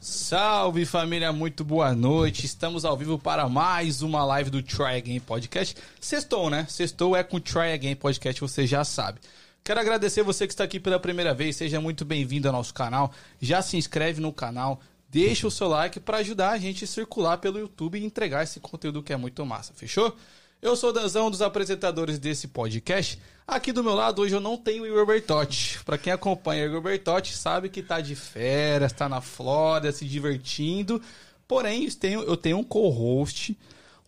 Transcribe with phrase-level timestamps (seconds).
[0.00, 2.44] Salve família, muito boa noite.
[2.44, 5.76] Estamos ao vivo para mais uma live do Try Again Podcast.
[6.00, 6.66] Sextou, né?
[6.68, 9.20] Sextou é com o Try Again Podcast, você já sabe.
[9.62, 13.12] Quero agradecer você que está aqui pela primeira vez, seja muito bem-vindo ao nosso canal.
[13.40, 17.38] Já se inscreve no canal, deixa o seu like para ajudar a gente a circular
[17.38, 20.16] pelo YouTube e entregar esse conteúdo que é muito massa, fechou?
[20.60, 23.20] Eu sou o Danzão, um dos apresentadores desse podcast.
[23.46, 25.78] Aqui do meu lado, hoje eu não tenho o Igor Bertotti.
[25.84, 30.06] Pra quem acompanha o Igor Bertotti, sabe que tá de férias, tá na Flórida, se
[30.06, 31.00] divertindo.
[31.46, 33.56] Porém, eu tenho, eu tenho um co-host,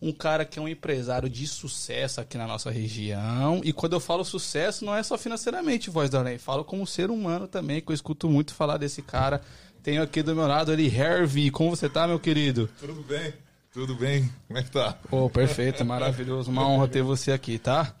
[0.01, 3.61] um cara que é um empresário de sucesso aqui na nossa região.
[3.63, 6.39] E quando eu falo sucesso, não é só financeiramente, voz da lei.
[6.39, 9.41] Falo como ser humano também, que eu escuto muito falar desse cara.
[9.83, 11.51] Tenho aqui do meu lado ele, Hervey.
[11.51, 12.67] Como você tá, meu querido?
[12.79, 13.33] Tudo bem.
[13.71, 14.29] Tudo bem?
[14.47, 14.97] Como é que tá?
[15.09, 16.49] Pô, perfeito, maravilhoso.
[16.49, 17.93] Uma honra ter você aqui, tá?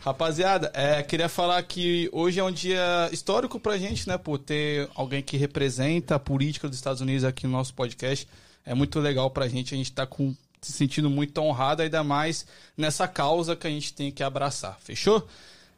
[0.00, 4.16] Rapaziada, é, queria falar que hoje é um dia histórico pra gente, né?
[4.16, 8.28] Por ter alguém que representa a política dos Estados Unidos aqui no nosso podcast.
[8.64, 12.46] É muito legal pra gente, a gente tá com, se sentindo muito honrado, ainda mais
[12.76, 15.26] nessa causa que a gente tem que abraçar, fechou?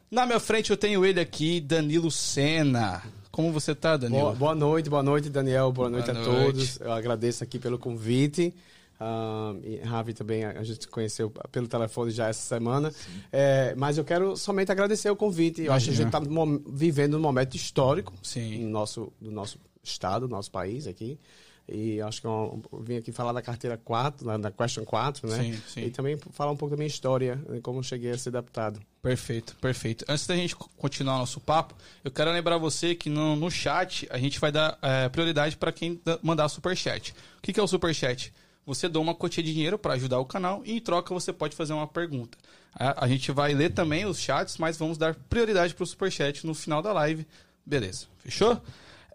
[0.09, 3.03] Na minha frente eu tenho ele aqui, Danilo Sena.
[3.31, 4.21] Como você tá, Danilo?
[4.21, 5.71] Boa, boa noite, boa noite, Daniel.
[5.71, 6.45] Boa noite boa a noite.
[6.45, 6.79] todos.
[6.79, 8.53] Eu agradeço aqui pelo convite.
[8.99, 12.93] Um, e Ravi também a gente conheceu pelo telefone já essa semana.
[13.31, 15.63] É, mas eu quero somente agradecer o convite.
[15.63, 16.21] Eu acho que a gente está
[16.67, 18.63] vivendo um momento histórico Sim.
[18.63, 21.19] No nosso, do nosso estado, do nosso país aqui.
[21.67, 25.35] E acho que eu vim aqui falar da carteira 4, da Question 4, né?
[25.35, 25.81] Sim, sim.
[25.81, 28.79] E também falar um pouco da minha história, como cheguei a ser deputado.
[29.01, 30.05] Perfeito, perfeito.
[30.07, 31.73] Antes da gente continuar nosso papo,
[32.03, 35.71] eu quero lembrar você que no, no chat a gente vai dar é, prioridade para
[35.71, 37.15] quem mandar superchat.
[37.39, 38.31] O que, que é o superchat?
[38.65, 41.55] Você dá uma quantia de dinheiro para ajudar o canal e em troca você pode
[41.55, 42.37] fazer uma pergunta.
[42.73, 46.45] A, a gente vai ler também os chats, mas vamos dar prioridade para o superchat
[46.45, 47.25] no final da live.
[47.65, 48.59] Beleza, fechou?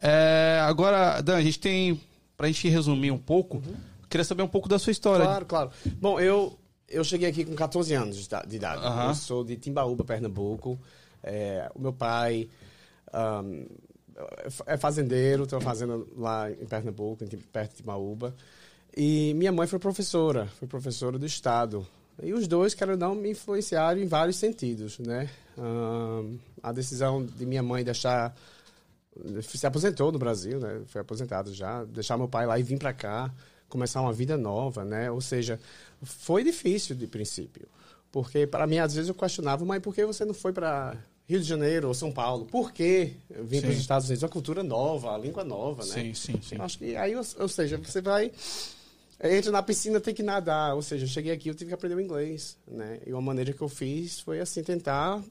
[0.00, 2.00] É, agora, Dan, a gente tem,
[2.36, 3.76] para a gente resumir um pouco, uhum.
[4.08, 5.24] queria saber um pouco da sua história.
[5.24, 5.70] Claro, claro.
[6.00, 8.86] Bom, eu, eu cheguei aqui com 14 anos de idade.
[8.86, 9.08] Uhum.
[9.08, 10.78] Eu sou de Timbaúba, Pernambuco.
[11.22, 12.48] É, o meu pai...
[13.12, 13.66] Um,
[14.66, 18.34] é fazendeiro, tem uma fazenda lá em Pernambuco, perto de Timbaúba.
[18.96, 21.86] E minha mãe foi professora, foi professora do Estado.
[22.22, 25.30] E os dois, quero não, me influenciaram em vários sentidos, né?
[26.62, 28.34] a decisão de minha mãe deixar...
[29.42, 30.82] Se aposentou no Brasil, né?
[30.86, 31.84] Foi aposentado já.
[31.84, 33.30] Deixar meu pai lá e vir para cá,
[33.68, 35.10] começar uma vida nova, né?
[35.10, 35.60] Ou seja,
[36.02, 37.68] foi difícil de princípio.
[38.10, 40.96] Porque para mim, às vezes, eu questionava, mas por que você não foi para
[41.28, 42.46] Rio de Janeiro ou São Paulo?
[42.46, 44.22] Por que vir para os Estados Unidos?
[44.22, 45.92] Uma cultura nova, a língua nova, né?
[45.92, 46.56] Sim, sim, sim.
[46.56, 48.32] Eu acho que aí, ou, ou seja, você vai
[49.22, 50.74] entra na piscina, tem que nadar.
[50.74, 53.00] Ou seja, eu cheguei aqui, eu tive que aprender o inglês, né?
[53.06, 55.22] E uma maneira que eu fiz foi, assim, tentar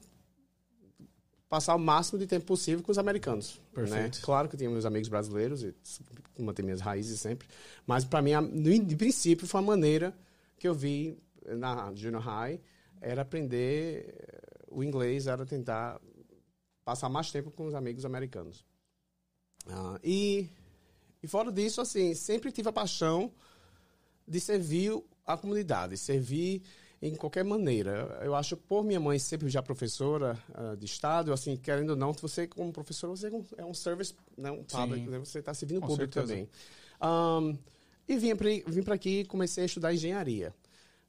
[1.48, 3.56] passar o máximo de tempo possível com os americanos.
[3.56, 3.82] Né?
[3.82, 4.16] Perfeito.
[4.16, 4.22] Né?
[4.22, 5.74] Claro que eu tinha meus amigos brasileiros, e
[6.38, 7.48] manter minhas raízes sempre.
[7.84, 10.14] Mas, para mim, de princípio, foi a maneira
[10.56, 12.60] que eu vi na junior high,
[13.00, 14.14] era aprender
[14.70, 16.00] o inglês, era tentar
[16.84, 18.64] passar mais tempo com os amigos americanos.
[19.66, 20.48] Ah, e,
[21.22, 23.32] e fora disso, assim, sempre tive a paixão
[24.30, 26.62] de servir a comunidade, servir
[27.02, 28.20] em qualquer maneira.
[28.22, 32.12] Eu acho, por minha mãe sempre já professora uh, de Estado, assim, querendo ou não,
[32.12, 35.86] você como professor, você é um service, né, um public, né, você está servindo o
[35.86, 36.26] público certeza.
[36.26, 36.48] também.
[37.02, 37.58] Um,
[38.08, 40.54] e vim para aqui e comecei a estudar engenharia.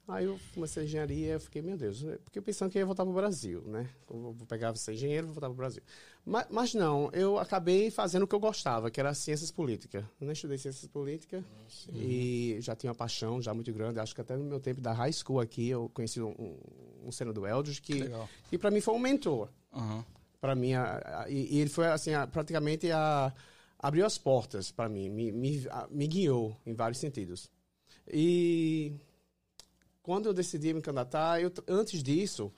[0.08, 3.12] Aí eu comecei a engenharia, fiquei, meu Deus, porque eu pensando que ia voltar para
[3.12, 3.88] o Brasil, né?
[4.10, 5.82] Eu vou pegar você engenheiro, vou voltar para o Brasil.
[6.24, 10.04] Mas, mas, não, eu acabei fazendo o que eu gostava, que era ciências políticas.
[10.20, 11.44] Eu não estudei ciências políticas
[11.94, 14.00] e já tinha uma paixão já muito grande.
[14.00, 16.58] Acho que até no meu tempo da high school aqui, eu conheci um, um,
[17.08, 18.10] um senador Eldridge que, que,
[18.50, 19.48] que para mim foi um mentor.
[19.72, 20.04] Uhum.
[20.40, 23.32] Para mim, a, a, e, e, ele foi assim, a, praticamente a,
[23.78, 27.48] abriu as portas para mim, me, me, me guiou em vários sentidos.
[28.12, 28.92] E
[30.02, 32.52] quando eu decidi me candidatar, eu, antes disso,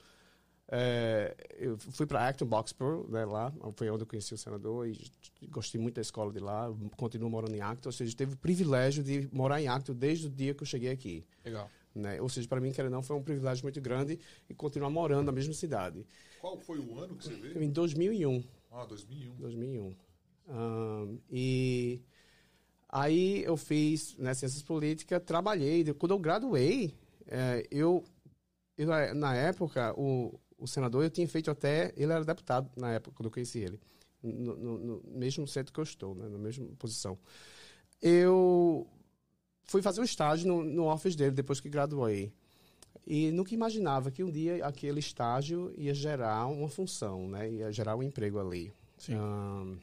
[0.67, 5.11] é, eu fui para Acton Boxborough, né, lá, foi onde eu conheci o senador e
[5.49, 9.05] gostei muito da escola de lá, continuo morando em Acton, ou seja, teve o privilégio
[9.05, 11.25] de morar em Acton desde o dia que eu cheguei aqui.
[11.45, 11.71] Legal.
[11.95, 12.21] Né?
[12.21, 14.19] Ou seja, para mim, quer não, foi um privilégio muito grande
[14.49, 16.05] e continuar morando na mesma cidade.
[16.41, 17.63] Qual foi o ano que você veio?
[17.63, 18.43] Em 2001.
[18.73, 19.37] Ah, 2001.
[19.37, 19.95] 2001.
[20.49, 22.03] Um, e
[22.89, 25.85] aí eu fiz né, ciências políticas, trabalhei.
[25.95, 26.93] Quando eu graduei,
[27.27, 28.05] é, eu,
[28.77, 31.93] eu, na época, o, o senador, eu tinha feito até.
[31.97, 33.81] Ele era deputado na época, quando eu conheci ele.
[34.23, 37.19] No, no, no mesmo centro que eu estou, né, na mesma posição.
[38.01, 38.87] Eu
[39.65, 42.33] fui fazer um estágio no, no office dele depois que graduei.
[43.07, 47.51] E nunca imaginava que um dia aquele estágio ia gerar uma função, né?
[47.51, 48.73] Ia gerar um emprego ali.
[48.97, 49.17] Sim.
[49.17, 49.79] Um,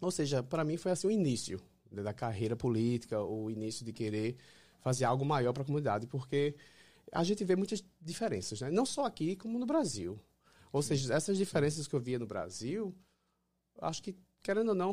[0.00, 1.60] ou seja, para mim foi assim o início
[1.90, 4.36] né, da carreira política, o início de querer
[4.84, 6.54] fazer algo maior para a comunidade, porque
[7.10, 8.70] a gente vê muitas diferenças, né?
[8.70, 10.20] não só aqui, como no Brasil.
[10.70, 12.94] Ou seja, essas diferenças que eu via no Brasil,
[13.80, 14.92] acho que, querendo ou não,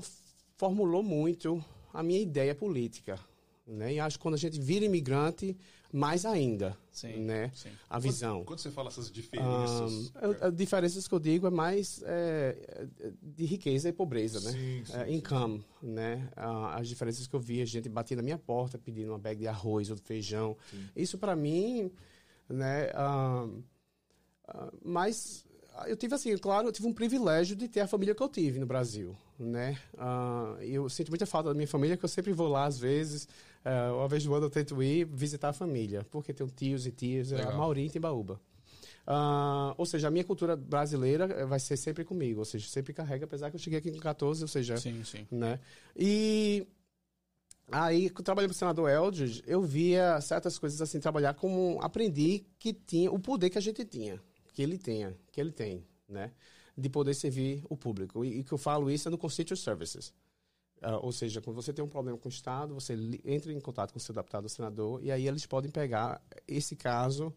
[0.55, 3.19] formulou muito a minha ideia política.
[3.65, 3.93] Né?
[3.93, 5.55] E acho que quando a gente vira imigrante,
[5.93, 7.51] mais ainda, Sim, né?
[7.53, 7.69] sim.
[7.89, 8.37] A visão.
[8.39, 10.11] Quando, quando você fala essas diferenças.
[10.15, 12.87] Ah, as diferenças que eu digo é mais é,
[13.21, 14.51] de riqueza e pobreza, né?
[14.51, 15.15] Sim, sim, É, sim.
[15.15, 16.29] income, né?
[16.35, 19.39] Ah, as diferenças que eu vi, a gente batia na minha porta pedindo uma bag
[19.39, 20.57] de arroz ou de feijão.
[20.95, 21.91] Isso para mim,
[22.49, 22.89] né?
[22.95, 23.47] ah,
[24.47, 25.45] ah, mas
[25.87, 28.59] eu tive assim, claro, eu tive um privilégio de ter a família que eu tive
[28.59, 29.77] no Brasil, né?
[30.61, 33.27] E eu sinto muita falta da minha família, que eu sempre vou lá às vezes,
[33.63, 36.91] ah, uma vez no ano eu tento ir visitar a família, porque tenho tios e
[36.91, 37.51] tias, Legal.
[37.51, 38.39] a Mauri em Timbaúba.
[39.05, 42.93] Ah, ou seja, a minha cultura brasileira eh, vai ser sempre comigo, ou seja, sempre
[42.93, 45.27] carrega, apesar que eu cheguei aqui com 14, ou seja, Sim, sim.
[45.31, 45.59] né?
[45.95, 46.67] E
[47.71, 52.73] aí, trabalhei para o senador Eldridge, eu via certas coisas assim, trabalhar como aprendi que
[52.73, 54.21] tinha o poder que a gente tinha,
[54.53, 56.31] que ele tenha, que ele tem, né?
[56.77, 58.23] De poder servir o público.
[58.25, 60.13] E, e que eu falo isso é no Constituent Services.
[60.81, 62.93] Ah, ou seja, quando você tem um problema com o Estado, você
[63.23, 66.75] entra em contato com o seu deputado ou senador, e aí eles podem pegar esse
[66.75, 67.31] caso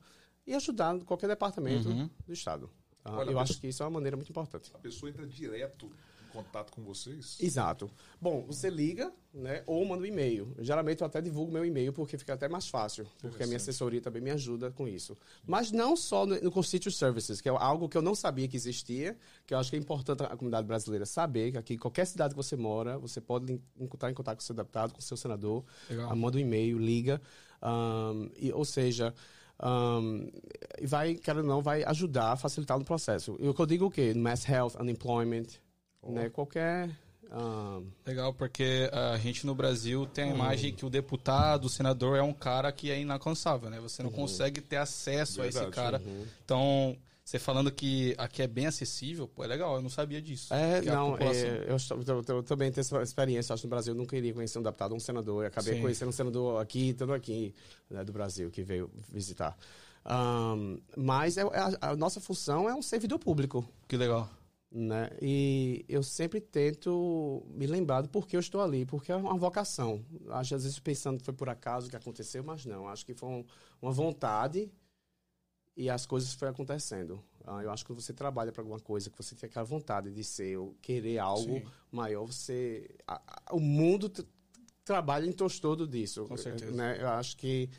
[0.46, 2.08] e ajudar qualquer departamento Uhum.
[2.26, 2.70] do Estado.
[3.05, 4.70] Ah, Olha, eu acho que isso é uma maneira muito importante.
[4.75, 5.90] A pessoa entra direto
[6.35, 7.39] contato com vocês.
[7.41, 7.91] Exato.
[8.21, 10.55] Bom, você liga, né, ou manda um e-mail.
[10.59, 14.01] Geralmente eu até divulgo meu e-mail porque fica até mais fácil, porque a minha assessoria
[14.01, 15.17] também me ajuda com isso.
[15.47, 19.17] Mas não só no, no Services, que é algo que eu não sabia que existia,
[19.47, 22.35] que eu acho que é importante a comunidade brasileira saber que aqui, em qualquer cidade
[22.35, 25.03] que você mora, você pode en- entrar em contato com o seu deputado, com o
[25.03, 26.11] seu senador, Legal.
[26.11, 27.21] ah, manda um e-mail, liga,
[27.63, 29.15] ahn, e, ou seja,
[30.81, 33.37] e vai, quero ou não, vai ajudar a facilitar no processo.
[33.39, 34.13] E o que eu digo o quê?
[34.15, 35.47] Mass health, unemployment,
[36.09, 36.91] né, qualquer...
[37.31, 40.35] ahn, Legal, porque a gente no Brasil tem a Hum.
[40.37, 43.81] imagem que o deputado, o senador é um cara que é inalcançável, né?
[43.81, 44.17] Você não Uhum.
[44.17, 46.03] consegue ter acesso a esse Verdade, cara.
[46.45, 50.53] Então, você falando que aqui é bem acessível, pô, é legal, eu não sabia disso.
[50.53, 53.52] É, não, população- é, eu, estou- eu- eu também tenho essa experiência.
[53.55, 55.43] Acho que no Brasil eu não queria conhecer um deputado ou um senador.
[55.43, 55.81] Eu acabei Sim.
[55.81, 57.55] conhecendo um senador aqui, todo aqui,
[57.90, 59.57] né, do Brasil, que veio visitar.
[60.05, 63.67] Ahn, mas é, é a, a nossa função é um servidor público.
[63.88, 64.28] Que legal.
[64.76, 65.09] Né?
[65.23, 70.04] E eu sempre tento me lembrar do porquê eu estou ali, porque é uma vocação.
[70.31, 72.88] Acho, às vezes pensando que foi por acaso que aconteceu, mas não.
[72.88, 73.45] Acho que foi um-
[73.81, 74.69] uma vontade
[75.76, 77.23] e as coisas foram acontecendo.
[77.47, 80.11] Ah, eu acho que quando você trabalha para alguma coisa, que você tem aquela vontade
[80.11, 81.64] de ser, ou querer algo Sim.
[81.93, 82.90] maior, você.
[83.07, 84.11] a- a- o mundo
[84.85, 86.25] trabalha em torno todo disso.
[86.25, 86.73] Com certeza.
[86.73, 87.00] Né?
[87.00, 87.71] Eu acho que.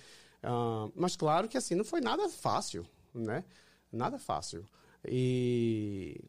[0.41, 3.43] ah, mas claro que assim, não foi nada fácil, né?
[3.91, 4.65] Nada fácil.
[5.03, 6.19] E,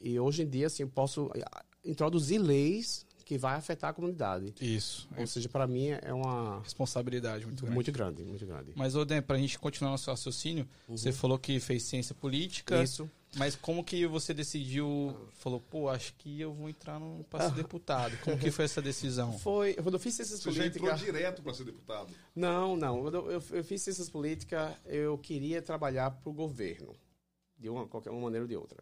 [0.00, 4.54] e hoje em dia, assim, eu posso ah, introduzir leis que vai afetar a comunidade.
[4.60, 5.08] Isso.
[5.16, 7.74] Ou seja, para mim é uma responsabilidade muito grande.
[7.74, 8.72] muito grande, muito grande.
[8.76, 12.76] Mas, Oden, pra gente continuar nosso raciocínio, você falou que fez ciência política.
[12.76, 12.82] Uhum.
[12.82, 13.10] Isso.
[13.36, 17.54] Mas como que você decidiu, falou, pô, acho que eu vou entrar no, pra ser
[17.56, 18.16] deputado.
[18.18, 19.36] Como que foi essa decisão?
[19.40, 21.14] Foi, quando eu fiz ciências Você já entrou políticas.
[21.14, 22.14] direto para ser deputado.
[22.34, 23.02] Não, não.
[23.02, 26.94] Quando eu, eu, eu fiz ciências políticas, eu queria trabalhar para o governo,
[27.58, 28.78] de uma qualquer uma maneira ou de outra.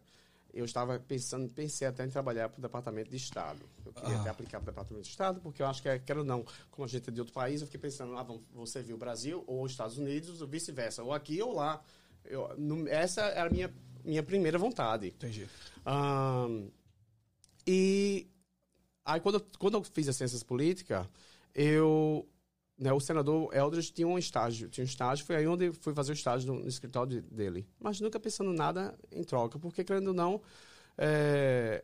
[0.53, 3.59] Eu estava pensando, pensei até em trabalhar para o Departamento de Estado.
[3.83, 4.21] Eu queria Ah.
[4.21, 6.45] até aplicar para o Departamento de Estado, porque eu acho que, é- quero ou não,
[6.69, 9.43] como a gente é de outro país, eu fiquei pensando, ah, vou servir o Brasil
[9.47, 11.83] ou os Estados Unidos, ou vice-versa, ou aqui ou lá.
[12.23, 15.07] Eu, no- essa era a minha, minha primeira vontade.
[15.07, 15.49] Entendi.
[15.85, 16.67] Ahn,
[17.65, 18.27] e
[19.03, 21.07] aí, quando, eu- quando eu fiz as ciências políticas,
[21.55, 22.27] eu.
[22.77, 24.67] Né, o senador Eldridge tinha um estágio.
[24.67, 27.67] Tinha um estágio, foi aí onde fui fazer o estágio no, no escritório de- dele.
[27.79, 30.41] Mas nunca pensando nada em troca, porque, querendo ou não,
[30.97, 31.83] é,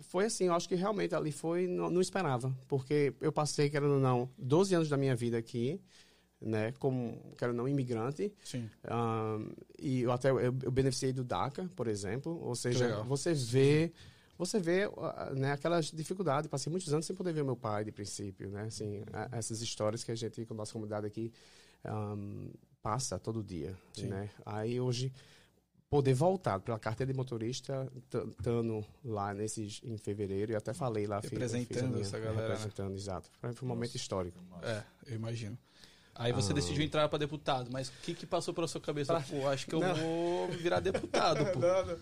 [0.00, 2.56] foi assim, eu acho que realmente ali foi, não, não esperava.
[2.68, 5.80] Porque eu passei, querendo ou não, 12 anos da minha vida aqui,
[6.40, 8.32] né, como, querendo ou não, imigrante.
[8.44, 8.70] Sim.
[8.84, 12.38] Ahn, e eu até eu, eu beneficiei do DACA, por exemplo.
[12.44, 13.92] Ou seja, você vê
[14.38, 14.82] você vê
[15.36, 16.48] né, aquelas dificuldades.
[16.48, 18.62] Passei muitos anos sem poder ver meu pai, de princípio, né?
[18.62, 21.32] Assim, a- essas histórias que a gente, com a nossa comunidade aqui,
[21.84, 22.48] ahn,
[22.80, 24.06] passa todo dia, Sim.
[24.06, 24.30] né?
[24.46, 25.12] Aí hoje
[25.90, 27.90] poder voltar pela carteira de motorista,
[28.38, 32.42] estando lá nesses em fevereiro, e até falei lá, fiz- fiz Representando minha- essa galera,
[32.42, 32.48] né?
[32.54, 33.30] representando, exato.
[33.40, 34.38] Foi um momento histórico.
[34.62, 35.58] É, eu imagino.
[36.18, 36.34] Aí Ah.
[36.34, 39.18] você decidiu entrar pra deputado, mas o que que passou pela sua cabeça?
[39.30, 39.94] Pô, acho que eu Não.
[39.94, 41.60] vou virar deputado, pô.
[41.60, 41.96] Não, não.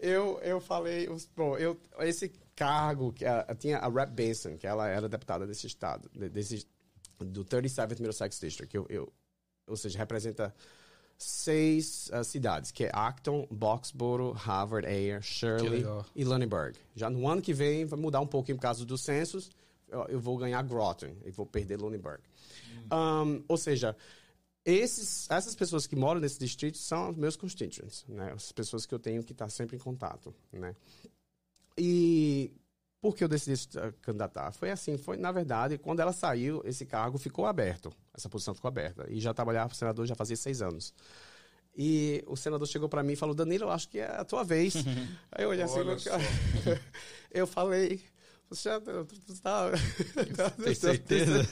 [0.00, 4.88] Eu, eu falei, bom, eu, esse cargo, que a, tinha a Rep Benson, que ela
[4.88, 6.66] era deputada desse estado, de- desse,
[7.18, 9.12] do 37th Middlesex District, que eu, eu,
[9.68, 10.52] ou seja, representa
[11.16, 15.84] seis ah, cidades, que é Acton, Boxborough, Harvard, Ayer, Shirley
[16.16, 16.76] e Lunenburg.
[16.96, 19.50] Já no ano que vem vai mudar um pouquinho por causa dos censos,
[19.88, 22.20] eu, eu vou ganhar Groton e vou perder Lunenburg.
[22.92, 23.96] Um, ou seja,
[24.64, 28.32] esses, essas pessoas que moram nesse distrito são os meus constituents, né?
[28.32, 30.74] As pessoas que eu tenho que estar sempre em contato, né?
[31.78, 32.52] E
[33.00, 33.66] por que eu decidi
[34.02, 34.52] candidatar?
[34.52, 38.68] Foi assim, foi na verdade, quando ela saiu, esse cargo ficou aberto, essa posição ficou
[38.68, 39.06] aberta.
[39.08, 40.92] E já trabalhava para o senador já fazia seis anos.
[41.74, 44.44] E o senador chegou para mim e falou: Danilo, eu acho que é a tua
[44.44, 44.74] vez.
[45.32, 45.96] Aí eu olhei assim, Olha
[47.30, 48.02] eu falei.
[48.50, 48.68] Você
[49.42, 49.70] tá.
[50.62, 51.42] Tem certeza?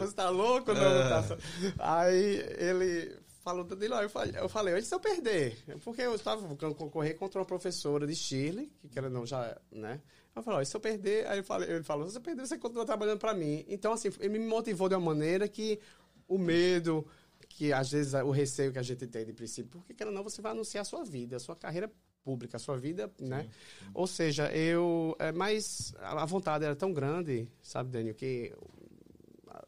[0.00, 0.74] Você tá louco?
[0.74, 1.38] Não, tá.
[1.78, 5.56] Aí ele falou, Danilo, eu falei, eu falei, se eu perder?
[5.84, 10.00] Porque eu estava concorrer contra uma professora de Chile, que quer não já, né?
[10.34, 11.26] Eu falei, se eu perder?
[11.28, 13.64] Aí eu falei, ele falou, se eu perder, você continua trabalhando para mim.
[13.68, 15.78] Então, assim, ele me motivou de uma maneira que
[16.26, 17.06] o medo,
[17.48, 20.24] que às vezes o receio que a gente tem de princípio, porque quer ou não,
[20.24, 21.92] você vai anunciar a sua vida, a sua carreira
[22.24, 23.48] pública, a sua vida, né?
[23.92, 28.52] Ou seja, eu, é, mas a vontade era tão grande, sabe, Daniel, que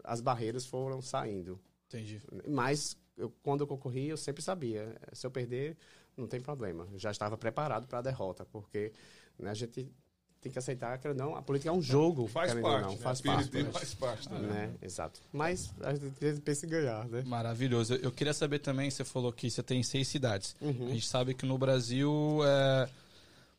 [0.03, 1.61] as barreiras foram saindo.
[1.87, 2.21] Entendi.
[2.49, 5.77] Mas eu, quando eu concorri, eu sempre sabia, se eu perder,
[6.17, 6.89] não tem problema.
[6.93, 8.93] Eu já estava preparado para a derrota, porque
[9.39, 9.89] né, a gente
[10.41, 12.97] tem que aceitar que não, a política é um jogo, Faz parte, não, né?
[12.99, 13.65] faz parte.
[13.65, 14.33] faz parte.
[14.33, 14.39] Né?
[14.39, 14.75] Né?
[14.81, 15.21] Exato.
[15.33, 17.23] Mas a gente pensa em ganhar, né?
[17.27, 17.95] Maravilhoso.
[17.95, 20.55] Eu, queria saber também, você falou que você tem seis cidades.
[20.61, 20.89] Uhum.
[20.89, 22.89] A gente sabe que no Brasil é,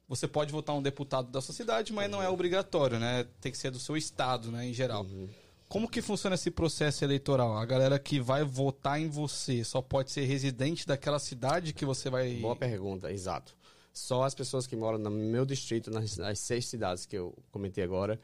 [0.08, 3.26] você pode votar um deputado da sua cidade, mas não é obrigatório, né?
[3.42, 5.04] Tem que ser do seu estado, né, em geral.
[5.04, 5.28] Uhum.
[5.68, 7.58] Como que funciona esse processo eleitoral?
[7.58, 12.10] A galera que vai votar em você só pode ser residente daquela cidade que você
[12.10, 12.36] vai.
[12.36, 13.54] Boa pergunta, exato.
[13.98, 17.84] Só as pessoas que moram no meu distrito, nas, nas seis cidades que eu comentei
[17.84, 18.20] agora,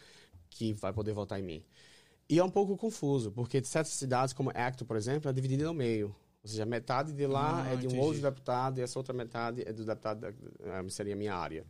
[0.49, 1.63] que vai poder votar em mim.
[2.29, 5.73] E é um pouco confuso, porque certas cidades, como Acton, por exemplo, é dividida no
[5.73, 6.15] meio.
[6.43, 7.97] Ou seja, metade de lá Ah, é de um entendi.
[8.05, 11.65] outro deputado e essa outra metade é do deputado, eh, seria a minha área.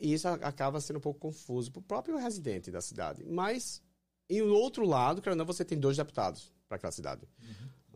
[0.00, 3.24] E isso acaba sendo um pouco confuso para o próprio residente da cidade.
[3.24, 3.80] Mas,
[4.28, 7.22] em outro lado, ou não, você tem dois deputados para aquela cidade.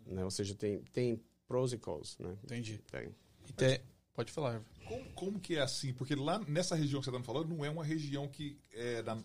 [0.07, 0.25] Né?
[0.25, 2.37] Ou seja, tem, tem pros e cons, né?
[2.45, 2.79] Entendi.
[2.91, 3.09] Tem.
[3.49, 3.81] E tem-
[4.15, 4.63] Pode falar.
[4.85, 5.93] Como, como que é assim?
[5.93, 9.03] Porque lá nessa região que você está me falando, não é uma região que é
[9.03, 9.25] da, do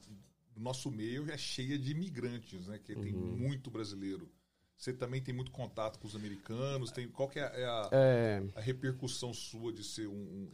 [0.62, 2.80] nosso meio é cheia de imigrantes, né?
[2.80, 3.38] Que tem Uhum.
[3.38, 4.30] muito brasileiro.
[4.78, 6.92] Você também tem muito contato com os americanos.
[6.92, 10.52] Tem, qual que é, é a, É, a repercussão sua de ser um- um-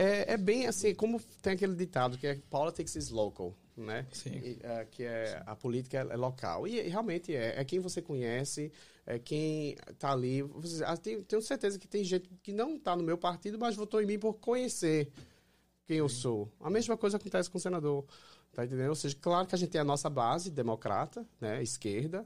[0.00, 4.06] É, é bem assim, como tem aquele ditado que é politics is local, né?
[4.12, 4.30] Sim.
[4.38, 6.68] E, é, que é a política é local.
[6.68, 7.58] E, e realmente é.
[7.60, 8.70] É quem você conhece,
[9.04, 10.42] é quem tá ali.
[10.42, 13.74] Você- ah, tenho, tenho certeza que tem gente que não tá no meu partido, mas
[13.74, 15.10] votou em mim por conhecer
[15.84, 16.48] quem eu sou.
[16.60, 18.04] A mesma coisa acontece com o senador.
[18.52, 18.90] Tá entendendo?
[18.90, 21.60] Ou seja, claro que a gente tem a nossa base democrata, né?
[21.60, 22.24] Esquerda.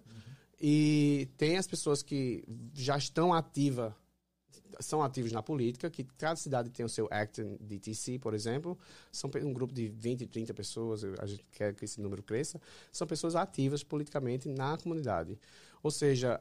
[0.61, 3.93] E tem as pessoas que já estão ativas
[4.81, 8.79] são ativos na política, que cada cidade tem o seu Acton DTC, por exemplo,
[9.11, 12.61] são um grupo de 20, 30 pessoas, a gente quer que esse número cresça,
[12.91, 15.39] são pessoas ativas politicamente na comunidade.
[15.83, 16.41] Ou seja,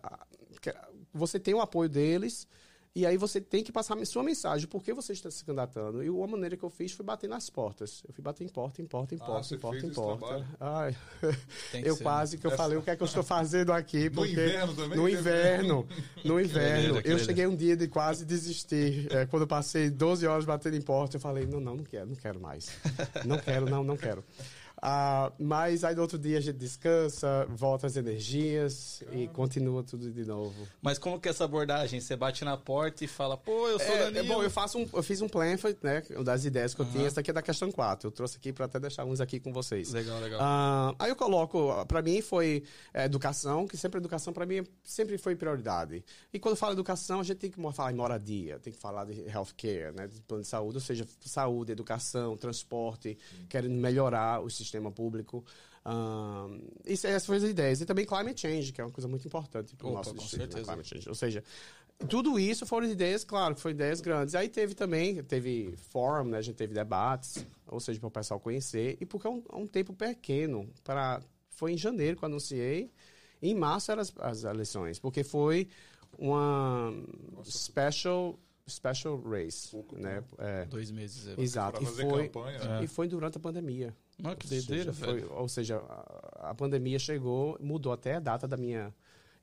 [1.14, 2.48] você tem o apoio deles
[2.94, 6.04] e aí você tem que passar a sua mensagem, por que você está se candidatando.
[6.04, 8.04] E a maneira que eu fiz foi bater nas portas.
[8.06, 10.48] Eu fui bater em porta, em porta, em Ah, porta, você em porta, em porta.
[10.60, 10.96] Ai,
[11.86, 14.10] eu ser, quase que eu falei o que é que eu estou fazendo aqui.
[14.12, 14.98] No porque- inverno também?
[14.98, 15.88] No inverno.
[16.26, 17.02] No inverno.
[17.06, 19.08] Eu cheguei um dia de quase desistir.
[19.10, 22.08] É, quando eu passei 12 horas batendo em porta, eu falei, não, não, não quero,
[22.08, 22.70] não quero mais.
[23.26, 24.22] Não quero, não, não quero.
[24.82, 30.10] Ah, mas aí no outro dia a gente descansa, volta as energias e continua tudo
[30.12, 30.68] de novo.
[30.82, 32.00] Mas como que é essa abordagem?
[32.02, 34.36] Você bate na porta e fala, pô, eu sou É, é Danilo.
[34.36, 37.06] bom, eu faço um, eu fiz um pamphlet, né, das ideias que eu tinha.
[37.06, 38.08] Essa aqui é da questão 4.
[38.08, 39.92] Eu trouxe aqui para até deixar uns aqui com vocês.
[39.94, 40.40] Legal, legal.
[40.42, 45.16] Ah, aí eu coloco, para mim foi é, educação, que sempre educação para mim sempre
[45.20, 46.04] foi prioridade.
[46.34, 49.22] E quando fala educação, a gente tem que falar em moradia, tem que falar de
[49.30, 53.16] healthcare, né, de plano de saúde, ou seja, saúde, educação, transporte,
[53.48, 55.44] querendo melhorar o sistema público.
[56.86, 57.82] Isso, essas foram as ideias.
[57.82, 60.42] E também climate change, que é uma coisa muito importante para o nosso com distrito,
[60.42, 60.68] né, certeza.
[60.68, 61.10] climate change.
[61.10, 61.44] Ou seja,
[62.08, 64.36] tudo isso foram ideias, claro, foram ideias grandes.
[64.36, 66.38] Aí teve também, teve fórum, né?
[66.38, 68.98] A gente teve debates, ou seja, para o pessoal conhecer.
[69.00, 70.70] E porque é um, é um tempo pequeno.
[70.84, 72.92] Para, foi em janeiro que eu anunciei.
[73.42, 75.68] Em março eram as, as eleições, porque foi
[76.18, 76.94] uma
[77.44, 79.70] special, special race.
[79.70, 80.24] Pouco Né?
[80.38, 81.28] É, Dois meses.
[81.28, 81.42] é.
[81.42, 81.82] exato.
[81.82, 82.84] E foi, campanha.
[82.84, 83.96] e foi durante a pandemia.
[84.22, 85.34] Que Ou seja, doideira, foi- velho.
[85.34, 88.94] Ou seja, a, a pandemia chegou, mudou até a data da minha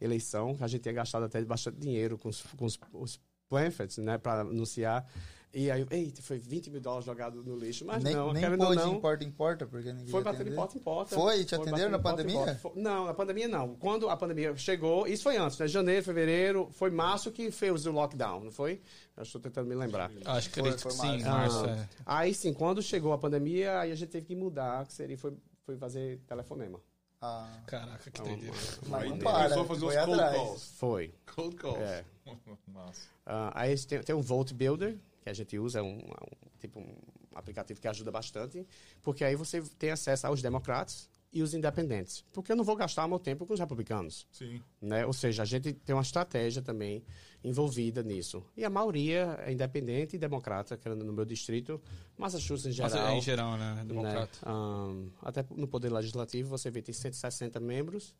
[0.00, 0.56] eleição.
[0.60, 4.42] A gente tinha gastado até bastante dinheiro com os, com os, os pamphlets, né, para
[4.42, 5.06] anunciar.
[5.52, 7.84] E aí, eita, foi 20 mil dólares jogado no lixo.
[7.86, 10.42] Mas nem não, nem querendo pôde não, em porta em porta, porque ninguém foi batendo
[10.42, 10.56] atender.
[10.56, 11.14] porta em porta.
[11.14, 11.44] Foi?
[11.44, 12.34] Te atenderam na em pandemia?
[12.36, 12.54] porta.
[12.56, 13.74] Foi- Não, na pandemia não.
[13.76, 15.66] Quando a pandemia chegou, isso foi antes, né?
[15.66, 18.82] Janeiro, fevereiro, foi março que fez o lockdown, não foi?
[19.16, 20.10] Eu estou tentando me lembrar.
[20.26, 21.64] Acho que Foi- foi que sim, março.
[21.64, 21.88] Ah, é.
[22.04, 25.32] Aí sim, quando chegou a pandemia, aí a gente teve que mudar, que seria, foi,
[25.64, 26.78] fui fazer telefonema.
[27.20, 28.54] Ah, Caraca, que Então, doideira.
[28.86, 30.36] mas não começou para, a fazer foi cold atrás.
[30.36, 30.72] calls.
[30.76, 31.14] Foi.
[31.34, 31.78] Cold calls.
[31.80, 32.04] É.
[32.68, 33.00] Massa.
[33.26, 36.58] Ah, aí tem, tem um Volt Builder, que a gente usa, é um, é um
[36.58, 36.94] tipo um
[37.34, 38.66] aplicativo que ajuda bastante,
[39.02, 42.24] porque aí você tem acesso aos democratas e os independentes.
[42.32, 44.26] Porque eu não vou gastar meu tempo com os republicanos.
[44.32, 44.62] Sim.
[44.80, 45.04] Né?
[45.04, 47.04] Ou seja, a gente tem uma estratégia também
[47.44, 48.42] envolvida nisso.
[48.56, 51.80] E a maioria é independente e democrata, que no meu distrito,
[52.16, 53.08] Massachusetts em Mas geral.
[53.08, 53.74] é em geral, né?
[53.74, 53.84] né?
[53.84, 54.38] Democrata.
[54.42, 58.14] Ahn, até no Poder Legislativo, você vê, tem 160 membros,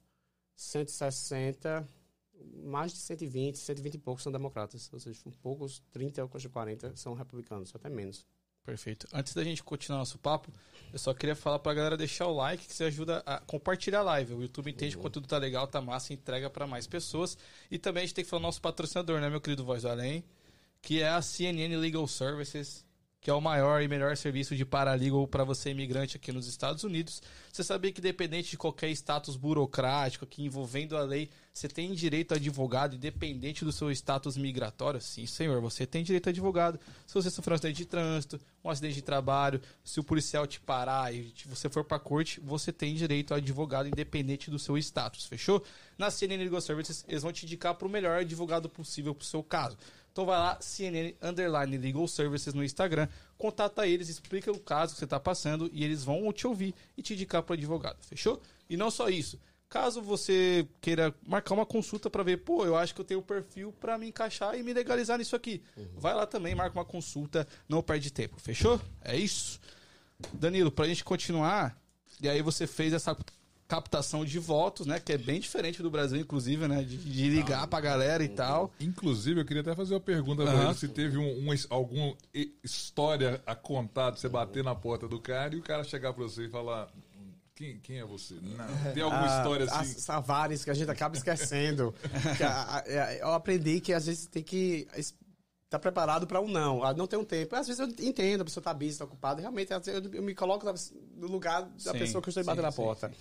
[0.55, 1.87] 160,
[2.65, 4.91] mais de 120, 120 e poucos são democratas.
[4.93, 8.27] Ou seja, um poucos, 30 ou 40 são republicanos, até menos.
[8.69, 9.09] Perfeito.
[9.15, 10.53] Antes da gente continuar nosso papo,
[10.93, 14.03] eu só queria falar pra galera deixar o like, que você ajuda a compartilhar a
[14.03, 14.35] live.
[14.35, 17.39] O YouTube entende que o conteúdo tá legal, tá massa, entrega pra mais pessoas.
[17.71, 19.89] E também a gente tem que falar do nosso patrocinador, né, meu querido Voz do
[19.89, 20.23] Além,
[20.83, 22.85] que é a CNN Legal Services,
[23.21, 26.85] que é o maior e melhor serviço de paralegal para você imigrante aqui nos Estados
[26.85, 27.21] Unidos.
[27.53, 32.33] Você sabia que independente de qualquer status burocrático aqui envolvendo a lei, você tem direito
[32.33, 35.01] a advogado independente do seu status migratório?
[35.01, 36.79] Sim, senhor, você tem direito a advogado.
[37.05, 40.61] Se você sofreu um acidente de trânsito, um acidente de trabalho, se o policial te
[40.61, 45.27] parar e você for pra corte, você tem direito a advogado independente do seu status,
[45.27, 45.65] fechou?
[45.97, 49.43] Na CNN Legal Services, eles vão te indicar para o melhor advogado possível pro seu
[49.43, 49.77] caso.
[50.19, 54.99] Então vai lá, CNN Underline Legal Services no Instagram, contata eles, explica o caso que
[54.99, 58.43] você está passando e eles vão te ouvir e te indicar para o advogado, fechou?
[58.69, 59.39] E não só isso.
[59.69, 63.71] Caso você queira marcar uma consulta para ver, pô, eu acho que eu tenho perfil
[63.71, 65.63] para me encaixar e me legalizar nisso aqui.
[65.95, 68.81] Vai lá também, marca uma consulta, não perde tempo, fechou?
[69.01, 69.61] É isso.
[70.33, 71.81] Danilo, pra gente continuar,
[72.21, 73.17] e aí você fez essa
[73.69, 74.99] captação de votos, né?
[74.99, 76.83] Que é bem diferente do Brasil, inclusive, né?
[76.83, 78.73] De, de ligar pra galera e tal.
[78.81, 82.55] Inclusive, eu queria até fazer uma pergunta pra ele se teve um, um, alguma hi-
[82.65, 86.25] história a contar de você bater na porta do cara e o cara chegar pra
[86.25, 86.89] você e falar.
[87.55, 88.35] Quem, quem é você?
[88.41, 88.67] Não.
[88.95, 89.93] Tem alguma Ah, história assim?
[89.99, 91.93] As, há várias que a gente acaba esquecendo.
[92.39, 94.87] Que a- a- eu aprendi que às vezes tem que
[95.65, 96.83] estar preparado para um não.
[96.85, 97.55] Ah, Não tem um tempo.
[97.57, 99.41] Às vezes eu entendo, a pessoa está busy, está ocupada.
[99.41, 99.81] Realmente, eu,
[100.15, 100.65] eu me coloco
[101.17, 103.13] no lugar da Sim, pessoa que eu estou sim, batendo na sim, porta.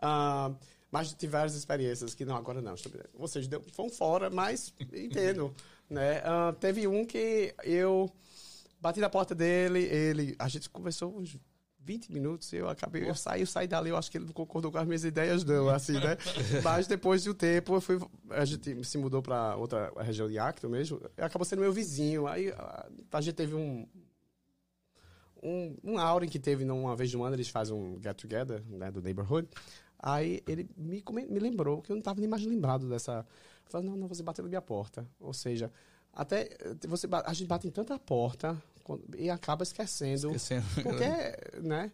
[0.00, 0.52] Ah,
[0.90, 2.74] mas tive várias experiências que não, agora não.
[2.74, 5.54] estou- Ou seja, deu, foi um fora, mas entendo.
[5.90, 6.22] né?
[6.24, 8.10] Ah, teve um que eu
[8.80, 11.36] bati na porta dele, ele, a gente conversou uns
[11.80, 14.70] 20 minutos, eu acabei, eu saí, eu saí dali, eu acho que ele não concordou
[14.70, 16.16] com as minhas ideias não, assim, né?
[16.62, 17.98] Mas depois de um tempo, eu fui,
[18.30, 22.50] a gente se mudou para outra região de Acton mesmo, acabou sendo meu vizinho, aí
[22.50, 23.86] a, a gente teve um
[25.42, 28.90] um, um outing que teve uma vez no ano, eles fazem um get together, né,
[28.90, 29.48] do neighborhood.
[29.98, 33.26] Aí ele me, me lembrou, que eu não estava nem mais lembrado dessa.
[33.66, 35.06] Falei, não, não, você bateu na minha porta.
[35.20, 35.72] Ou seja,
[36.12, 36.48] até
[36.86, 40.28] você, a gente bate em tanta porta quando- e acaba esquecendo.
[40.28, 40.64] Esquecendo.
[40.82, 41.90] Porque, né?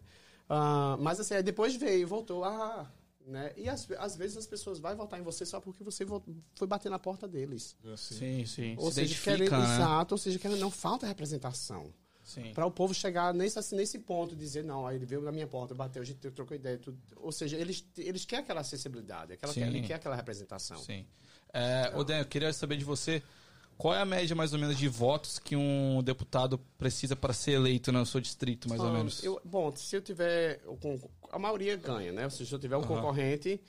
[0.47, 2.89] Ah, mas assim, aí depois veio, voltou, ah,
[3.25, 3.51] né?
[3.57, 6.67] E às, às vezes as pessoas vão votar em você só porque você vo- foi
[6.67, 7.75] bater na porta deles.
[7.97, 8.75] Sim, sim.
[8.77, 9.63] Ou Se seja, querendo, né?
[9.63, 11.91] exato, ou seja, querendo, não falta representação.
[12.53, 15.47] Para o povo chegar nesse, assim, nesse ponto, dizer, não, aí ele veio na minha
[15.47, 16.97] porta, bateu, a gente trocou ideia, tudo.
[17.17, 19.63] Ou seja, eles, eles querem aquela acessibilidade, aquela, Sim.
[19.63, 20.77] ele quer aquela representação.
[20.77, 21.05] Sim.
[21.53, 23.21] É, ô Dan, eu queria saber de você
[23.77, 27.51] qual é a média mais ou menos de votos que um deputado precisa para ser
[27.51, 29.23] eleito no seu distrito, mais ou Ah, menos?
[29.23, 30.61] eu- bom, se eu tiver.
[31.31, 32.29] A maioria ganha, né?
[32.29, 32.87] Se eu tiver um Aham.
[32.95, 33.61] concorrente.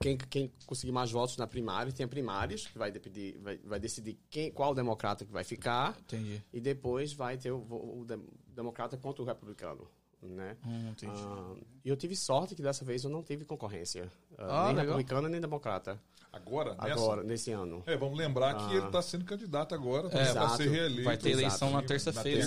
[0.00, 4.18] Quem, quem conseguir mais votos na primária, tem primárias, que vai, decidir, vai, vai decidir
[4.30, 5.96] quem, qual democrata que vai ficar.
[6.00, 6.42] Entendi.
[6.52, 9.86] E depois vai ter o, o dem- democrata contra o republicano.
[10.22, 10.56] Né?
[10.66, 11.20] Hum, entendi.
[11.26, 14.10] Ah, E eu tive sorte que dessa vez eu não tive concorrência.
[14.38, 14.96] ah, Ah, nem legal.
[14.96, 16.00] republicana, nem democrata.
[16.32, 16.92] Agora, nessa?
[16.94, 17.82] Agora, nesse ano.
[17.86, 18.76] É, vamos lembrar que Ah.
[18.78, 21.04] ele está sendo candidato agora É, para ser reeleito.
[21.04, 21.82] Vai ter eleição Exato.
[21.82, 22.40] na terça-feira.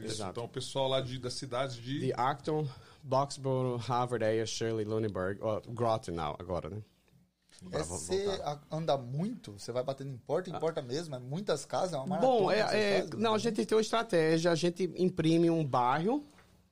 [0.00, 0.02] Isso.
[0.04, 0.30] exato.
[0.32, 2.00] Então, o pessoal lá de, das cidades de.
[2.00, 2.66] De Acton,
[3.04, 6.82] Boxborough, Harvard, Aya, Shirley, Lunenburg, ó, Groton now, agora, né?
[7.70, 8.26] É, vo- você
[8.70, 12.06] anda muito, você vai batendo em porta, em porta mesmo, é muitas casas, é uma
[12.06, 12.32] maratona.
[12.38, 16.24] Bom, é, é- faz, não, a gente tem uma estratégia, a gente imprime um bairro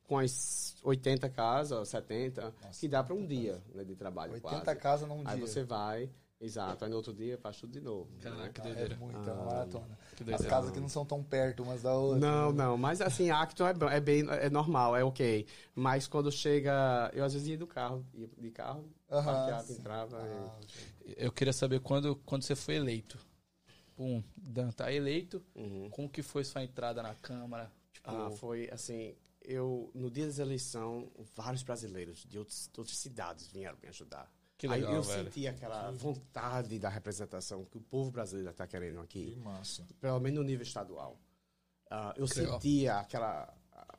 [0.08, 4.80] com as 80 casas, 70, que dá para um dia né, de trabalho 80 quase.
[4.80, 5.46] casas num Aí dia.
[5.46, 6.10] você vai,
[6.42, 8.10] exato, aí no outro dia faz tudo de novo.
[8.20, 8.50] Caraca, né?
[8.52, 8.96] que É doideira.
[8.96, 9.98] muito, é uma maratona.
[10.16, 12.20] Que As casas que não são tão perto umas da outra.
[12.20, 15.46] Não, não, mas assim, Acton é, é bem, é normal, é ok.
[15.74, 19.74] Mas quando chega, eu às vezes ia do carro, ia de carro, parqueado, sim.
[19.74, 20.18] entrava.
[20.20, 20.60] Ah,
[21.06, 23.18] e- Eu queria saber quando, quando você foi eleito.
[23.94, 25.42] Pum, Dan tá eleito.
[25.90, 27.70] Como que foi sua entrada na Câmara?
[27.92, 32.96] Tipo, Ah, foi assim, eu, no dia da eleição, vários brasileiros de outros, de outras
[32.96, 34.30] cidades vieram me ajudar.
[34.62, 35.24] Que legal, Aí eu velho.
[35.24, 39.84] senti aquela vontade da representação que o povo brasileiro está querendo Que aqui, massa.
[40.00, 41.18] pelo menos no nível estadual.
[41.90, 42.54] Ah, eu Que legal.
[42.54, 43.52] sentia aquela,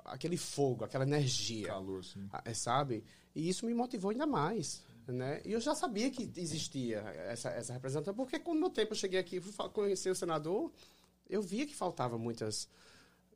[0.05, 1.67] aquele fogo, aquela energia.
[1.67, 2.29] Calor, sim.
[2.31, 3.03] Ah, é, sabe?
[3.35, 4.81] E isso me motivou ainda mais.
[5.05, 5.41] Né?
[5.43, 9.19] E eu já sabia que existia essa, essa representação, porque quando no tempo eu cheguei
[9.19, 10.71] aqui e fui conhecer o senador,
[11.29, 12.69] eu via que faltavam muitas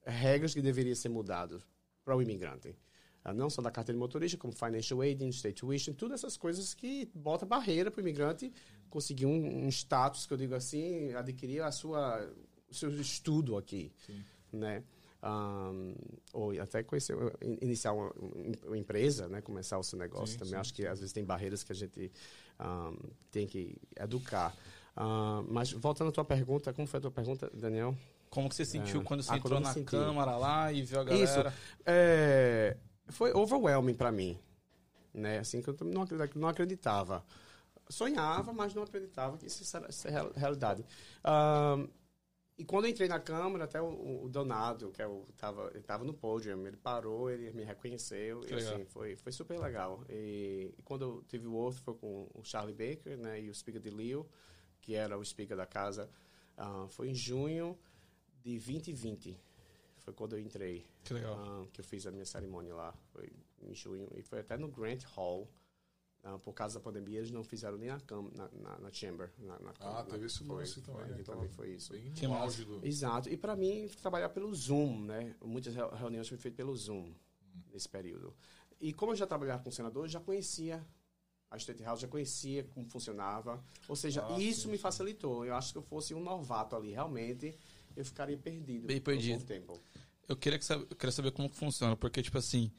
[0.05, 1.61] regras que deveriam ser mudadas
[2.05, 2.73] para o imigrante.
[3.27, 6.73] Ah, Não só da carteira de motorista, como financial aid, state tuition, todas essas coisas
[6.73, 8.49] que bota barreira para o imigrante
[8.89, 12.25] conseguir um, um status, que eu digo assim, adquirir a sua,
[12.69, 13.91] o seu estudo aqui.
[14.53, 14.81] Né?
[15.21, 15.93] Um,
[16.31, 18.13] ou até conhecer, in- iniciar uma,
[18.65, 19.41] uma empresa, né?
[19.41, 20.53] começar o seu negócio Sim, também.
[20.53, 22.09] sim, Acho que às vezes tem barreiras que a gente
[22.61, 22.97] um,
[23.29, 24.55] tem que educar.
[24.95, 27.93] Ah, mas voltando à tua pergunta, como foi a tua pergunta, Daniel?
[28.29, 29.03] Como que você sentiu É.
[29.03, 29.85] quando você Ah, entrou na senti.
[29.91, 31.33] câmara lá e viu a Isso.
[31.35, 31.53] galera?
[31.85, 32.77] É,
[33.09, 34.37] foi overwhelming para mim,
[35.13, 35.39] né?
[35.39, 35.77] Assim que eu
[36.35, 37.25] não acreditava.
[37.89, 40.85] Sonhava, mas não acreditava que isso isso é real- realidade.
[41.23, 41.87] Ahn,
[42.57, 45.83] e quando eu entrei na câmara, até o, o Donado, que é o, tava, ele
[45.83, 50.03] tava no pódio, ele parou, ele me reconheceu, e assim, foi, foi super legal.
[50.09, 53.53] E, e quando eu tive o outro, foi com o Charlie Baker, né, e o
[53.53, 54.27] speaker de Leo,
[54.81, 56.09] que era o speaker da casa,
[56.57, 57.77] ah, foi em junho
[58.43, 59.39] de 2020.
[60.07, 60.85] Foi quando eu entrei.
[61.03, 61.35] Que legal.
[61.37, 62.93] Ah, que eu fiz a minha cerimônia lá.
[63.11, 63.29] Foi
[63.61, 64.07] em junho.
[64.15, 65.49] E foi até no Grant Hall.
[66.23, 69.29] Ah, por causa da pandemia, eles não fizeram nem na, cam na, na, na Chamber.
[69.37, 71.23] Na, na, Ah, na- teve esse foi, lance também, foi, né?
[71.23, 71.91] também foi isso.
[71.91, 72.43] Bem Que no massa.
[72.45, 72.87] auge do...
[72.87, 73.27] Exato.
[73.29, 75.35] E para mim, trabalhar pelo Zoom, né?
[75.43, 77.13] Muitas reu- reuniões foram feitas pelo Zoom
[77.73, 78.33] nesse período.
[78.79, 80.81] E como eu já trabalhava com o senador, eu já conhecia
[81.51, 83.61] a State House, já conhecia como funcionava.
[83.89, 84.81] Ou seja, Ah, isso sim, me sim.
[84.83, 85.45] facilitou.
[85.45, 87.57] Eu acho que eu fosse um novato ali, realmente,
[87.97, 88.87] eu ficaria perdido.
[88.87, 89.43] Bem perdido.
[89.43, 89.79] tempo.
[90.27, 92.71] Eu queria, que eu queria saber como que funciona, porque, tipo assim,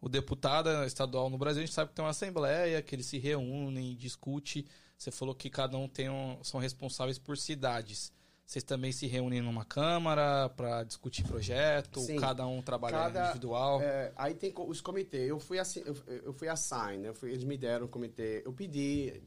[0.00, 3.18] o deputado estadual no Brasil, a gente sabe que tem uma assembleia, que eles se
[3.18, 4.66] reúnem, discute.
[4.96, 8.12] Você falou que cada um tem um, são responsáveis por cidades.
[8.44, 12.00] Vocês também se reúnem numa câmara para discutir projeto?
[12.00, 12.16] Sim.
[12.16, 13.80] Cada um trabalha Cada- individual?
[13.80, 15.28] É, aí tem os comitês.
[15.28, 17.08] Eu fui assim, eu, eu fui assign, né?
[17.10, 18.42] Eu fui- eles me deram o comitê.
[18.44, 19.22] Eu pedi,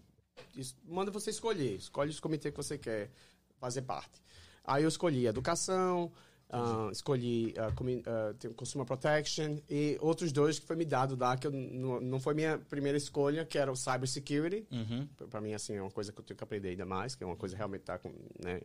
[0.56, 3.10] isso- manda você escolher, escolhe os comitês que você quer
[3.58, 4.22] fazer parte.
[4.64, 6.12] Aí eu escolhi educação,
[6.56, 7.56] ah, escolhi
[8.38, 12.20] tem consumer protection e outros dois que foi me dado lá que eu, não, não
[12.20, 14.68] foi minha primeira escolha, que era o cyber security.
[14.72, 15.08] Uhum.
[15.30, 17.28] Para mim, assim, é uma coisa que eu tenho que aprender ainda mais, que é
[17.28, 18.62] uma coisa realmente tá com, né?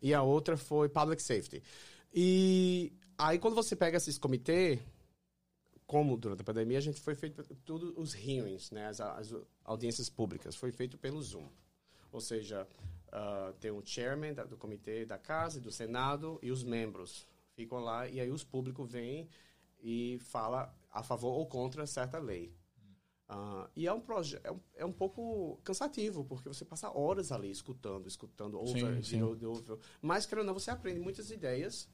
[0.00, 1.62] E a outra foi public safety.
[2.14, 4.80] E aí, quando você pega esses comitês,
[5.86, 8.86] como durante a pandemia, a gente foi feito todos os hearings, né?
[8.86, 11.46] As, as audiências públicas, foi feito pelo Zoom.
[12.10, 12.66] Ou seja,
[13.18, 17.78] ah, tem o chairman da- do comitê da casa, do senado e os membros ficam
[17.78, 19.26] lá e aí os públicos vêm
[19.82, 22.52] e fala a favor ou contra certa lei.
[23.28, 27.32] Ah, e é um projeto é, um, é um pouco cansativo porque você passa horas
[27.32, 29.22] ali escutando, escutando over, Sim, sim.
[29.22, 29.78] over.
[30.02, 31.88] Mas querendo não, você aprende muitas ideias,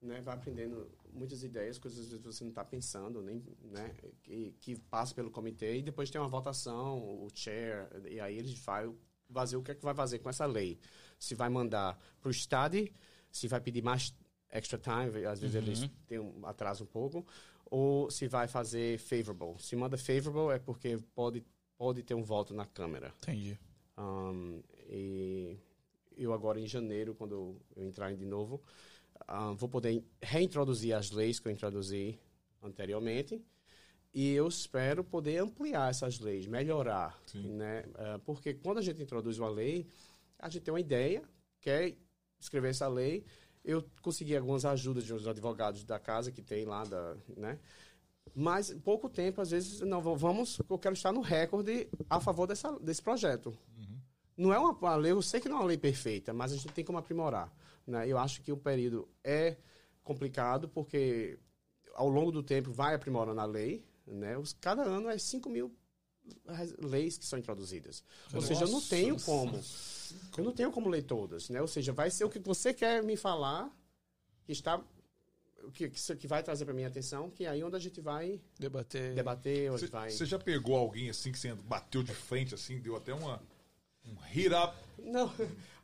[0.00, 0.20] né?
[0.22, 3.94] Vai aprendendo muitas ideias, coisas que você não está pensando, nem, né?
[4.22, 8.58] Que, que passa pelo comitê e depois tem uma votação, o chair e aí eles
[8.64, 8.90] vai
[9.32, 10.78] fazer o que é que vai fazer com essa lei.
[11.18, 12.92] Se vai mandar para o study,
[13.30, 14.14] se vai pedir mais
[14.50, 17.26] extra time, às vezes eles têm um atraso um pouco,
[17.66, 19.60] ou se vai fazer favorable.
[19.60, 21.44] Se manda favorable é porque pode,
[21.76, 23.12] pode ter um voto na Câmara.
[23.18, 23.58] Entendi.
[23.98, 25.56] Um, e
[26.16, 27.34] eu agora em janeiro, quando
[27.76, 28.62] eu entrar de novo,
[29.28, 32.18] um, vou poder reintroduzir as leis que eu introduzi
[32.62, 33.42] anteriormente.
[34.14, 37.20] E eu espero poder ampliar essas leis, melhorar.
[37.26, 37.48] Sim.
[37.48, 37.84] Né?
[37.88, 39.88] Uh, porque quando a gente introduz uma lei,
[40.38, 41.22] a gente tem uma ideia,
[41.60, 41.96] quer
[42.38, 43.24] escrever essa lei.
[43.64, 47.58] Eu consegui algumas ajudas de uns advogados da casa que tem lá, da, né?
[48.34, 50.60] Mas pouco tempo, às vezes, não vamos.
[50.68, 53.56] Eu quero estar no recorde a favor dessa, desse projeto.
[54.36, 56.56] Não é uma, uma lei, eu sei que não é uma lei perfeita, mas a
[56.56, 57.52] gente tem como aprimorar.
[57.86, 58.08] Né?
[58.08, 59.56] Eu acho que o período é
[60.02, 61.38] complicado, porque
[61.94, 63.84] ao longo do tempo vai aprimorando a lei.
[64.06, 64.36] Né?
[64.38, 65.74] Os, cada ano é 5 mil
[66.78, 68.02] leis que são introduzidas.
[68.32, 69.60] Ou seja, eu não tenho como.
[70.36, 71.48] Eu não tenho como ler todas.
[71.50, 71.60] Né?
[71.60, 73.70] Ou seja, vai ser o que você quer me falar
[74.44, 74.82] que está.
[75.62, 78.00] o Que, que, que vai trazer para minha atenção, que é aí onde a gente
[78.00, 79.14] vai Debater.
[79.14, 80.10] debater, onde Você vai.
[80.10, 83.42] você já pegou alguém assim que você bateu de frente, assim, deu até uma.
[84.06, 84.76] Um hit up.
[85.04, 85.30] Não,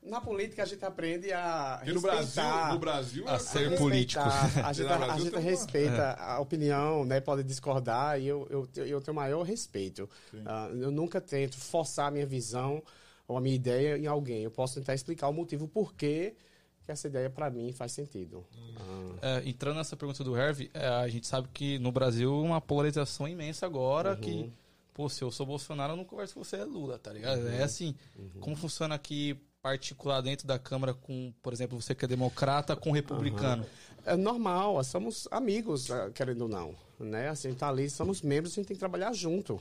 [0.03, 3.59] na política a gente aprende a Porque no Brasil, respeitar- no Brasil a é- ser
[3.59, 3.77] respeitar.
[3.83, 4.23] político.
[4.65, 7.21] A gente, a gente tem uma- respeita a opinião, né?
[7.21, 10.09] Pode discordar e eu, eu, eu tenho o maior respeito.
[10.47, 12.83] Ah, eu nunca tento forçar a minha visão
[13.29, 14.43] ou a minha ideia em alguém.
[14.43, 16.35] Eu posso tentar explicar o motivo por que
[16.83, 18.45] que essa ideia para mim faz sentido.
[18.79, 22.59] Ah, É, entrando nessa pergunta do Hervey, é, a gente sabe que no Brasil uma
[22.61, 24.17] polarização imensa agora Uhum.
[24.17, 24.53] que,
[25.01, 27.49] pô, se eu sou Bolsonaro, eu não converso com você, é Lula, tá ligado?
[27.49, 27.95] É assim,
[28.39, 32.91] como funciona aqui particular dentro da Câmara com, por exemplo, você que é democrata com
[32.91, 33.65] republicano?
[34.05, 36.75] É normal, somos amigos, eh, querendo ou não.
[36.99, 37.31] Né?
[37.31, 39.59] Assim, tá ali, somos membros, a gente tem que trabalhar junto.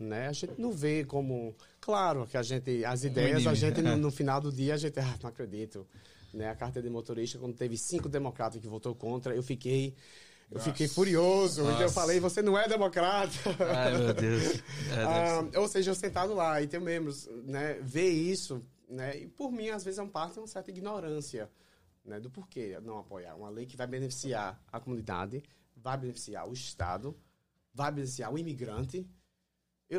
[0.00, 0.28] Né?
[0.28, 1.54] A gente não vê como.
[1.80, 2.82] Claro que a gente.
[2.84, 4.98] As ideias, a gente, no, no final do dia, a gente.
[4.98, 5.86] Ah, não acredito.
[6.32, 6.48] Né?
[6.48, 9.94] A carta de motorista, quando teve cinco democratas que votou contra, eu fiquei.
[10.50, 11.62] Eu fiquei furioso.
[11.62, 13.32] Então eu falei, você não é democrata.
[13.76, 14.62] Ai, meu Deus.
[14.90, 17.74] É, ah, ou seja, eu sentado lá e tenho membros, né?
[17.82, 19.18] Ver isso, né?
[19.18, 21.50] E por mim, às vezes, é um parte de uma certa ignorância.
[22.04, 25.42] Né, do porquê não apoiar uma lei que vai beneficiar a comunidade,
[25.76, 27.14] vai beneficiar o Estado,
[27.74, 29.06] vai beneficiar o imigrante.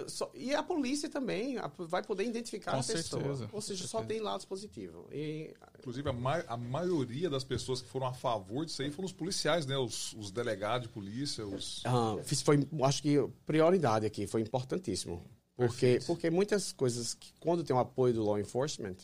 [0.08, 3.24] Só, e a polícia também vai poder identificar Com a pessoa.
[3.24, 5.06] Certeza, Ou seja, só tem lados positivos.
[5.12, 9.08] E, Inclusive, a, ma a, maioria das pessoas que foram a favor disso aí foram
[9.08, 9.76] os policiais, né?
[9.78, 11.82] Os, os delegados de polícia, os...
[11.86, 15.24] Ah, foi, acho que prioridade aqui, foi importantíssimo.
[15.56, 18.96] Porque, porque muitas coisas, que, quando tem o apoio do law enforcement,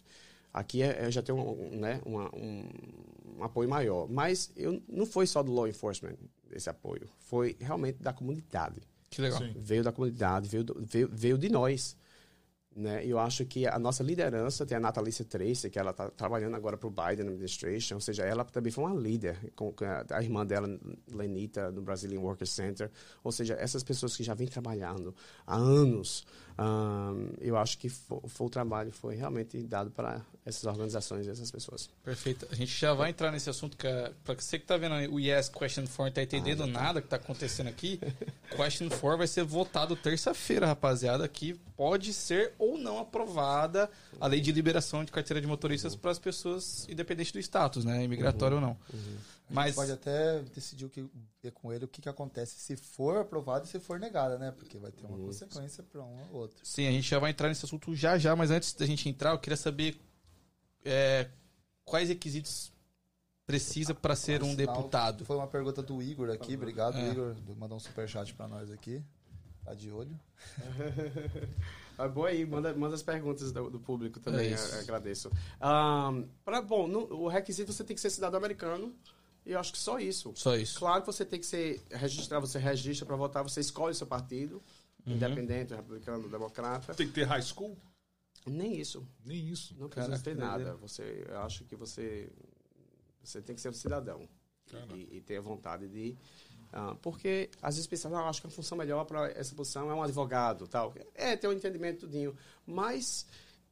[0.54, 2.70] aqui é, é já tem um, né, uma, um,
[3.40, 4.08] um, apoio maior.
[4.08, 6.16] Mas eu, não foi só do law enforcement
[6.52, 8.82] esse apoio, foi realmente da comunidade.
[9.10, 9.40] Que legal.
[9.40, 9.54] Sim.
[9.56, 11.98] Veio da comunidade, veio, do, veio, veio de nós.
[12.76, 13.06] Né?
[13.06, 16.76] Eu acho que a nossa liderança tem a Natalícia Tracy, que ela está trabalhando agora
[16.76, 19.74] para o Biden Administration, ou seja, ela também foi uma líder, com
[20.12, 20.68] a irmã dela,
[21.10, 22.92] Lenita, no Brazilian Workers Center.
[23.24, 25.16] Ou seja, essas pessoas que já vêm trabalhando
[25.48, 26.26] há anos,
[26.58, 31.30] um, eu acho que foi, foi, o trabalho foi realmente dado para essas organizações e
[31.30, 31.90] essas pessoas.
[32.04, 32.48] Perfeito.
[32.50, 35.86] A gente já vai entrar nesse assunto, para você que está vendo o Yes Question
[35.86, 36.72] 4 está entendendo ah, tá.
[36.72, 38.00] nada que está acontecendo aqui,
[38.56, 44.42] Question 4 vai ser votado terça-feira, rapaziada, que pode ser ou não aprovada a lei
[44.42, 46.00] de liberação de carteira de motoristas uhum.
[46.00, 48.04] para as pessoas, independente do status, né?
[48.04, 48.64] Imigratório uhum.
[48.64, 48.78] ou não.
[48.94, 49.18] Uhum.
[49.50, 51.06] Mas pode até decidir o que
[51.42, 54.52] ver com ele o que, que acontece se for aprovado e se for negada, né?
[54.52, 56.58] Porque vai ter uma consequência para um ou outro.
[56.64, 59.32] Sim, a gente já vai entrar nesse assunto já já, mas antes da gente entrar,
[59.32, 60.00] eu queria saber
[60.84, 61.30] é,
[61.84, 62.74] quais requisitos
[63.46, 65.24] precisa para ser um deputado.
[65.24, 67.12] Foi uma pergunta do Igor aqui, obrigado é.
[67.12, 69.04] Igor, mandou um super chat para nós aqui.
[69.64, 70.20] Tá de olho.
[71.98, 75.30] é boa aí, manda, manda as perguntas do, do público também, é agradeço.
[75.62, 78.96] Um, pra, bom, no, o requisito você tem que ser cidadão americano.
[79.46, 80.34] E eu acho que só isso.
[80.36, 80.80] Só isso.
[80.80, 84.08] Claro que você tem que ser registrar, você registra para votar, você escolhe o seu
[84.08, 84.62] partido,
[85.06, 85.14] uhum.
[85.14, 86.96] independente, republicano, democrata.
[86.96, 87.78] Tem que ter high school?
[88.46, 89.08] Nem isso.
[89.24, 89.76] Nem isso.
[89.78, 90.76] Não precisa ter nada.
[90.78, 92.32] Você, eu acho que você,
[93.24, 94.28] você tem que ser um cidadão
[94.96, 96.18] e, e, ter a vontade de
[96.76, 99.96] uh, porque às vezes pensam, ah, acho que a função melhor para essa posição é
[99.96, 100.94] um advogado, tal.
[101.14, 102.36] É ter um entendimento tudinho,
[102.66, 103.26] mas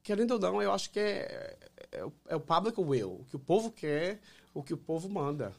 [0.04, 1.58] querendo ou não, eu acho que é,
[1.92, 4.20] é, é o public will, o que o povo quer,
[4.54, 5.54] o que o povo manda.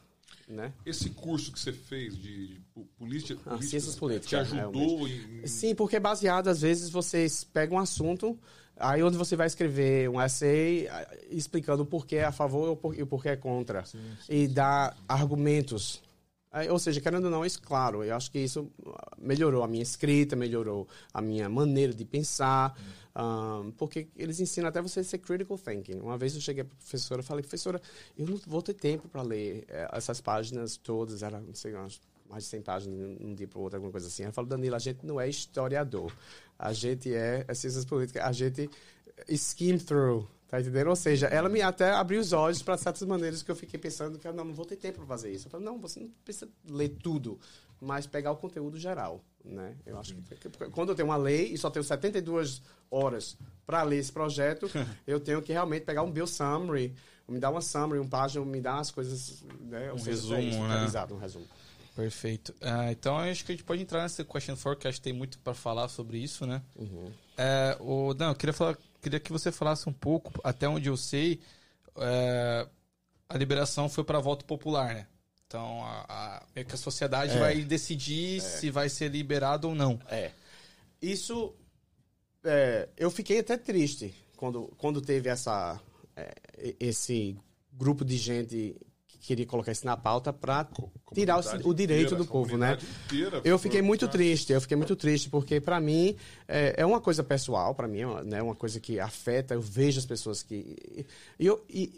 [0.47, 0.71] Né?
[0.85, 2.59] Esse curso que você fez de, de
[2.99, 5.47] política, ah, ciências políticas te ajudou em...
[5.47, 8.37] Sim, porque é baseado, às vezes, vocês pegam um assunto,
[8.75, 13.01] aí onde você vai escrever um essay ah, explicando o porquê é a favor e
[13.01, 13.85] o porquê é contra.
[13.85, 16.03] Sim, sim, e dar argumentos.
[16.69, 18.71] Ou seja, querendo ou não, isso, claro, eu acho que isso
[19.17, 22.75] melhorou a minha escrita, melhorou a minha maneira de pensar.
[22.79, 25.99] Hum um, porque eles ensinam até você a ser critical thinking.
[25.99, 27.81] Uma vez eu cheguei para a professora e falei, professora,
[28.17, 31.71] eu não vou ter tempo para ler eh, essas páginas todas, era, não sei,
[32.29, 34.23] mais de 100 páginas um dia para o outro, alguma coisa assim.
[34.23, 36.11] Ela falou, Danilo, a gente não é historiador.
[36.59, 38.69] A gente é, é ciências políticas, a gente
[39.29, 40.87] skim through, tá entendendo?
[40.87, 44.19] Ou seja, ela me até abriu os olhos para certas maneiras que eu fiquei pensando
[44.19, 45.47] que eu não, não vou ter tempo para fazer isso.
[45.47, 47.39] Eu falei, não, você não precisa ler tudo,
[47.81, 49.23] mas pegar o conteúdo geral.
[49.43, 49.75] Né?
[49.85, 53.97] Eu acho que quando eu tenho uma lei e só tenho 72 horas para ler
[53.97, 54.69] esse projeto,
[55.05, 56.95] eu tenho que realmente pegar um bill summary,
[57.27, 59.91] me dar uma summary, um página, me dar as coisas, né?
[59.91, 60.83] um resumo, é isso, né?
[60.85, 61.45] Exato, um resumo.
[61.95, 62.51] Perfeito.
[62.61, 65.13] Uh, então acho que a gente pode entrar nessa question for, que acho que tem
[65.13, 66.61] muito para falar sobre isso, né?
[66.75, 67.05] Uhum.
[67.07, 70.97] Uh, o, não, eu queria falar, queria que você falasse um pouco, até onde eu
[70.97, 71.39] sei,
[71.95, 72.67] uh,
[73.29, 75.07] a liberação foi para voto popular, né?
[75.45, 77.39] Então, a, a, que a sociedade é.
[77.39, 78.39] vai decidir é.
[78.39, 79.99] se vai ser liberado ou não.
[80.09, 80.31] É.
[80.99, 81.53] Isso.
[82.43, 85.79] É, eu fiquei até triste quando, quando teve essa,
[86.15, 86.33] é,
[86.79, 87.37] esse
[87.71, 88.75] grupo de gente
[89.25, 90.67] queria colocar isso na pauta para
[91.13, 92.77] tirar o, o direito inteira, do povo, né?
[93.43, 96.15] Eu fiquei muito triste, eu fiquei muito triste, porque para mim
[96.47, 99.61] é, é, uma coisa pessoal, para mim é uma, né, uma coisa que afeta, eu
[99.61, 101.05] vejo as pessoas que.
[101.39, 101.91] Eu, e,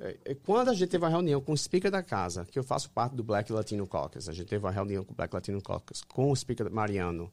[0.00, 2.64] é, é, quando a gente teve uma reunião com o speaker da casa, que eu
[2.64, 5.60] faço parte do Black Latino Caucus, a gente teve uma reunião com o Black Latino
[5.62, 7.32] Caucus, com o speaker Mariano,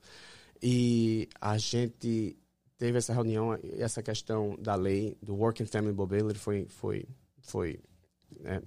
[0.61, 2.37] e a gente
[2.77, 7.05] teve essa reunião, essa questão da lei do Working Family Mobility foi, foi,
[7.41, 7.79] foi
[8.39, 8.61] né,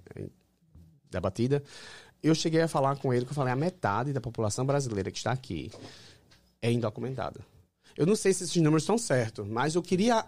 [1.09, 1.63] debatida.
[2.21, 5.17] Eu cheguei a falar com ele que eu falei, a metade da população brasileira que
[5.17, 5.71] está aqui
[6.61, 7.41] é indocumentada.
[7.95, 10.25] Eu não sei se esses números estão certos, mas eu queria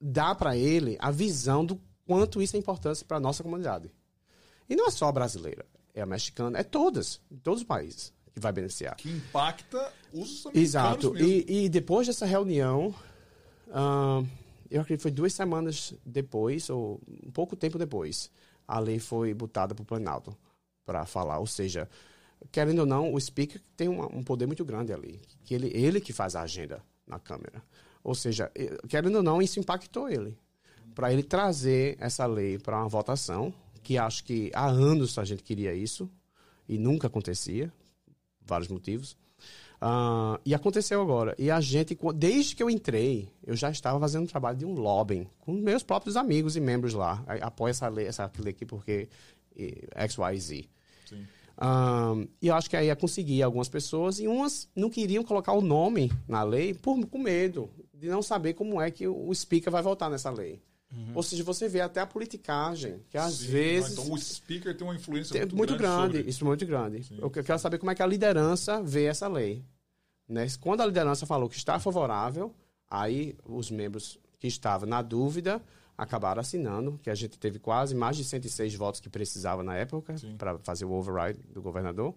[0.00, 3.90] dar para ele a visão do quanto isso é importante para a nossa comunidade.
[4.68, 8.12] E não é só a brasileira, é a mexicana, é todas, em todos os países
[8.34, 8.96] que vai beneficiar.
[8.96, 11.12] Que impacta os americanos Exato.
[11.12, 11.28] mesmo.
[11.28, 12.94] E, e depois dessa reunião,
[13.70, 14.22] ah,
[14.70, 18.30] eu acredito que foi duas semanas depois, ou um pouco tempo depois,
[18.66, 20.36] a lei foi botada para o Planalto
[20.84, 21.38] para falar.
[21.38, 21.88] Ou seja,
[22.50, 25.20] querendo ou não, o speaker tem um, um poder muito grande ali.
[25.44, 27.62] Que ele, ele que faz a agenda na Câmara.
[28.02, 28.50] Ou seja,
[28.88, 30.36] querendo ou não, isso impactou ele.
[30.94, 33.52] Para ele trazer essa lei para uma votação,
[33.82, 36.10] que acho que há anos a gente queria isso,
[36.68, 37.72] e nunca acontecia,
[38.40, 39.16] vários motivos.
[39.80, 41.34] Ah, e aconteceu agora.
[41.38, 44.72] E a gente, desde que eu entrei, eu já estava fazendo um trabalho de um
[44.74, 47.22] lobbying com meus próprios amigos e membros lá.
[47.26, 49.08] A- Apoia essa lei, essa lei aqui porque
[49.94, 50.64] X, Y, Z.
[51.08, 51.26] Sim.
[51.58, 55.52] Ah, e eu acho que aí ia conseguir algumas pessoas e umas não queriam colocar
[55.52, 59.34] o nome na lei por, com medo de não saber como é que o, o
[59.34, 60.60] speaker vai votar nessa lei.
[61.14, 64.86] Ou seja, você vê até a politicagem, que às Sim, vezes Então o speaker tem
[64.86, 67.06] uma influência tem- muito, muito, grande, sobre- isso é muito grande.
[67.18, 69.64] Eu que- eu quero saber como é que a liderança vê essa lei.
[70.28, 70.46] Né?
[70.60, 72.54] Quando a liderança falou que está favorável,
[72.90, 75.62] aí os membros que estavam na dúvida
[75.96, 80.14] acabaram assinando, que a gente teve quase mais de 106 votos que precisava na época
[80.36, 82.14] para fazer o override do governador.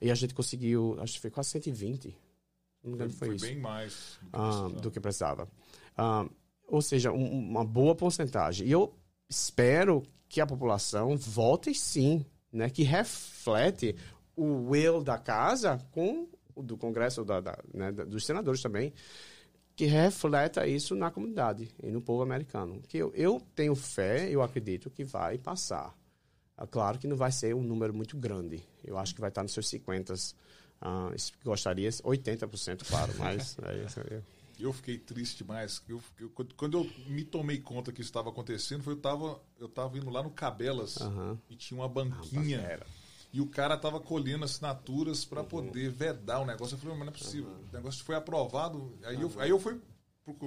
[0.00, 2.16] E a gente conseguiu, acho que foi quase 120.
[2.82, 4.80] Não me engano, foi, Foi isso bem mais do que ah, precisava.
[4.80, 5.48] do que precisava.
[5.96, 6.26] Ah,
[6.70, 8.66] ou seja, um- uma boa porcentagem.
[8.66, 8.94] E eu
[9.28, 12.70] espero que a população vote sim, né?
[12.70, 13.94] que reflete
[14.36, 18.92] o will da casa com o do Congresso, da, da- né, dos senadores também,
[19.76, 22.80] que refleta isso na comunidade e no povo americano.
[22.86, 25.94] Que eu, eu tenho fé, eu acredito que vai passar.
[26.58, 28.62] É claro que não vai ser um número muito grande.
[28.84, 30.12] Eu acho que vai estar nos seus 50.
[30.82, 31.10] Ah,
[31.44, 34.20] gostaria 80%, claro, mas é isso aí.
[34.60, 35.82] Eu fiquei triste demais.
[35.88, 39.68] Eu, eu- quando- eu me tomei conta que isso estava acontecendo, foi eu tava, eu
[39.68, 41.38] tava indo lá no Cabelas Aham.
[41.48, 42.58] e tinha uma banquinha.
[42.58, 42.86] Era.
[43.32, 46.74] E o cara tava colhendo assinaturas para poder vedar o negócio.
[46.74, 47.50] Eu falei, mas não é possível.
[47.50, 48.98] O negócio foi aprovado.
[49.04, 49.80] Aí, eu, aí eu fui,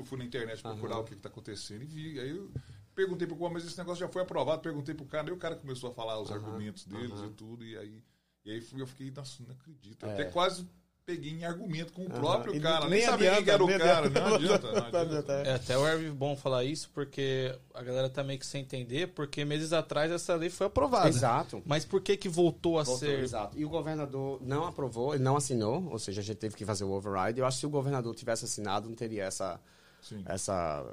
[0.06, 2.20] fui na internet procurar o que, está acontecendo e vi.
[2.20, 2.52] Aí eu
[2.94, 4.62] perguntei pro cara, mas esse negócio já foi aprovado.
[4.62, 7.64] Perguntei pro cara, e o cara começou a falar os argumentos deles e tudo.
[7.66, 8.04] E aí,
[8.44, 10.06] e aí fui- eu fiquei, nossa, não acredito.
[10.06, 10.68] Eu Até quase
[11.06, 12.58] peguei em argumento com o próprio É.
[12.58, 12.82] E cara.
[12.88, 14.06] nem Nem sabia quem adianta, era o cara.
[14.08, 14.20] adianta.
[14.22, 15.34] Não adianta, não adianta.
[15.34, 19.08] É até o Herb bom falar isso, porque a galera tá meio que sem entender,
[19.08, 21.10] porque meses atrás essa lei foi aprovada.
[21.10, 21.62] Exato.
[21.66, 23.20] Mas por que que voltou a Voltou, ser...
[23.20, 23.58] Exato.
[23.58, 26.84] E o governador não aprovou, ele não assinou, ou seja, a gente teve que fazer
[26.86, 27.40] o override.
[27.40, 29.60] Eu acho que se o governador tivesse assinado, não teria essa,
[30.02, 30.24] Sim.
[30.26, 30.86] essa,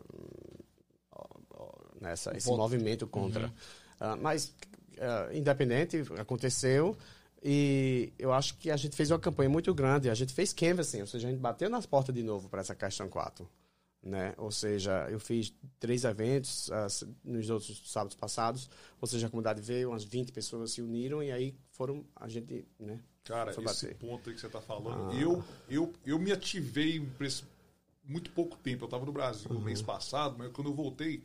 [2.00, 2.58] nessa, esse Voto.
[2.58, 3.52] movimento contra.
[4.00, 4.52] Ah, mas,
[5.00, 6.96] ah, independente, aconteceu.
[7.42, 10.10] E eu acho que a gente fez uma campanha muito grande.
[10.10, 12.74] A gente fez canvassing, ou seja, a gente bateu nas portas de novo para essa
[12.74, 13.48] questão 4.
[14.02, 14.32] Né?
[14.38, 16.70] Ou seja, eu fiz três eventos
[17.24, 18.68] nos outros sábados passados.
[19.00, 22.66] Ou seja, a comunidade veio, umas 20 pessoas se uniram e aí foram a gente,
[22.78, 23.00] né?
[23.24, 23.96] Cara, esse bater.
[23.96, 25.14] ponto aí que você está falando, Ah.
[25.20, 27.06] eu, eu, eu me ativei
[28.02, 28.84] muito pouco tempo.
[28.84, 29.58] Eu estava no Brasil Uhum.
[29.58, 31.22] no mês passado, mas quando eu voltei,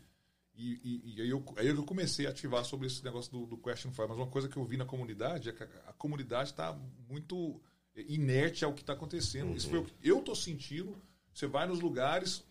[0.58, 3.58] e, e- e aí, eu, aí eu comecei a ativar sobre esse negócio do, do
[3.58, 4.08] Question Fire.
[4.08, 6.78] Mas uma coisa que eu vi na comunidade é que a, a comunidade está
[7.10, 7.62] muito
[7.95, 9.56] inerte ao que está acontecendo.
[9.56, 10.97] Isso foi o que eu estou sentindo.
[11.34, 12.43] Você vai nos lugares,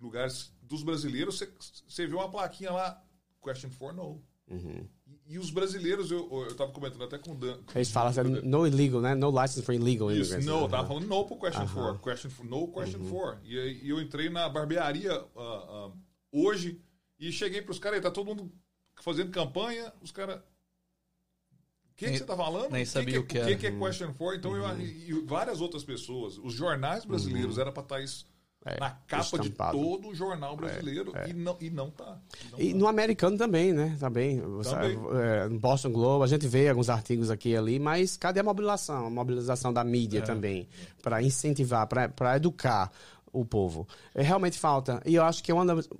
[0.00, 1.50] lugares dos brasileiros, você,
[1.88, 3.02] você vê uma plaquinha lá,
[3.42, 4.22] Question for No.
[4.46, 4.86] Uhum.
[5.06, 7.58] E, e os brasileiros, eu, eu estava comentando até com o Dan.
[7.74, 9.14] Eles falam assim, no illegal, né?
[9.14, 10.46] No license for illegal Isso, immigrants.
[10.46, 10.70] não, eu Aham.
[10.70, 11.98] tava falando no pro question for.
[11.98, 13.06] Question for no question Uhum.
[13.06, 13.38] for.
[13.42, 15.90] E aí e eu entrei na barbearia ah, ah,
[16.34, 16.80] hoje
[17.18, 18.50] e cheguei pros caras, aí tá todo mundo
[19.02, 20.36] fazendo campanha, os caras.
[20.36, 22.72] O que, que você tá falando?
[22.72, 23.50] nem O que sabia que, o que o era.
[23.50, 24.34] que, que é question for?
[24.34, 28.26] Então eu e várias outras pessoas, os jornais brasileiros era para estar isso
[28.66, 28.72] Uhum.
[28.72, 29.78] É, na capa de estampado.
[29.78, 32.18] todo o jornal brasileiro e não e não tá.
[32.42, 32.78] E não E tá.
[32.78, 33.94] no americano também, né?
[34.00, 34.40] Também.
[34.40, 34.98] Você- Também.
[35.20, 38.42] é, no Boston Globe, a gente vê alguns artigos aqui e ali, mas cadê a
[38.42, 39.04] mobilização?
[39.04, 40.22] A mobilização da mídia É.
[40.22, 40.66] também,
[41.02, 42.90] para incentivar, para educar
[43.30, 43.86] o povo.
[44.14, 45.02] É, realmente falta.
[45.04, 45.84] E eu acho que é uma das.
[45.84, 45.98] o-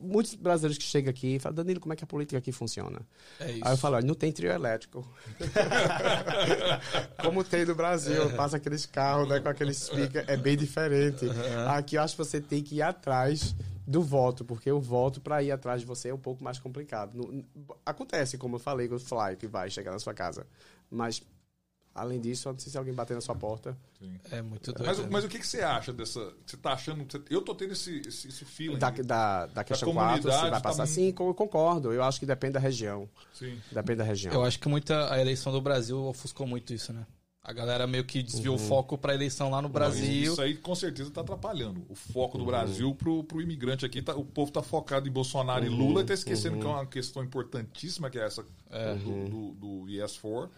[0.00, 3.00] Muitos brasileiros que chegam aqui falam, Danilo, como é que a política aqui funciona?
[3.38, 3.44] É.
[3.44, 5.06] Aí eu falo, olha, não tem trio elétrico.
[7.22, 11.26] Como tem no Brasil, passa aqueles carros né, com aquele speaker, é bem diferente.
[11.68, 13.54] Aqui eu acho que você tem que ir atrás
[13.86, 17.44] do voto, porque o voto para ir atrás de você é um pouco mais complicado.
[17.84, 20.46] Acontece, como eu falei, com o Fly, que vai chegar na sua casa.
[20.88, 21.22] Mas,
[21.94, 23.76] além disso, eu não sei se alguém bater na sua porta.
[23.98, 24.12] Sim.
[24.30, 24.86] É muito doido.
[24.86, 25.08] Mas, né?
[25.10, 26.32] mas o que, que você acha dessa.
[26.46, 27.06] Você tá achando.
[27.28, 28.78] eu tô tendo esse, esse, esse feeling.
[28.78, 30.84] Da, da, da questão 4, se vai tá passar.
[30.84, 31.92] muito- Sim, co- concordo.
[31.92, 33.08] Eu acho que depende da região.
[33.34, 33.58] Sim.
[33.72, 34.32] Depende da região.
[34.34, 37.06] Eu acho que muita a eleição do Brasil ofuscou muito isso, né?
[37.42, 38.62] A galera meio que desviou Uhum.
[38.62, 40.32] o foco pra eleição lá no Brasil.
[40.32, 41.82] Isso aí com certeza está atrapalhando.
[41.88, 45.64] O foco do Brasil pro, pro imigrante aqui, tá- o povo tá focado em Bolsonaro
[45.64, 49.54] e Lula e tá esquecendo que é uma questão importantíssima, que é essa do, do,
[49.54, 50.48] do IS4.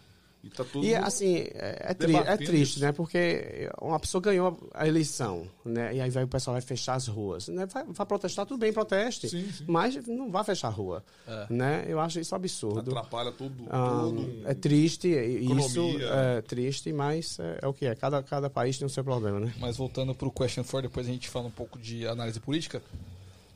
[0.45, 2.81] E tá todo E assim, é, é, tri- é triste, isso.
[2.81, 2.91] né?
[2.91, 5.95] Porque uma pessoa ganhou a eleição, né?
[5.95, 7.47] E aí vai, o pessoal vai fechar as ruas.
[7.47, 7.65] Né?
[7.67, 9.29] Vai, vai protestar, tudo bem, proteste.
[9.29, 9.65] Sim, sim.
[9.69, 11.05] Mas não vai fechar a rua.
[11.49, 11.85] Né?
[11.87, 12.91] Eu acho isso absurdo.
[12.91, 15.61] atrapalha todo, Ah, todo um- é triste, Economia.
[15.61, 17.95] isso é triste, mas é, é o que é.
[17.95, 19.55] Cada, cada país tem o seu problema, né?
[19.61, 22.83] Mas voltando pro question for, depois a gente fala um pouco de análise política.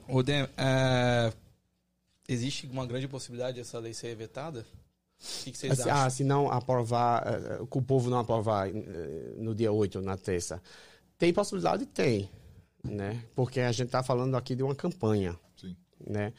[0.09, 1.33] O Dan, é,
[2.29, 4.65] existe uma grande possibilidade dessa lei ser vetada?
[5.19, 6.05] O que, que vocês Assim, acham?
[6.07, 10.01] ah, se não aprovar, eh, eh, que o povo não aprovar eh, no dia 8,
[10.01, 10.63] na terça.
[11.19, 11.87] Tem possibilidade?
[11.87, 12.29] Tem.
[12.85, 13.23] Né?
[13.35, 15.37] Porque a gente está falando aqui de uma campanha.
[15.57, 15.75] Sim.
[16.07, 16.33] Né?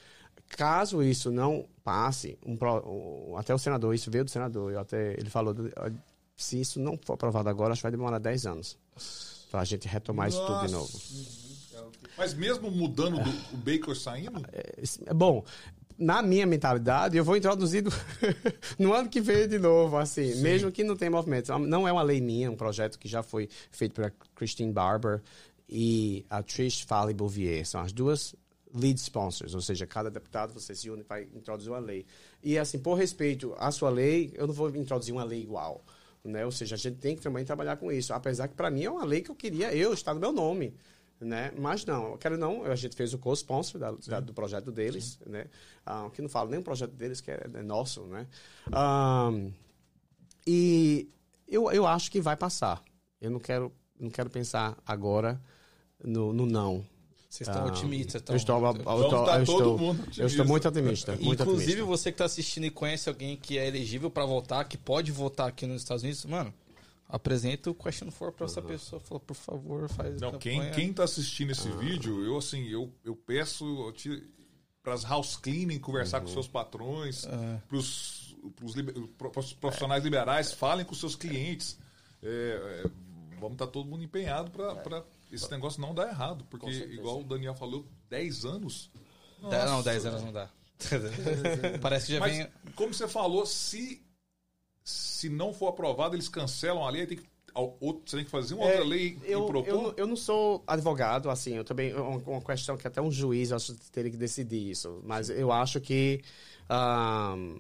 [0.50, 5.30] Caso isso não passe, um até o senador, isso veio do senador, eu até, ele
[5.30, 5.54] falou,
[6.38, 8.78] se isso não for aprovado agora, acho que vai demorar 10 anos
[9.52, 11.02] para a gente retomar isso tudo de novo.
[12.18, 15.44] Mas mesmo mudando do, o Baker saindo, É, é bom.
[15.98, 17.92] Na minha mentalidade, eu vou introduzir do-
[18.78, 21.58] no ano que vem de novo, assim, mesmo que não tenha movimento.
[21.60, 25.22] Não é uma lei minha, é um projeto que já foi feito pela Christine Barber
[25.68, 27.66] e a Trish Falley Bouvier.
[27.66, 28.36] São as duas
[28.74, 32.06] lead sponsors, ou seja, cada deputado você se une para introduzir uma lei.
[32.44, 35.84] E assim, por respeito à sua lei, eu não vou introduzir uma lei igual.
[36.24, 36.46] Né?
[36.46, 38.14] Ou seja, a gente tem que também trabalhar com isso.
[38.14, 40.76] Apesar que para mim é uma lei que eu queria eu estar no meu nome.
[41.20, 41.52] Né?
[41.58, 42.64] Mas não, eu quero não.
[42.64, 45.48] A gente fez o co-sponsor da- da- do projeto deles, né?
[45.84, 48.28] Ah, que não falo nem o projeto deles, que é, é nosso, né?
[48.72, 49.32] Ah,
[50.46, 51.10] e
[51.48, 52.84] eu, eu acho que vai passar.
[53.20, 55.42] Eu não quero, não quero pensar agora
[56.04, 56.86] no, no não.
[57.30, 58.24] Vocês estão Ah, otimistas?
[58.30, 61.12] eu estou, eu, estou- tá eu todo estou- mundo eu estou muito otimista.
[61.18, 61.86] Muito Inclusive, otimista.
[61.86, 65.48] você que está assistindo e conhece alguém que é elegível para votar, que pode votar
[65.50, 66.54] aqui nos Estados Unidos, mano,
[67.08, 69.00] apresenta o question for para essa pessoa.
[69.00, 70.74] Fala, por favor, faz não, quem, campanha.
[70.74, 73.94] quem tá assistindo esse vídeo, eu assim, eu, eu peço
[74.84, 77.26] para as house cleaning conversar com seus patrões,
[77.68, 81.78] para os profissionais liberais, falem com seus clientes.
[82.22, 82.90] É, é,
[83.40, 87.54] vamos estar todo mundo empenhado para esse negócio não dar errado, porque igual o Daniel
[87.56, 88.90] falou, 10 anos.
[89.50, 89.90] Dez- não, Nossa.
[89.92, 90.50] 10 anos não dá.
[91.82, 92.48] Parece que já Mas, vem.
[92.76, 94.06] como você falou, se,
[94.88, 97.26] se não for aprovado, eles cancelam a lei, aí tem que,
[98.06, 99.68] você tem que fazer uma outra É, lei eu, e propor.
[99.68, 103.52] eu, eu não sou advogado, assim, eu também, é uma, questão que até um juiz
[103.52, 106.22] acho que teria que decidir isso, mas eu acho que
[106.70, 107.58] ahn,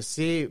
[0.00, 0.50] se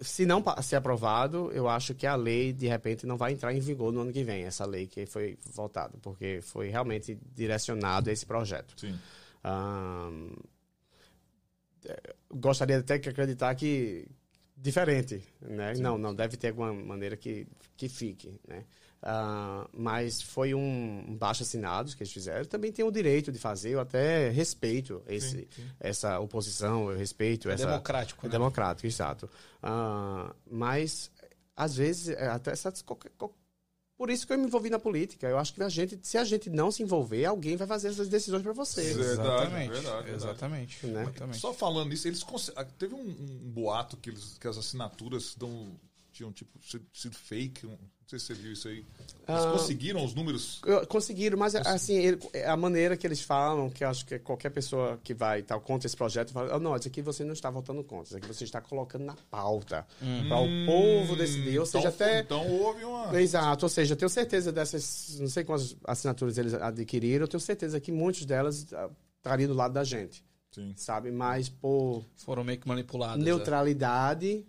[0.00, 3.58] se não ser aprovado, eu acho que a lei de repente não vai entrar em
[3.58, 8.12] vigor no ano que vem, essa lei que foi votada, porque foi realmente direcionado a
[8.12, 8.78] esse projeto.
[8.78, 8.96] Sim.
[9.42, 10.30] Ahn,
[11.84, 14.06] é, gostaria até que acreditar que
[14.60, 15.74] diferente, né?
[15.74, 17.46] Não, não deve ter alguma maneira que
[17.76, 18.64] que fique, né?
[19.00, 22.44] Ah, mas foi um, um baixo assinado que eles fizeram.
[22.44, 23.70] Também tem o direito de fazer.
[23.70, 25.48] Eu até respeito esse,
[25.78, 26.90] essa oposição.
[26.90, 28.32] Eu respeito É essa democrático, é né?
[28.32, 29.30] democrático, exato.
[29.62, 31.10] Ah, mas
[31.56, 33.32] às vezes é até essas- qualquer- qual-
[33.98, 35.26] por isso que eu me envolvi na política.
[35.26, 38.08] Eu acho que a gente, se a gente não se envolver, alguém vai fazer essas
[38.08, 38.94] decisões para você.
[38.94, 39.70] Verdade, Exatamente.
[39.72, 40.10] verdade, verdade.
[40.12, 40.86] Exatamente.
[40.86, 41.02] Né?
[41.02, 41.38] exatamente.
[41.40, 42.24] Só falando nisso, eles
[42.54, 45.72] ah, teve um, um boato que, eles, que as assinaturas dão,
[46.18, 46.50] tinham tipo
[46.92, 47.64] sido, fake.
[47.66, 48.78] não sei se você viu isso aí.
[48.78, 48.86] Eles
[49.44, 49.52] Ah.
[49.52, 50.60] conseguiram os números.
[50.88, 54.98] Conseguiram, mas assim, ele- a maneira que eles falam, que eu acho que qualquer pessoa
[55.04, 57.84] que vai tal contra esse projeto fala, oh, não, isso aqui você não está votando
[57.84, 59.86] contra, isso aqui você está colocando na pauta
[60.28, 61.58] para o povo decidir.
[61.60, 62.20] Ou seja, então, até.
[62.20, 63.20] então houve uma.
[63.20, 67.40] Exato, ou seja, eu tenho certeza dessas, não sei quantas assinaturas eles adquiriram, eu tenho
[67.40, 70.72] certeza que muitas delas ah, estariam do lado da gente, Sim.
[70.76, 71.10] sabe?
[71.12, 73.18] Mas por Foram meio que manipulados.
[73.18, 73.24] né?
[73.24, 74.46] neutralidade,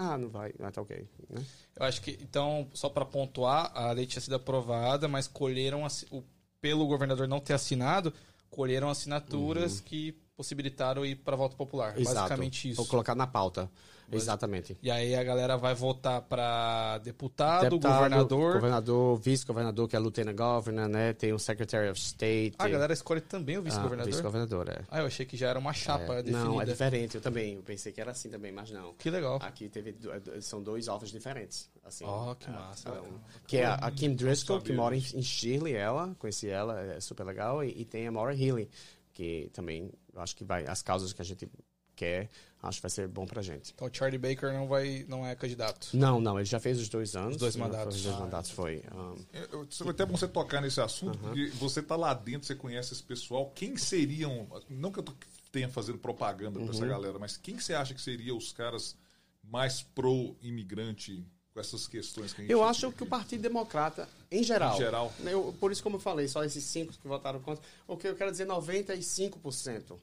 [0.00, 1.44] ah, não vai, vai tá ok, né?
[1.74, 6.22] Eu acho que, então, só para pontuar, a lei tinha sido aprovada, mas colheram, o,
[6.60, 8.14] pelo governador não ter assinado,
[8.48, 11.94] colheram assinaturas que possibilitaram ir para voto popular.
[11.94, 12.00] Uhum.
[12.00, 12.14] Exato.
[12.14, 12.76] Basicamente isso.
[12.76, 13.68] Vou colocar na pauta,
[14.16, 14.76] exatamente.
[14.82, 18.52] E aí a galera vai votar para deputado, Deputado, governador.
[18.54, 21.12] governador, vice-governador, que é lieutenant governor, né?
[21.12, 22.54] Tem o secretary of state.
[22.58, 24.10] Ah, a galera escolhe também o Ah, vice-governador.
[24.12, 24.80] vice-governador, é.
[24.90, 26.44] Ah, eu achei que já era uma chapa É, definida.
[26.44, 27.16] Não, é diferente.
[27.16, 27.54] Eu também.
[27.54, 28.94] Eu pensei que era assim também, mas não.
[28.94, 29.38] Que legal.
[29.42, 29.94] Aqui teve
[30.34, 31.68] é, são dois alvos diferentes.
[31.84, 32.92] Assim, Ó, que massa.
[33.00, 33.18] um.
[33.46, 37.24] Que é a, Kim Driscoll, que mora em, em Shirley, ela, conheci ela, é super
[37.24, 38.68] legal, e, e tem a Maura Healy,
[39.14, 41.48] que também eu acho que vai as causas que a gente
[41.96, 42.28] quer,
[42.62, 43.72] acho que vai ser bom pra gente.
[43.74, 45.88] Então o Charlie Baker não vai, não é candidato.
[45.94, 47.34] Não, não, ele já fez os dois anos.
[47.34, 47.96] Os dois mandatos.
[47.96, 48.82] Os dois mandatos foi.
[48.92, 52.46] um, Eu- eu- Foi até bom você tocar nesse assunto, porque você tá lá dentro,
[52.46, 53.50] você conhece esse pessoal.
[53.54, 54.46] Quem seriam.
[54.68, 55.04] Não que eu
[55.52, 56.88] tenha fazendo propaganda pra essa Uhum.
[56.88, 58.96] galera, mas quem que você acha que seriam os caras
[59.42, 64.42] mais pro-imigrante com essas questões que a gente Eu acho que o Partido Democrata, em
[64.42, 64.74] geral.
[64.74, 65.12] Em geral.
[65.24, 67.64] eu- por isso, como eu falei, só esses cinco que votaram contra.
[67.86, 69.98] O que eu quero dizer, 95%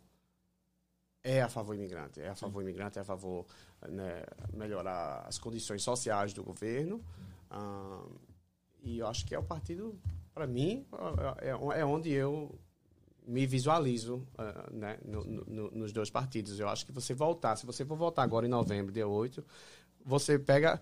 [1.25, 2.21] é a favor imigrante.
[2.21, 3.45] É a favor imigrante, é a favor
[3.89, 4.23] né,
[4.53, 7.03] melhorar as condições sociais do governo.
[7.49, 8.05] Ah,
[8.83, 9.99] e eu acho que é o partido,
[10.33, 10.85] para mim,
[11.41, 11.49] é,
[11.79, 12.57] é- onde eu
[13.27, 16.59] me visualizo ah, né, no- no- no- nos dois partidos.
[16.59, 19.43] Eu acho que você voltar, se você for votar agora em novembro, dia 8,
[20.05, 20.79] você pega.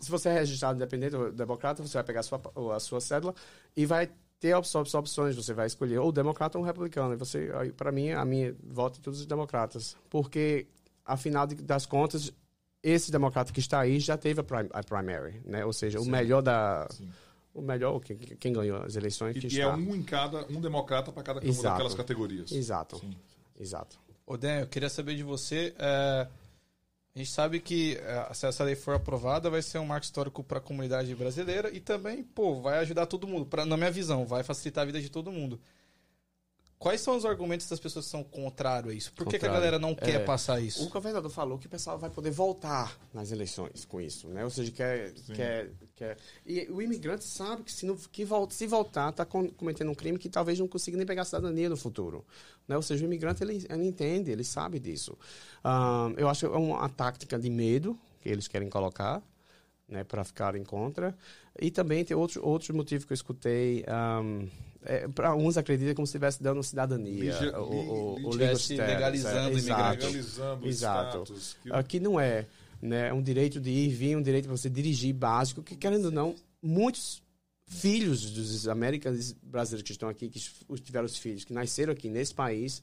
[0.00, 2.40] Se você é registrado independente ou democrata, você vai pegar a sua,
[2.74, 3.34] a sua cédula
[3.76, 4.10] e vai
[4.42, 5.36] ter op- op- opções.
[5.36, 7.14] Você vai escolher ou democrata ou republicano.
[7.14, 9.96] E você, para mim, a minha voto em todos os democratas.
[10.10, 10.66] Porque,
[11.06, 12.32] afinal das contas,
[12.82, 15.64] esse democrata que está aí já teve a, prim, a primary, né?
[15.64, 16.88] Ou seja, o melhor da.
[17.54, 19.62] O melhor, quem, quem ganhou as eleições que E, e está.
[19.62, 22.50] é um em cada, um democrata para cada uma daquelas categorias.
[22.50, 22.96] Exato.
[22.98, 23.14] Sim.
[23.60, 24.00] Exato.
[24.26, 25.74] Ô, Dan, eu queria saber de você.
[25.78, 26.26] é,
[27.14, 30.42] a gente sabe que é, se essa lei for aprovada, vai ser um marco histórico
[30.42, 33.44] para a comunidade brasileira e também, pô, vai ajudar todo mundo.
[33.44, 35.60] Pra, na minha visão, vai facilitar a vida de todo mundo.
[36.82, 39.12] Quais são os argumentos das pessoas que são contrários a isso?
[39.12, 39.54] Por que, que a Contrário.
[39.54, 40.88] galera não quer É, passar O isso?
[40.88, 44.42] governador falou que o pessoal vai poder voltar nas eleições com isso, né?
[44.42, 46.16] Ou seja, quer, quer, quer...
[46.44, 50.18] E o imigrante sabe que se, não, que volta, se voltar, está cometendo um crime
[50.18, 52.26] que talvez não consiga nem pegar a cidadania no futuro.
[52.66, 52.74] Né?
[52.74, 55.16] Ou seja, o imigrante, ele, ele entende, ele sabe disso.
[55.62, 59.22] Ahn, eu acho que é uma tática de medo que eles querem colocar,
[59.88, 60.02] né?
[60.02, 61.16] Para ficarem contra.
[61.60, 63.84] E também tem outro, outro motivo que eu escutei...
[63.86, 64.48] ahm,
[64.84, 67.32] é, para uns acreditam como se estivesse dando cidadania.
[67.34, 70.06] Lige- o, o, li- o tivesse legal status, legalizando é, exato.
[70.06, 71.22] Legalizando Exato.
[71.24, 71.56] status.
[71.62, 72.46] que- Aqui não é,
[72.80, 73.08] né?
[73.08, 76.10] É um direito de ir, vir, um direito para você dirigir básico, que querendo ou
[76.10, 77.22] não, muitos
[77.66, 80.40] filhos dos americanos brasileiros que estão aqui, que
[80.82, 82.82] tiveram os filhos, que nasceram aqui nesse país,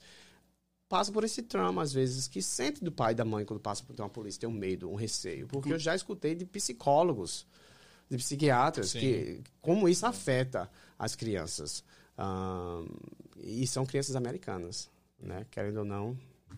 [0.87, 3.83] passam por esse trauma, às vezes, que sente do pai e da mãe quando passa
[3.83, 5.47] por uma polícia, tem um medo, um receio.
[5.47, 7.45] Porque eu já escutei de psicólogos,
[8.09, 8.99] de psiquiatras, Sim.
[8.99, 11.83] que como isso afeta as crianças.
[13.37, 14.89] E são crianças americanas,
[15.19, 15.45] né?
[15.49, 16.17] Querendo ou não,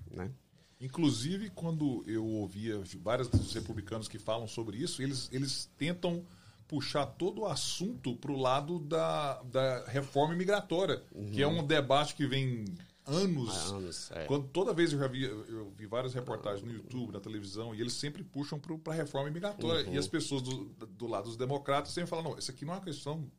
[0.09, 0.31] né?
[0.79, 6.25] Inclusive, quando eu ouvia vários dos republicanos que falam sobre isso, eles, eles tentam
[6.67, 12.15] puxar todo o assunto para o lado da, da reforma migratória, que é um debate
[12.15, 12.65] que vem
[13.05, 13.49] anos.
[13.57, 14.25] Há anos, é.
[14.25, 17.81] Quando, toda vez eu já vi, eu vi várias reportagens no YouTube, na televisão, e
[17.81, 19.87] eles sempre puxam para a reforma imigratória.
[19.87, 19.95] Uhum.
[19.95, 22.77] E as pessoas do, do lado dos democratas sempre falam: não, isso aqui não é
[22.77, 23.29] uma questão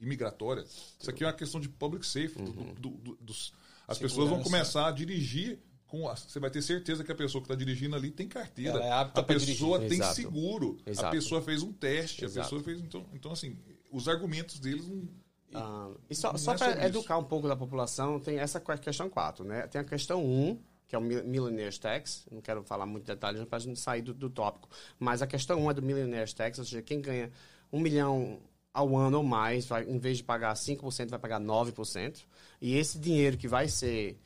[0.00, 2.42] imigratória, isso aqui é uma questão de public safety.
[2.42, 2.74] do- Uhum.
[2.74, 3.52] do- do- dos,
[3.88, 4.50] as pessoas vão Segurança.
[4.50, 5.58] começar a dirigir.
[5.86, 8.70] Com a- você vai ter certeza que a pessoa que está dirigindo ali tem carteira.
[8.72, 9.88] Ela é a pessoa dirigir.
[9.88, 10.14] tem Exato.
[10.16, 10.78] seguro.
[10.84, 11.10] A Exato.
[11.12, 12.24] pessoa fez um teste.
[12.24, 12.44] A Exato.
[12.48, 12.80] pessoa fez.
[12.80, 13.56] Então, então, assim,
[13.92, 15.08] os argumentos deles não.
[15.54, 19.08] Ah, e só, só é para educar um pouco da população, tem essa que- questão
[19.08, 19.66] 4, né?
[19.68, 22.26] Tem a questão 1, que é o Mil- Millionaire's Tax.
[22.30, 24.68] Não quero falar muito detalhes para a gente sair do, do tópico.
[24.98, 27.30] Mas a questão 1 é do Millionaire's Tax, ou seja, quem ganha
[27.72, 28.38] um milhão
[28.72, 32.24] ao ano ou mais, vai, em vez de pagar 5%, vai pagar 9%.
[32.60, 34.18] E esse dinheiro que vai ser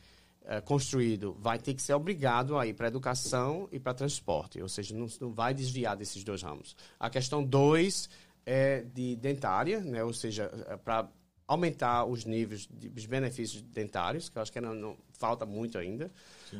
[0.44, 4.68] eh, construído vai ter que ser obrigado a ir para educação e para transporte, ou
[4.68, 6.74] seja, não, não vai desviar desses dois ramos.
[6.98, 8.08] A questão 2
[8.46, 10.02] é de dentária, né?
[10.04, 10.48] ou seja,
[10.84, 11.08] para
[11.46, 15.76] aumentar os níveis de, dos benefícios dentários, que eu acho que não, não- falta muito
[15.76, 16.10] ainda.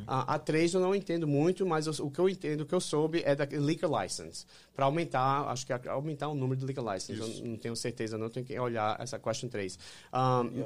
[0.05, 2.75] A, a 3 eu não entendo muito, mas eu- o que eu entendo, o que
[2.75, 6.65] eu soube é da liquor license, para aumentar, acho que é aumentar o número de
[6.67, 7.19] liquor license.
[7.19, 9.79] Eu não tenho certeza, não tenho que olhar essa question 3.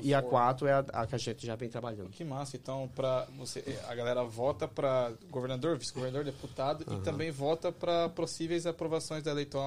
[0.02, 2.10] e a 4 é a, a que a gente já vem trabalhando.
[2.10, 7.72] Que massa, então, para você, a galera vota para governador, vice-governador, deputado e também vota
[7.72, 9.46] para possíveis aprovações da lei.
[9.46, 9.62] Então,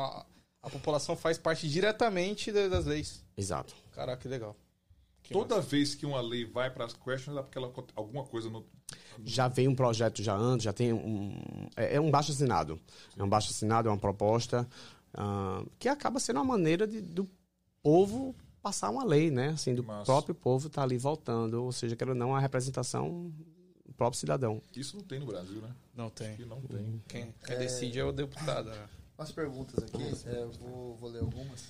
[0.69, 3.25] a, população faz parte diretamente da- das leis.
[3.37, 3.75] Exato.
[3.93, 4.57] Caraca, que legal.
[5.23, 8.49] Que Toda vez que uma lei vai para as questions é porque ela, alguma coisa
[8.49, 8.65] no,
[9.25, 11.39] já veio um projeto já antes, já tem um.
[11.77, 12.81] É, é um baixo assinado.
[13.17, 14.67] É um baixo assinado, é uma proposta
[15.15, 17.29] ah, que acaba sendo uma maneira de, do
[17.83, 19.49] povo passar uma lei, né?
[19.51, 20.05] Assim, do Massa.
[20.05, 23.33] próprio povo estar ali votando, ou seja, quero ou não, a representação
[23.85, 24.63] do próprio cidadão.
[24.75, 25.75] Isso não tem no Brasil, né?
[25.95, 26.37] Não tem.
[26.47, 27.03] Não tem.
[27.09, 28.71] Quem, quem decide é o deputado.
[28.71, 28.89] né?
[29.19, 31.65] Umas perguntas aqui, é, eu vou, vou ler algumas.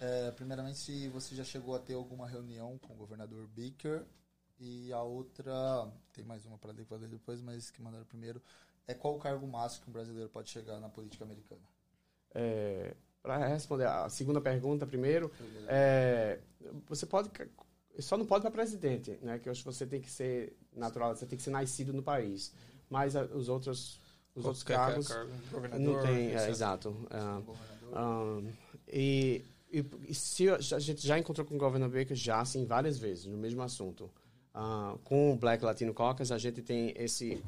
[0.00, 4.02] É, primeiramente, se você já chegou a ter alguma reunião com o governador Baker.
[4.58, 5.52] E a outra,
[6.12, 8.42] tem mais uma para ler depois, mas que mandaram primeiro.
[8.86, 11.62] É qual o cargo máximo que um brasileiro pode chegar na política americana?
[12.34, 15.30] É, Para responder a segunda pergunta primeiro,
[15.68, 16.40] é,
[16.86, 17.30] você pode.
[18.00, 19.38] Só não pode para presidente, né?
[19.38, 22.02] Que eu acho que você tem que ser natural, você tem que ser nascido no
[22.02, 22.52] país.
[22.90, 24.00] Mas a- os outros,
[24.40, 25.08] os outros cargos.
[25.08, 26.90] cargo, governador, Não tem, é, exato.
[26.90, 27.56] Governador?
[27.94, 28.40] ah,
[28.88, 32.98] e, e, e se a gente já encontrou com o governador Baker já, assim, várias
[32.98, 34.10] vezes, no mesmo assunto.
[34.52, 37.42] Ah, com o Black Latino Caucus, a gente tem esse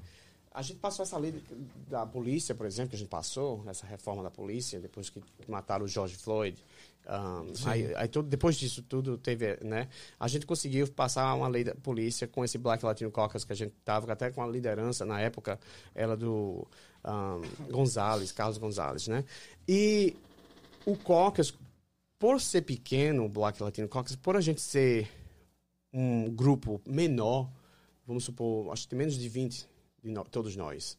[0.55, 1.43] a gente passou essa lei
[1.89, 5.85] da polícia, por exemplo, que a gente passou, essa reforma da polícia, depois que mataram
[5.85, 6.63] o George Floyd.
[7.07, 9.89] Um, aí, aí tudo, depois disso tudo teve, né?
[10.21, 13.57] A gente conseguiu passar uma lei da polícia com esse Black Latino Caucus que a
[13.57, 15.59] gente tava até com a liderança na época,
[15.95, 16.67] ela do
[17.05, 19.25] um, Gonzalez, Carlos Gonzalez, né?
[19.67, 20.15] E
[20.85, 21.55] o caucus,
[22.19, 25.11] por ser pequeno, o Black Latino Caucus, por a gente ser
[25.93, 27.51] um grupo menor,
[28.07, 29.72] vamos supor, acho que tem menos de 20
[30.03, 30.99] de no, todos nós.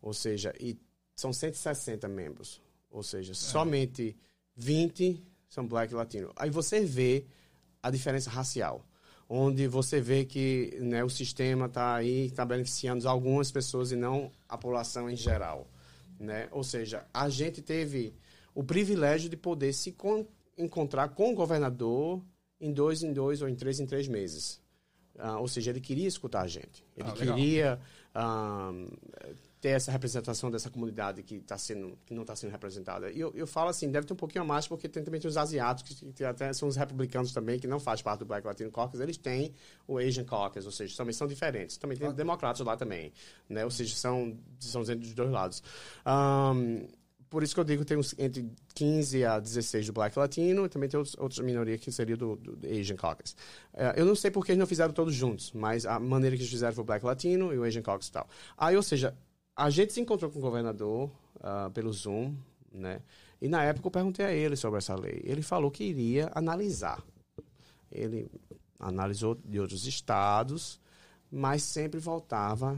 [0.00, 0.78] Ou seja, e
[1.16, 2.60] são 160 membros.
[2.90, 3.34] Ou seja, é.
[3.34, 4.16] somente
[4.56, 6.32] 20 são black e latino.
[6.36, 7.24] Aí você vê
[7.82, 8.86] a diferença racial,
[9.28, 14.30] onde você vê que né, o sistema está aí, está beneficiando algumas pessoas e não
[14.48, 15.66] a população em geral.
[16.18, 16.48] Né?
[16.52, 18.14] Ou seja, a gente teve
[18.54, 19.94] o privilégio de poder se
[20.56, 22.22] encontrar com o governador
[22.60, 24.60] em dois em dois ou em três em três meses.
[25.16, 26.84] Uh, ou seja, ele queria escutar a gente.
[26.96, 27.80] Ele ah, queria
[29.60, 33.10] ter essa representação dessa comunidade que tá sendo que não está sendo representada.
[33.10, 35.36] E eu, eu falo assim, deve ter um pouquinho a mais porque tem também os
[35.36, 38.70] asiáticos que, que até são os republicanos também que não faz parte do Black Latino
[38.70, 39.54] Caucus, eles têm
[39.86, 41.76] o Asian Caucus, ou seja, também são diferentes.
[41.76, 43.12] Também tem democratas lá também,
[43.48, 43.64] né?
[43.64, 45.62] Ou seja, são são dos dois lados.
[46.04, 46.86] Um,
[47.32, 50.66] por isso que eu digo que tem uns, entre 15 a 16 do Black Latino
[50.66, 53.32] e também tem outras minorias que seria do, do, Asian Caucus.
[53.72, 56.52] Uh, eu não sei porque eles não fizeram todos juntos, mas a maneira que eles
[56.52, 58.28] fizeram foi o Black Latino e o Asian Caucus e tal.
[58.54, 59.16] Aí, ou seja,
[59.56, 62.36] a gente se encontrou com o governador uh, pelo Zoom,
[62.70, 63.00] né?
[63.40, 65.22] E na época eu perguntei a ele sobre essa lei.
[65.24, 67.02] Ele falou que iria analisar.
[67.90, 68.30] Ele
[68.78, 70.78] analisou de outros estados,
[71.30, 72.74] mas sempre voltava,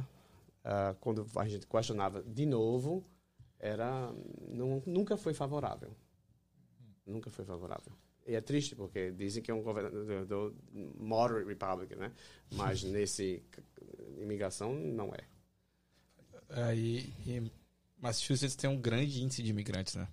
[0.65, 3.05] uh, quando a gente questionava de novo,
[3.65, 4.13] era
[4.47, 5.91] não, nunca foi favorável.
[7.07, 7.93] Nunca foi favorável.
[8.27, 10.55] E é triste porque dizem que é um governador
[10.99, 12.13] moderate Republican, né?
[12.53, 13.43] Mas nesse
[14.19, 15.25] imigração não é.
[16.77, 17.51] e
[17.99, 20.09] Massachusetts tem um grande índice de imigrantes, né?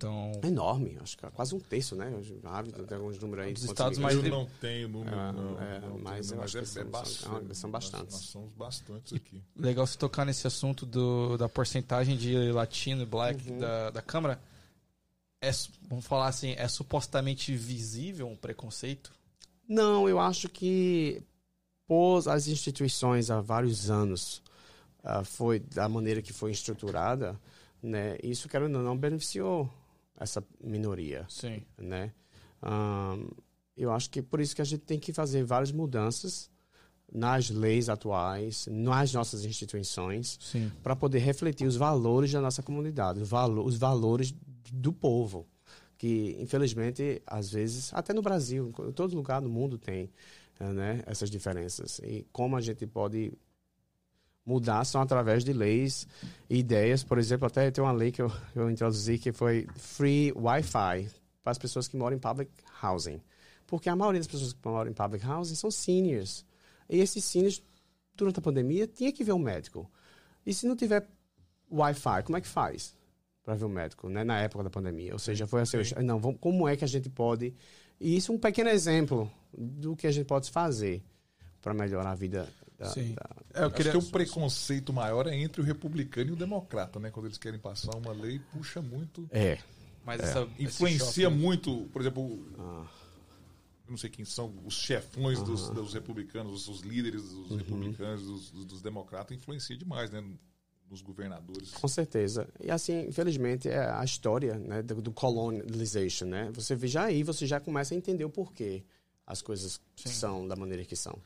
[0.00, 0.32] Então...
[0.42, 2.10] É enorme, acho que é quase um terço, né?
[2.44, 3.52] Ávido tem alguns números aí.
[3.52, 4.16] Os estados mais...
[4.16, 5.60] Eu não tenho número, é, não.
[5.60, 8.04] É, não mas tenho, eu mas acho é, que são, bastante, são, bastantes.
[8.04, 9.42] Nós, nós, somos bastantes aqui.
[9.54, 13.58] Legal você tocar nesse assunto do, da porcentagem de latino e black uhum.
[13.58, 14.40] da, da Câmara.
[15.38, 15.50] É,
[15.86, 19.12] vamos falar assim, é supostamente visível um preconceito?
[19.68, 21.22] Não, eu acho que
[21.86, 24.42] pôs as instituições há vários anos,
[25.04, 27.38] uh, foi da maneira que foi estruturada,
[27.82, 28.16] né?
[28.22, 29.70] Isso, quero ou não, beneficiou
[30.20, 31.24] essa minoria.
[31.28, 31.62] Sim.
[31.78, 32.12] Né?
[32.62, 33.28] Um,
[33.76, 36.50] eu acho que por isso que a gente tem que fazer várias mudanças
[37.12, 40.38] nas leis atuais, nas nossas instituições,
[40.82, 44.32] para poder refletir os valores da nossa comunidade, os, valo os valores
[44.72, 45.48] do povo,
[45.98, 50.08] que infelizmente às vezes até no Brasil, em todo lugar do mundo tem,
[50.60, 53.32] né, essas diferenças e como a gente pode
[54.44, 56.06] mudar são através de leis
[56.48, 57.04] e ideias.
[57.04, 61.08] Por exemplo, até tem uma lei que eu, eu introduzi que foi free Wi-Fi
[61.42, 62.50] para as pessoas que moram em public
[62.82, 63.20] housing.
[63.66, 66.44] Porque a maioria das pessoas que moram em public housing são seniors.
[66.88, 67.62] E esses seniors,
[68.14, 69.90] durante a pandemia, tinha que ver um médico.
[70.44, 71.06] E se não tiver
[71.70, 72.94] Wi-Fi, como é que faz
[73.42, 74.24] para ver um médico, né?
[74.24, 75.12] Na época da pandemia.
[75.12, 77.54] Ou seja, foi assim, não, vamos, como é que a gente pode...
[77.98, 81.02] E isso é um pequeno exemplo do que a gente pode fazer
[81.60, 82.48] para melhorar a vida
[82.80, 83.14] da, Sim.
[83.14, 83.60] Da...
[83.60, 83.92] É, eu queria...
[83.92, 87.10] Acho que o preconceito maior é entre o republicano e o democrata, né?
[87.10, 89.28] Quando eles querem passar uma lei, puxa muito.
[89.30, 89.58] É.
[90.04, 92.86] Mas essa, influencia choque, muito, por exemplo, ah.
[93.84, 97.56] eu não sei quem são os chefões dos, dos, republicanos, os, líderes dos uhum.
[97.58, 100.24] republicanos, dos, dos, democratas, influencia demais, né?
[100.90, 101.70] Nos governadores.
[101.70, 102.48] Com certeza.
[102.58, 106.50] E assim, infelizmente, é a história né, do, do colonization, né?
[106.54, 108.82] Você já aí, você já começa a entender o porquê
[109.24, 110.08] as coisas Sim.
[110.08, 111.16] são da maneira que são.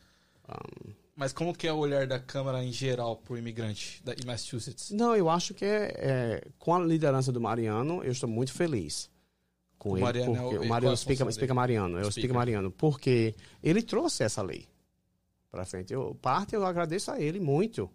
[0.47, 4.15] Um, mas como que é o olhar da Câmara em geral para o imigrante da,
[4.15, 4.91] em Massachusetts?
[4.91, 9.11] Não, eu acho que é, é, com a liderança do Mariano, eu estou muito feliz
[9.79, 10.05] com o ele.
[10.05, 14.25] Mariano porque, é o, o Mariano explica, explica Mariano, eu explico Mariano, porque ele trouxe
[14.25, 14.69] essa lei
[15.51, 15.93] para frente.
[15.93, 17.89] Eu, parte eu agradeço a ele muito.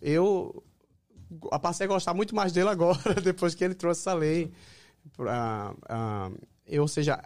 [0.00, 0.62] Eu
[1.62, 4.52] passei a gostar muito mais dele agora, depois que ele trouxe essa lei.
[5.16, 7.22] Pra, uh, eu, ou seja,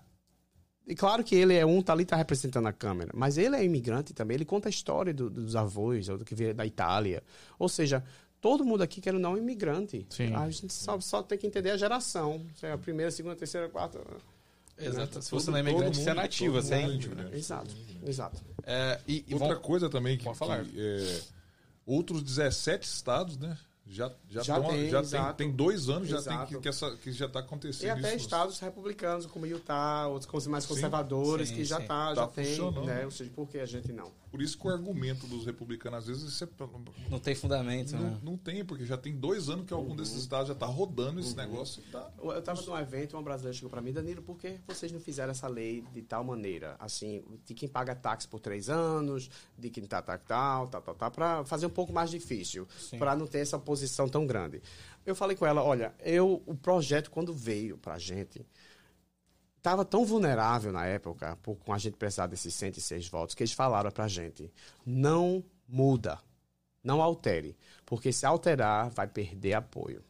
[0.87, 3.65] e claro que ele é um, tá ali, tá representando a Câmara, mas ele é
[3.65, 7.23] imigrante também, ele conta a história do, dos avós, ou do que veio da Itália.
[7.59, 8.05] Ou seja,
[8.41, 10.07] todo mundo aqui quer ou não é imigrante.
[10.11, 10.35] Sim.
[10.35, 12.45] A gente só, só tem que entender a geração.
[12.73, 13.99] A primeira, a segunda, a terceira, a quarta.
[14.79, 15.17] Exato.
[15.17, 15.23] Né?
[15.23, 17.75] Se você não é imigrante, você é nativo, você é Exato,
[18.07, 18.43] exato.
[18.65, 20.65] É, e, e Outra coisa também que, Pode falar.
[20.65, 21.21] Que, é,
[21.87, 23.57] outros 17 estados, né?
[23.87, 26.97] Já, já, Já tão- tem, já tem, tem dois anos já tem que, que, essa,
[26.97, 28.25] que já está acontecendo E até isso.
[28.25, 30.71] estados republicanos, como Utah, outros mais Sim.
[30.71, 31.87] conservadores, Sim, que já sim.
[31.87, 32.87] tá, já Tá tem, funcionando.
[32.87, 33.05] né?
[33.05, 34.11] Ou seja, por que a gente não?
[34.31, 36.49] Por isso que o argumento dos republicanos, às vezes, é,
[37.11, 38.19] Não tem fundamento, não, né?
[38.23, 39.97] não tem, porque já tem dois anos que algum Uhum.
[39.97, 42.11] desses estados já está rodando esse negócio e tá.
[42.23, 45.31] Eu estava num evento, uma brasileira chegou para mim, Danilo, por que vocês não fizeram
[45.31, 46.75] essa lei de tal maneira?
[46.81, 50.95] Assim, de quem paga táxi por três anos, de quem tá, tá, tal, tal, tal,
[50.95, 52.67] tal, para fazer um pouco mais difícil,
[52.99, 53.74] para não ter essa posição
[54.09, 54.63] tão grande.
[55.05, 58.47] Eu falei com ela, olha, eu, o projeto, quando veio para a gente,
[59.57, 63.53] estava tão vulnerável na época, por, com a gente precisar desses 106 votos, que eles
[63.53, 64.53] falaram para a gente,
[64.85, 66.19] não muda,
[66.83, 67.57] não altere,
[67.87, 70.05] porque se alterar, vai perder apoio.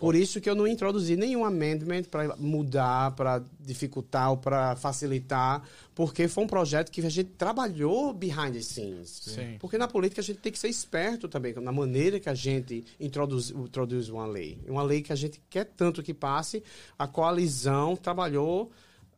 [0.00, 5.62] Por isso que eu não introduzi nenhum amendment para mudar, para dificultar ou para facilitar,
[5.94, 9.20] porque foi um projeto que a gente trabalhou behind the scenes.
[9.24, 9.58] Sim.
[9.60, 12.82] Porque na política a gente tem que ser esperto também, na maneira que a gente
[12.98, 14.58] introduz, introduz uma lei.
[14.66, 16.62] Uma lei que a gente quer tanto que passe,
[16.98, 18.72] a coalizão trabalhou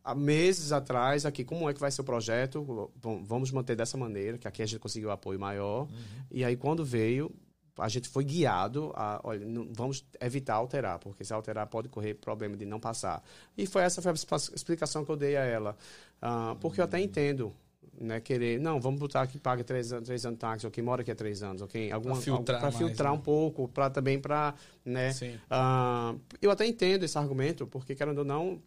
[0.05, 2.91] há meses atrás aqui, como é que vai ser o projeto,
[3.23, 5.87] vamos manter dessa maneira, que aqui a gente conseguiu apoio maior.
[6.29, 7.31] E aí quando veio,
[7.79, 12.15] a gente foi guiado a, olha, não- vamos evitar alterar, porque se alterar pode correr
[12.15, 13.23] problema de não passar.
[13.57, 14.15] E foi essa foi a
[14.55, 15.77] explicação que eu dei a ela.
[16.21, 17.53] Ah, porque eu até entendo,
[17.99, 20.85] né, querer, não, vamos botar que paga três anos, três anos de táxi, ou quem
[20.85, 23.19] mora aqui há três anos, quem, alguma, filtrar para mais, filtrar né?
[23.19, 24.55] um pouco, para também para,
[24.85, 25.39] né, Sim.
[25.51, 28.63] ah, eu até entendo esse argumento, porque querendo ou não,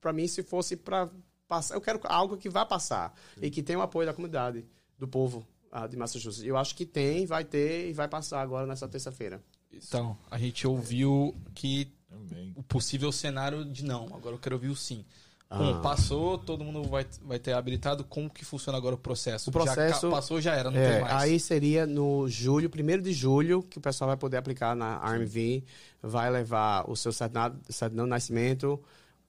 [0.00, 1.08] para mim se fosse para
[1.48, 4.64] passar, eu quero algo que vá passar e que tenha o apoio da comunidade,
[4.98, 6.44] do povo ah, de Massachusetts.
[6.46, 9.42] Eu acho que tem, vai ter e vai passar agora nessa terça-feira.
[9.72, 12.52] Então, a gente ouviu que Também.
[12.56, 14.04] o possível cenário de não.
[14.14, 15.04] Agora eu quero ouvir o sim.
[15.50, 15.58] Ah.
[15.58, 18.04] Bom, passou, todo mundo vai, vai ter habilitado.
[18.04, 19.50] Como que funciona agora o processo?
[19.50, 21.14] O processo- Já passou, já era, não É, tem mais.
[21.22, 25.64] aí seria no julho, 1 de julho, que o pessoal vai poder aplicar na RMV,
[26.00, 28.80] vai levar o seu certidão de nascimento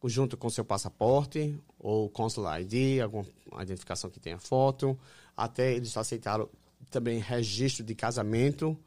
[0.07, 3.25] junto com seu passaporte ou consular ID, alguma
[3.61, 4.97] identificação que tenha foto.
[5.35, 6.49] Até eles aceitaram
[6.89, 8.77] também registro de casamento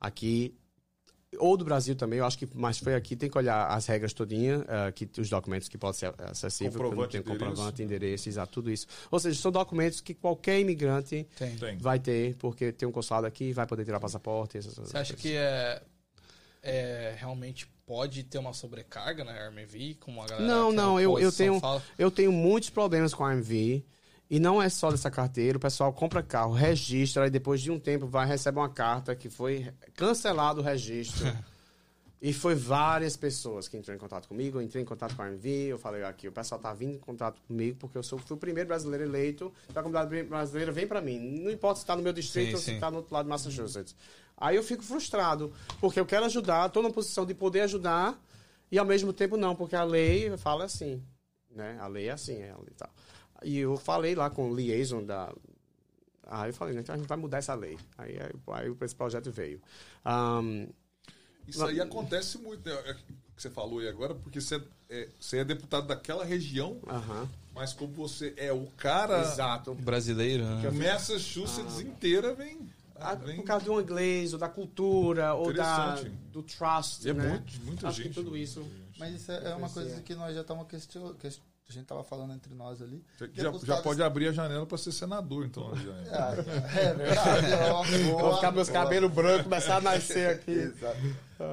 [0.00, 0.54] aqui
[1.38, 4.12] ou do Brasil também, eu acho que mais foi aqui, tem que olhar as regras
[4.12, 7.46] todinha, eh, que os documentos que podem ser acessíveis, Comprovante tem de endereço.
[7.46, 8.86] comprovante, endereço, exato, tudo isso.
[9.10, 11.76] Ou seja, são documentos que qualquer imigrante Tem.
[11.78, 14.58] Vai ter, porque tem um consulado aqui, vai poder tirar passaporte.
[14.58, 15.82] Essas, Você acha que é,
[16.62, 19.94] é, realmente pode ter uma sobrecarga na RMV?
[20.00, 21.82] Como a galera Não, a não, eu- eu tenho- fala?
[21.96, 23.84] Eu tenho muitos problemas com a AMV.
[24.28, 27.78] E não é só dessa carteira, o pessoal compra carro, registra, e depois de um
[27.78, 31.24] tempo vai receber uma carta que foi cancelado o registro.
[32.20, 35.26] e foi várias pessoas que entrou em contato comigo, eu entrei em contato com a
[35.26, 38.36] AMV, eu falei aqui, o pessoal tá vindo em contato comigo porque eu sou, fui
[38.36, 41.20] o primeiro brasileiro eleito, então a comunidade brasileira vem para mim.
[41.20, 42.74] Não importa se está no meu distrito Sim, ou se sim.
[42.74, 43.94] está no outro lado de Massachusetts.
[44.36, 48.20] Aí eu fico frustrado, porque eu quero ajudar, estou numa posição de poder ajudar,
[48.70, 51.02] e ao mesmo tempo não, porque a lei fala assim,
[51.50, 51.78] né?
[51.80, 52.90] A lei é assim, é e tal.
[53.42, 55.32] E eu falei lá com o liaison da...
[56.26, 57.78] Aí eu falei, né, então a gente vai mudar essa lei.
[57.96, 59.60] Aí, aí, aí esse projeto veio.
[60.04, 60.66] Ahn,
[61.46, 62.74] Isso aí acontece muito, né?
[62.86, 66.80] É que você falou aí agora, porque você é, você é deputado daquela região,
[67.54, 69.74] mas como você é o cara, Exato.
[69.74, 70.70] Brasileiro, né?
[70.70, 72.68] Massachusetts inteira vem.
[73.00, 75.96] Ah, por causa do inglês, ou da cultura, ou da,
[76.32, 77.28] do trust, É né?
[77.30, 78.08] muito- muita Acho gente.
[78.08, 78.66] que tudo isso...
[78.98, 81.16] Mas isso é, é uma coisa que nós já estamos questionando.
[81.68, 83.04] A gente tava falando entre nós ali.
[83.18, 85.74] Já, já- já pode abrir a janela para ser senador, então.
[85.74, 85.92] Já.
[86.12, 86.32] Ah,
[86.78, 87.46] é verdade.
[88.36, 90.52] ficar meus cabelos brancos, começar a nascer aqui.
[90.52, 90.96] Exato.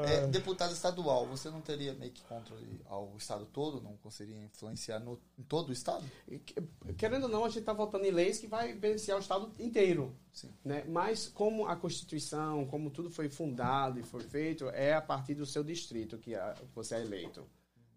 [0.07, 3.81] É, deputado estadual, você não teria meio que controle ao estado todo?
[3.81, 6.05] Não conseguiria influenciar no, em todo o estado?
[6.45, 6.61] Que-
[6.95, 10.15] Querendo ou não, a gente está votando em leis que vai beneficiar o Estado inteiro.
[10.31, 10.51] Sim.
[10.63, 10.83] Né?
[10.87, 15.45] Mas como a Constituição, como tudo foi fundado e foi feito, é a partir do
[15.45, 16.33] seu distrito que
[16.73, 17.45] você é eleito.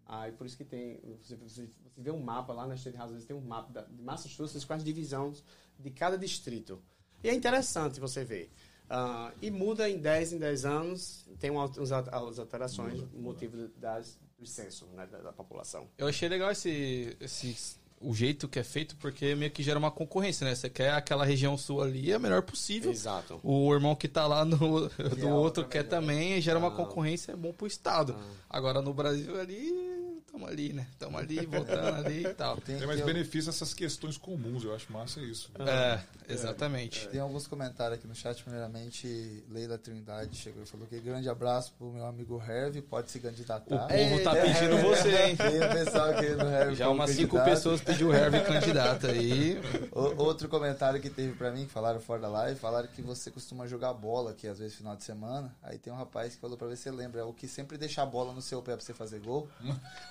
[0.05, 0.99] Aí por isso que tem.
[1.21, 4.63] Você, você vê um mapa lá na State House, tem um mapa da, de Massachusetts
[4.63, 5.43] com as divisões
[5.79, 6.79] de cada distrito.
[7.23, 8.51] E é interessante você ver.
[8.87, 14.17] Ah, e muda em 10 em 10 anos, tem um, uns, as alterações, motivo das,
[14.37, 15.87] do censo né, da, da população.
[15.97, 19.89] Eu achei legal esse, esse o jeito que é feito, porque meio que gera uma
[19.89, 20.53] concorrência, né?
[20.53, 22.91] Você quer aquela região sul ali, é a melhor possível.
[22.91, 23.39] Exato.
[23.43, 25.89] O irmão que tá lá no, do a outro quer melhor.
[25.89, 26.75] também, gera uma Ah.
[26.75, 28.15] concorrência, é bom pro Estado.
[28.47, 29.96] Agora no Brasil ali,
[30.37, 30.85] Tamo ali, né?
[30.99, 32.57] Tamo ali, voltando ali e tal.
[32.57, 35.49] Tem, Tem mais benefício essas questões comuns, eu acho massa isso.
[35.59, 35.99] É,
[36.31, 37.07] exatamente.
[37.07, 38.43] Tem alguns comentários aqui no chat.
[38.43, 43.17] Primeiramente, Leila Trindade chegou e falou que grande abraço pro meu amigo Herve, pode se
[43.17, 43.61] O candidatar.
[43.87, 45.35] povo tá pedindo você, hein?
[45.37, 47.49] Tem o pessoal o Herve Já umas cinco candidato.
[47.55, 49.59] pessoas pediu o Hervey candidato aí.
[49.91, 53.31] O- outro comentário que teve pra mim, que falaram fora da live, falaram que você
[53.31, 55.51] costuma jogar bola aqui, às vezes, final de semana.
[55.63, 57.75] Aí tem um rapaz que falou pra ver se você lembra, é o que sempre
[57.77, 59.47] deixa a bola no seu pé pra você fazer gol.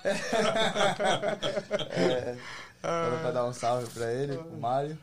[0.03, 0.16] é,
[2.81, 4.97] falou pra dar um salve pra ele, o Mário.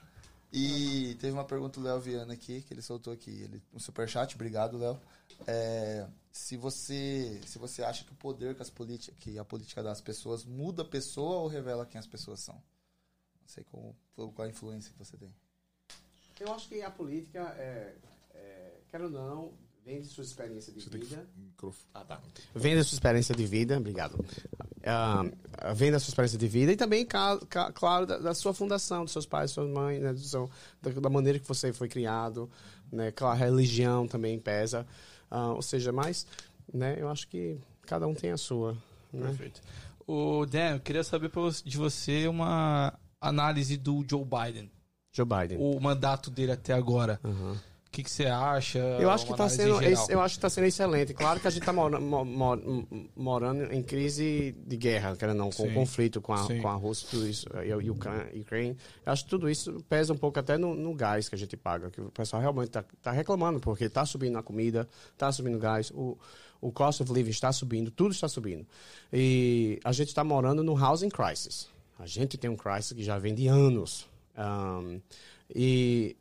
[0.52, 3.30] E teve uma pergunta do Léo Viana aqui, que ele soltou aqui.
[3.30, 5.00] Ele, um superchat, obrigado, Léo.
[5.48, 9.82] É, se você se você acha que o poder que, as política, que a política
[9.82, 12.54] das pessoas muda a pessoa ou revela quem as pessoas são?
[12.54, 15.34] Não sei qual, qual a influência que você tem.
[16.38, 17.94] Eu acho que a política, é,
[18.34, 19.52] é, quero ou não,
[19.84, 20.98] vem de sua experiência de que.
[20.98, 21.26] vida.
[21.36, 21.86] Microfone.
[21.94, 22.20] Ah, tá.
[22.54, 24.24] Vem da sua experiência de vida, obrigado.
[24.84, 25.24] Ah,
[25.74, 29.26] vem da sua experiência de vida e também, claro, da, da sua fundação, dos seus
[29.26, 30.50] pais, sua mãe, né, do seu-
[30.82, 32.50] da, da maneira que você foi criado,
[32.92, 34.86] né, claro, a religião também pesa.
[35.30, 36.26] Ah, ou seja, mas,
[36.72, 38.72] né, eu acho que cada um tem a sua.
[39.12, 39.26] Né?
[39.28, 39.60] Perfeito.
[40.06, 41.30] O Dan, eu queria saber
[41.64, 44.70] de você uma análise do Joe Biden.
[45.12, 45.56] Joe Biden.
[45.58, 47.18] O mandato dele até agora.
[47.24, 47.58] Aham.
[47.94, 48.80] O que, que você acha?
[48.80, 50.06] Eu acho que está sendo, geral.
[50.10, 51.14] eu acho que tá sendo excelente.
[51.14, 51.72] Claro que a gente está
[53.14, 55.72] morando em crise de guerra, querendo não, com Sim.
[55.72, 56.60] conflito com a, Sim.
[56.60, 58.76] com a Rússia, tudo isso, e a Ukraine.
[59.06, 61.56] Eu acho que tudo isso pesa um pouco até no, no gás que a gente
[61.56, 65.60] paga, que o pessoal realmente está reclamando porque está subindo a comida, está subindo o
[65.60, 66.18] gás, o
[66.60, 68.66] o cost of living está subindo, tudo está subindo.
[69.12, 71.68] E a gente está morando no housing crisis.
[71.98, 74.08] A gente tem um crisis que já vem de anos.
[74.36, 74.98] Um,
[75.54, 76.16] e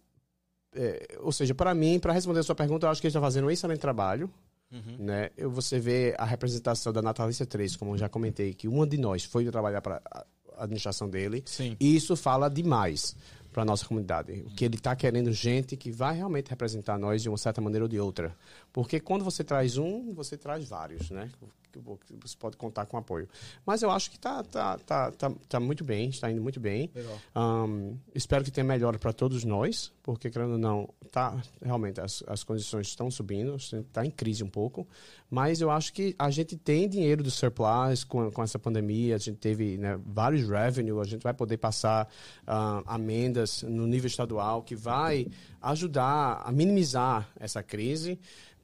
[0.75, 3.21] é, ou seja, para mim, para responder a sua pergunta, eu acho que ele está
[3.21, 4.29] fazendo um excelente trabalho.
[4.71, 5.05] Uhum.
[5.05, 5.29] Né?
[5.37, 8.97] Eu, você vê a representação da Natalícia 3, como eu já comentei, que uma de
[8.97, 11.43] nós foi trabalhar para a administração dele.
[11.45, 11.77] Sim.
[11.79, 13.15] E isso fala demais
[13.51, 14.43] para a nossa comunidade.
[14.55, 17.89] Que ele está querendo gente que vai realmente representar nós de uma certa maneira ou
[17.89, 18.35] de outra.
[18.73, 21.29] Porque quando você traz um, você traz vários, né?
[22.21, 23.27] Você pode contar com apoio.
[23.65, 26.89] Mas eu acho que está tá, tá, tá, tá muito bem, está indo muito bem.
[27.35, 32.23] Um, espero que tenha melhora para todos nós, porque, querendo ou não, tá, realmente as,
[32.27, 34.87] as condições estão subindo, está em crise um pouco,
[35.29, 39.17] mas eu acho que a gente tem dinheiro do surplus com, com essa pandemia, a
[39.19, 42.07] gente teve né, vários revenue, a gente vai poder passar
[42.45, 45.27] ah, amendas no nível estadual que vai
[45.61, 48.19] ajudar a minimizar essa crise,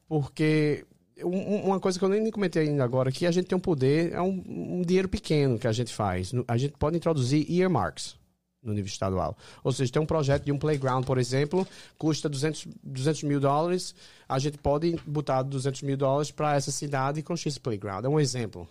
[0.07, 0.85] porque
[1.23, 4.21] uma coisa que eu nem comentei ainda agora, que a gente tem um poder, é
[4.21, 6.31] um, um dinheiro pequeno que a gente faz.
[6.47, 8.15] A gente pode introduzir earmarks
[8.61, 9.37] no nível estadual.
[9.63, 11.65] Ou seja, tem um projeto de um playground, por exemplo,
[11.97, 13.95] custa 200, 200 mil dólares,
[14.27, 18.03] a gente pode botar 200 mil dólares para essa cidade construir esse playground.
[18.05, 18.67] É um exemplo.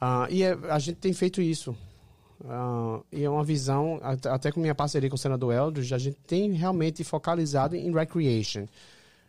[0.00, 1.76] Ah, e é- a gente tem feito isso.
[2.44, 5.98] Ah, e é uma visão, at- até com minha parceria com o senador Eldridge, a
[5.98, 8.66] gente tem realmente focalizado em recreation.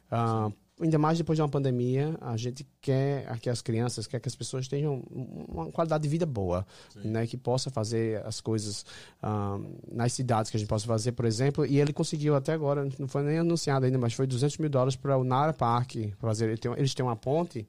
[0.10, 0.50] Ah,
[0.82, 4.36] ainda mais depois de uma pandemia, a gente quer que as crianças, quer que as
[4.36, 5.04] pessoas tenham
[5.48, 6.66] uma qualidade de vida boa,
[6.96, 8.86] né, que possa fazer as coisas
[9.22, 9.60] ah,
[9.92, 11.66] nas cidades que a gente possa fazer, por exemplo.
[11.66, 14.96] E ele conseguiu até agora, não foi nem anunciado ainda, mas foi 200 mil dólares
[14.96, 16.48] para o Nara Park fazer.
[16.50, 17.68] Ele tem- Eles têm uma ponte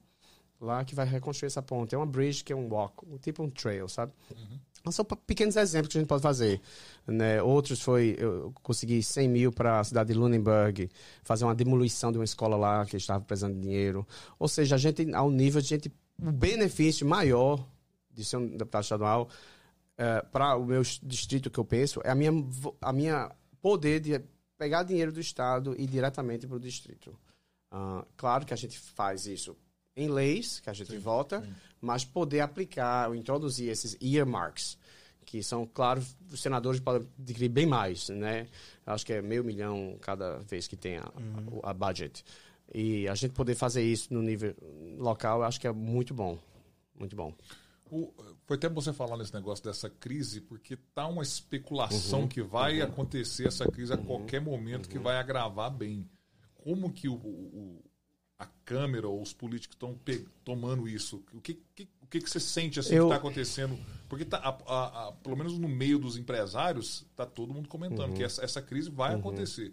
[0.61, 1.95] lá que vai reconstruir essa ponte.
[1.95, 4.13] É uma bridge que é um walk, um tipo um trail, sabe?
[4.91, 6.61] São pe- pequenos exemplos que a gente pode fazer.
[7.07, 7.43] Né?
[7.43, 10.91] Outros foi, eu consegui 100 mil para a cidade de Lunenburg,
[11.22, 14.07] fazer uma demolição de uma escola lá que estava precisando de dinheiro.
[14.39, 17.66] Ou seja, a gente, ao nível de gente, o benefício maior
[18.12, 19.28] de ser um deputado estadual
[20.32, 22.32] para o meu distrito que eu penso é a minha,
[22.80, 23.30] a minha
[23.62, 24.20] poder de
[24.59, 27.16] pegar dinheiro do estado e ir diretamente para o distrito.
[27.70, 29.57] Ah, claro que a gente faz isso
[29.97, 31.49] em leis, que a gente vota,
[31.85, 34.78] mas poder aplicar ou introduzir esses earmarks,
[35.24, 38.47] que são, claro, os senadores podem adquirir bem mais, né?
[38.87, 41.12] Acho que é meio milhão cada vez que tem a,
[41.62, 42.24] a budget.
[42.72, 44.55] E a gente poder fazer isso no nível
[44.99, 46.39] local, eu acho que é muito bom.
[46.99, 47.35] Muito bom.
[47.91, 48.12] O-
[48.47, 53.47] foi até você falar nesse negócio dessa crise, porque tá uma especulação que vai acontecer
[53.47, 56.09] essa crise a qualquer momento que vai agravar bem.
[56.55, 57.94] Como que o, o- a
[58.65, 59.99] Câmara ou os políticos estão
[60.45, 61.23] tomando isso?
[61.33, 63.79] O que, que- o que, que você sente assim Eu- que está acontecendo?
[64.09, 68.12] Porque tá, a- a- a- pelo menos no meio dos empresários, tá todo mundo comentando
[68.15, 69.73] que essa, essa crise vai acontecer.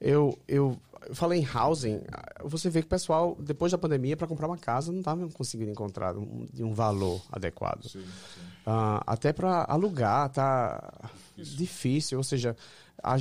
[0.00, 0.78] Eu, eu
[1.12, 2.00] falei em housing,
[2.44, 5.70] você vê que o pessoal, depois da pandemia, para comprar uma casa, não estava conseguindo
[5.70, 7.88] encontrar um, um valor adequado.
[7.88, 8.40] Sim, sim.
[8.64, 12.18] Ah, até para alugar tá difícil.
[12.18, 12.56] ou seja,
[13.02, 13.16] a-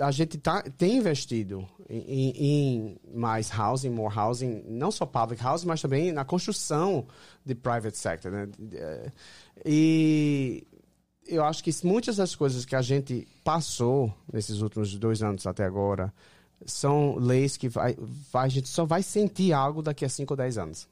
[0.00, 5.66] a gente tá, tem investido em, em, mais housing, more housing, não só public housing,
[5.66, 7.06] mas também na construção
[7.44, 8.30] de private sector.
[8.30, 8.48] Né?
[9.64, 10.66] E
[11.26, 15.64] eu acho que muitas das coisas que a gente passou nesses últimos dois anos até
[15.64, 16.12] agora
[16.64, 17.96] são leis que vai,
[18.32, 20.88] vai, a gente só vai sentir algo daqui a 5 ou 10 anos.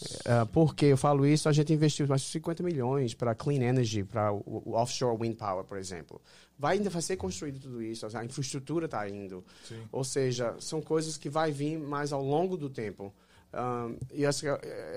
[0.00, 4.02] Uh, porque eu falo isso, a gente investiu mais de 50 milhões para clean energy,
[4.02, 6.20] para o, offshore wind power, por exemplo.
[6.62, 9.44] Vai ainda vai ser construído tudo isso, a infraestrutura está indo.
[9.64, 9.82] Sim.
[9.90, 13.12] Ou seja, são coisas que vai vir mais ao longo do tempo.
[13.52, 14.46] Um, e esse,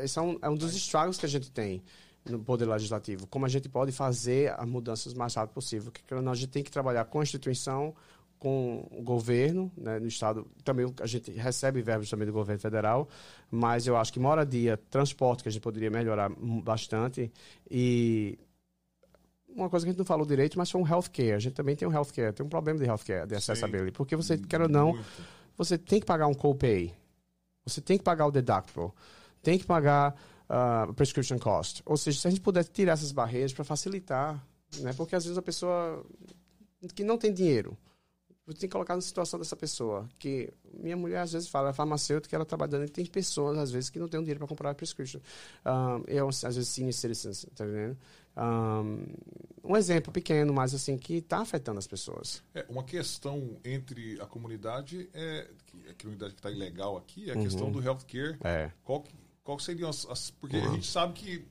[0.03, 1.82] esse é, um, é um dos estragos que a gente tem
[2.24, 3.26] no poder legislativo.
[3.26, 5.91] Como a gente pode fazer as mudanças o mais rápido possível.
[5.91, 7.95] Que a gente tem que trabalhar com a instituição,
[8.38, 13.09] com o governo, né, no estado também a gente recebe verbos também do governo federal,
[13.49, 16.30] mas eu acho que moradia, transporte que a gente poderia melhorar
[16.63, 17.32] bastante
[17.72, 18.38] e
[19.55, 21.31] uma coisa que a gente não falou direito, mas foi um healthcare.
[21.31, 24.37] A gente também tem um healthcare, tem um problema de healthcare, de accessibility, porque você
[24.37, 25.05] quer ou não, Muito.
[25.57, 26.93] você tem que pagar um copay,
[27.65, 28.91] você tem que pagar o deductible,
[29.41, 30.15] tem que pagar
[30.49, 31.81] uh, prescription cost.
[31.85, 34.45] Ou seja, se a gente puder tirar essas barreiras para facilitar,
[34.79, 34.93] né?
[34.93, 36.05] Porque às vezes a pessoa
[36.93, 37.77] que não tem dinheiro,
[38.45, 40.07] você tem que colocar na situação dessa pessoa.
[40.19, 43.89] Que minha mulher às vezes fala, é farmacêutica, ela trabalhando e tem pessoas às vezes
[43.89, 45.19] que não tem dinheiro para comprar a prescription.
[45.65, 47.97] Um, eu, às vezes, senior citizens, tá vendo?
[48.38, 49.05] Um,
[49.63, 52.43] um exemplo pequeno, mas assim, que está afetando as pessoas.
[52.53, 55.49] É, uma questão entre a comunidade, é,
[55.89, 57.43] a comunidade que está ilegal aqui, é a uhum.
[57.43, 58.38] questão do healthcare.
[58.43, 58.71] É.
[58.83, 59.03] Qual,
[59.43, 60.31] qual seriam as, as.
[60.31, 60.69] porque uhum.
[60.69, 61.45] a gente sabe que.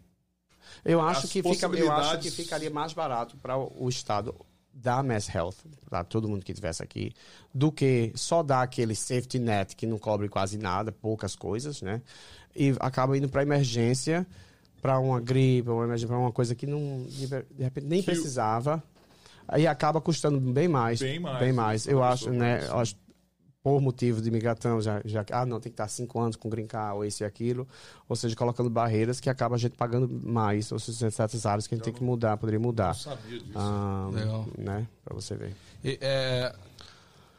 [0.84, 4.34] Eu acho, que fica, eu acho que ficaria mais barato para o Estado
[4.74, 5.56] dar Mass Health
[5.88, 7.12] para todo mundo que estivesse aqui,
[7.54, 12.02] do que só dar aquele safety net que não cobre quase nada, poucas coisas, né?
[12.56, 14.26] E acaba indo para emergência,
[14.84, 15.70] para uma gripe,
[16.06, 18.82] para uma coisa que não de repente nem precisava.
[19.48, 21.00] Aí acaba custando bem mais.
[21.00, 21.38] Bem mais.
[21.38, 21.86] Bem mais.
[21.86, 22.66] Eu acho, né?
[22.68, 22.94] Eu acho
[23.62, 26.66] por motivo de imigração, já, já ah, não, tem que estar cinco anos com green
[26.66, 27.66] card, ou esse e aquilo,
[28.06, 31.74] ou seja, colocando barreiras que acaba a gente pagando mais, ou seja, certas áreas que
[31.74, 32.90] a gente tem que mudar, poderia mudar.
[32.90, 33.52] Eu sabia disso.
[33.54, 34.46] Ah, Legal.
[34.58, 35.56] Né, para você ver.
[35.82, 36.54] E, é,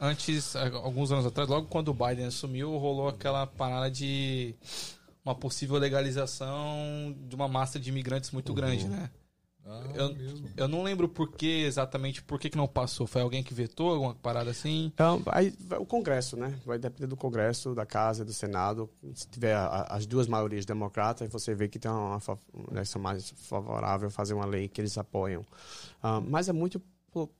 [0.01, 4.55] antes, alguns anos atrás, logo quando o Biden assumiu, rolou aquela parada de
[5.25, 8.55] uma possível legalização de uma massa de imigrantes muito uhum.
[8.55, 9.09] grande, né?
[9.67, 10.47] Ah, eu, mesmo.
[10.55, 13.07] eu não lembro por que exatamente por que, que não passou.
[13.07, 14.91] Foi alguém que vetou alguma parada assim?
[14.93, 16.53] Então, aí, o Congresso, né?
[16.63, 18.87] Vai depender do Congresso, da Casa, do Senado.
[19.15, 22.21] Se tiver a, as duas maiorias democratas, você vê que tem uma,
[22.71, 25.41] né, são mais favorável a fazer uma lei que eles apoiam.
[25.41, 26.79] Uh, mas é muito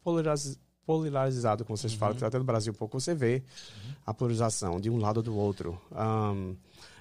[0.04, 2.00] polariz, polarizado, como vocês uhum.
[2.00, 3.94] falam, até no Brasil um pouco você vê uhum.
[4.04, 5.80] a polarização de um lado ou do outro.
[5.92, 6.56] Um,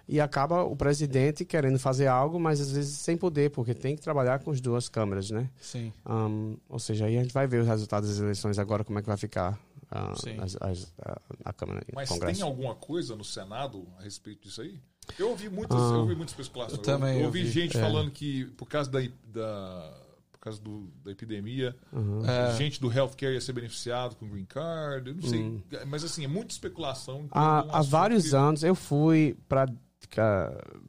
[0.06, 4.02] e acaba o presidente querendo fazer algo, mas às vezes sem poder, porque tem que
[4.02, 5.48] trabalhar com as duas câmeras, né?
[5.60, 5.92] Sim.
[6.06, 9.02] Um, ou seja, aí a gente vai ver os resultados das eleições agora, como é
[9.02, 9.58] que vai ficar
[9.92, 12.40] uh, as, as, a, a Câmara Mas Congresso.
[12.40, 14.78] tem alguma coisa no Senado a respeito disso aí?
[15.18, 16.78] Eu ouvi muitas, eu ouvi muitas especulações.
[16.78, 17.80] Eu, também, eu ouvi, ouvi gente é.
[17.80, 20.00] falando que por causa da, da
[20.32, 22.24] por causa do, da epidemia, uhum.
[22.26, 22.56] é.
[22.56, 25.62] gente do healthcare ia ser beneficiado com green card, eu não sei, uhum.
[25.86, 27.26] mas assim, é muita especulação.
[27.30, 28.36] Há, há vários que...
[28.36, 29.66] anos eu fui para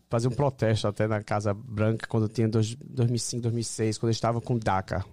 [0.09, 4.41] fazer um protesto até na Casa Branca quando tinha dois, 2005, 2006, quando eu estava
[4.41, 5.05] com o DACA,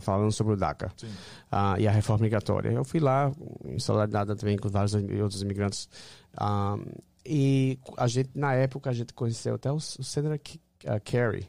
[0.00, 0.92] falando sobre o DACA.
[1.02, 2.70] Uh, e a reforma migratória.
[2.70, 3.32] Eu fui lá
[3.64, 5.88] em solidariedade também com vários outros imigrantes.
[6.34, 11.48] Uh, e a gente na época a gente conheceu até o, o Senator uh, Kerry,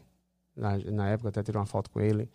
[0.55, 2.29] na, na época até tirei uma foto com ele.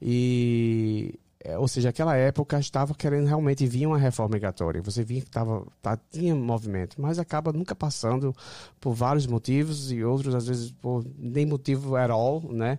[0.00, 4.82] E é, ou seja, aquela época estava querendo realmente vir uma reforma migratória.
[4.82, 8.34] Você via que tava, tá, tinha movimento, mas acaba nunca passando
[8.78, 12.78] por vários motivos e outros às vezes por nem motivo at all, né?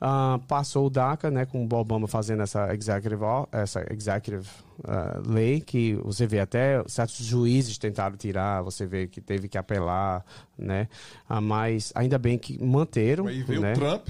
[0.00, 3.20] Uh, passou o DACA, né, com o Obama fazendo essa executive,
[3.50, 4.46] essa executive
[4.84, 9.58] uh, lei, que você vê até certos juízes tentaram tirar, você vê que teve que
[9.58, 10.24] apelar,
[10.56, 10.88] né,
[11.28, 13.26] uh, mas ainda bem que manteram.
[13.26, 13.72] Aí veio né?
[13.72, 14.08] o Trump.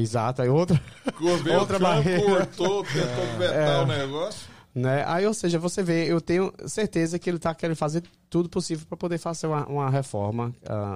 [0.00, 0.80] exato, aí outra,
[1.20, 2.46] outra Trump barreira.
[2.46, 4.50] cortou, tentou é, vetar é, o negócio.
[4.74, 5.04] Né?
[5.06, 8.86] Aí, ou seja, você vê, eu tenho certeza que ele está querendo fazer tudo possível
[8.88, 10.54] para poder fazer uma, uma reforma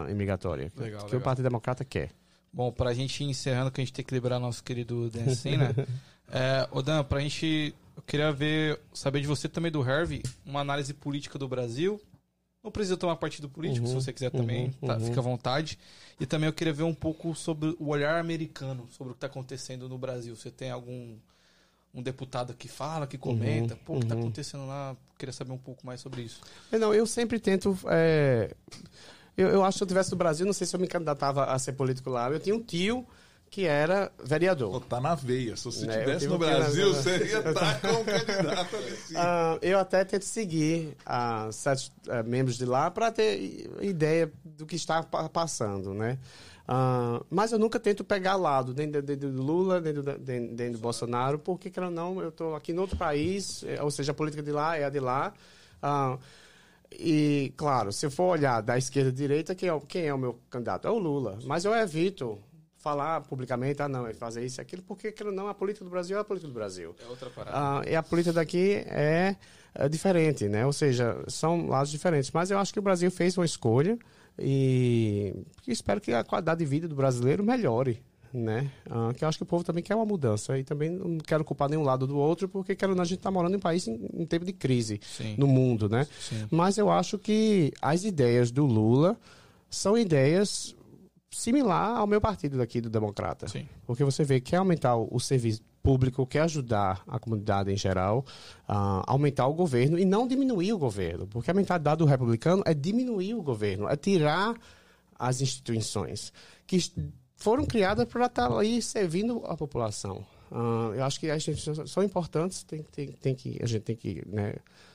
[0.08, 1.20] imigratória, legal, que legal.
[1.20, 2.08] o Partido Democrata quer.
[2.56, 5.58] Bom, para a gente ir encerrando, que a gente tem que liberar nosso querido Dancing,
[5.60, 5.74] né?
[6.32, 10.60] é, Odan, para a gente, eu queria ver, saber de você também do Harvey, uma
[10.60, 12.00] análise política do Brasil.
[12.64, 15.04] Não precisa tomar partido político, uhum, se você quiser também, uhum, tá, uhum.
[15.04, 15.78] fica à vontade.
[16.18, 19.26] E também eu queria ver um pouco sobre o olhar americano, sobre o que está
[19.26, 20.34] acontecendo no Brasil.
[20.34, 21.14] Você tem algum
[21.94, 24.22] um deputado que fala, que comenta, uhum, pô, o que está uhum.
[24.22, 24.96] acontecendo lá?
[25.18, 26.40] Queria saber um pouco mais sobre isso.
[26.72, 28.54] Não, eu sempre tento é
[29.36, 31.44] eu, eu acho que se eu tivesse no Brasil, não sei se eu me candidatava
[31.44, 32.30] a ser político lá.
[32.30, 33.06] Eu tinha um tio
[33.48, 34.72] que era vereador.
[34.72, 35.56] Pô, tá na veia.
[35.56, 38.76] Se você Né, eu estivesse tive no Brasil, você ia estar como candidato.
[39.14, 44.30] Ah, eu até tento seguir ah, certos ah, membros de lá para ter i- ideia
[44.44, 46.18] do que está pa- passando, né?
[46.68, 50.40] Ah, mas eu nunca tento pegar lado, nem de- de- do Lula, nem do, nem,
[50.40, 53.90] nem do Bolsonaro, porque, quer ou não, eu estou aqui em outro país, eh, ou
[53.92, 55.32] seja, a política de lá é a de lá.
[56.92, 60.14] E, claro, se eu for olhar da esquerda à direita, quem é, o- quem é
[60.14, 60.86] o meu candidato?
[60.86, 61.38] É o Lula.
[61.44, 62.38] Mas eu evito
[62.76, 65.90] falar publicamente, ah, não, é fazer isso e aquilo, porque, ou não, a política do
[65.90, 66.94] Brasil é a política do Brasil.
[67.04, 67.56] É outra parada.
[67.58, 69.34] Ah, e a política daqui é,
[69.74, 70.64] é diferente, né?
[70.64, 72.30] Ou seja, são lados diferentes.
[72.30, 73.98] Mas eu acho que o Brasil fez uma escolha
[74.38, 75.34] e
[75.66, 78.00] espero que a qualidade de vida do brasileiro melhore,
[78.32, 78.70] né?
[78.88, 81.44] Ah, que eu acho que o povo também quer uma mudança e também não quero
[81.44, 84.08] culpar nenhum lado do outro, porque quero a gente está morando em um país em,
[84.14, 85.34] em tempo de crise Sim.
[85.36, 86.06] no mundo, né?
[86.18, 86.46] Sim.
[86.50, 89.18] Mas eu acho que as ideias do Lula
[89.68, 90.74] são ideias
[91.30, 93.48] similar ao meu partido daqui do Democrata.
[93.48, 93.68] Sim.
[93.86, 97.76] Porque você vê que quer aumentar o, o serviço público, quer ajudar a comunidade em
[97.76, 98.24] geral,
[98.66, 101.26] a aumentar o governo e não diminuir o governo.
[101.26, 104.56] Porque a mentalidade do republicano é diminuir o governo, é tirar
[105.18, 106.32] as instituições
[106.66, 106.76] que
[107.36, 110.24] foram criadas para estar ali servindo a população.
[110.50, 113.96] Ah, eu acho que as instituições são importantes, tem, tem, tem que, a gente tem
[113.96, 114.54] que, né,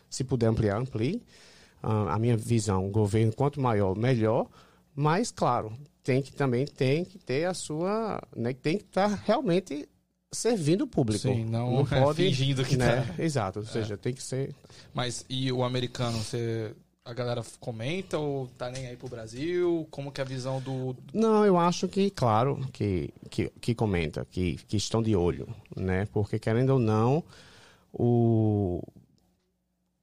[0.09, 1.21] se puder ampliar, amplie.
[1.81, 4.47] Ah, a minha visão, governo quanto maior, melhor.
[4.95, 5.71] Mas, claro,
[6.03, 8.21] tem que também tem que ter a sua.
[8.35, 9.87] Né, tem que estar realmente
[10.31, 11.21] servindo o público.
[11.21, 13.01] Sim, não é fingindo que né?
[13.01, 13.23] tá.
[13.23, 14.53] Exato, ou seja, tem que ser.
[14.93, 16.73] Mas e o americano, você.
[17.03, 19.87] A galera comenta ou tá nem aí pro Brasil?
[19.89, 20.95] Como que é a visão do.
[21.11, 26.05] Não, eu acho que, claro, que, que, que comenta, que, que estão de olho, né?
[26.13, 27.23] Porque, querendo ou não,
[27.91, 28.83] o,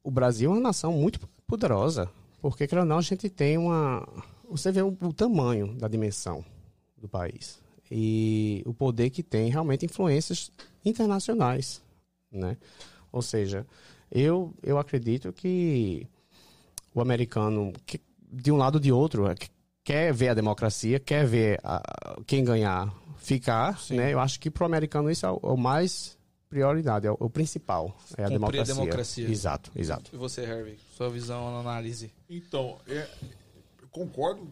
[0.03, 2.11] o Brasil é uma nação muito poderosa.
[2.43, 4.07] Porque, querendo ou não, a gente tem uma...
[4.51, 6.45] Você vê o, o tamanho da dimensão
[6.97, 7.61] do país.
[7.91, 10.51] E o poder que tem realmente influências
[10.85, 11.81] internacionais,
[12.31, 12.57] né?
[13.13, 13.65] Ou seja,
[14.11, 16.07] eu, eu acredito que
[16.99, 19.49] o americano, que, de um lado ou de outro, é que
[19.85, 23.97] quer ver a democracia, quer ver a- quem ganhar ficar, Sim.
[23.97, 24.13] né?
[24.13, 26.17] Eu acho que pro americano isso é o, é o mais
[26.49, 28.75] prioridade, é o, o principal, é a Cumprir a democracia.
[28.75, 29.29] democracia.
[29.29, 30.11] Exato, exato.
[30.15, 30.79] E você, Harvey?
[30.97, 32.11] Sua visão, análise.
[32.29, 33.09] Então, é,
[33.83, 34.49] eu concordo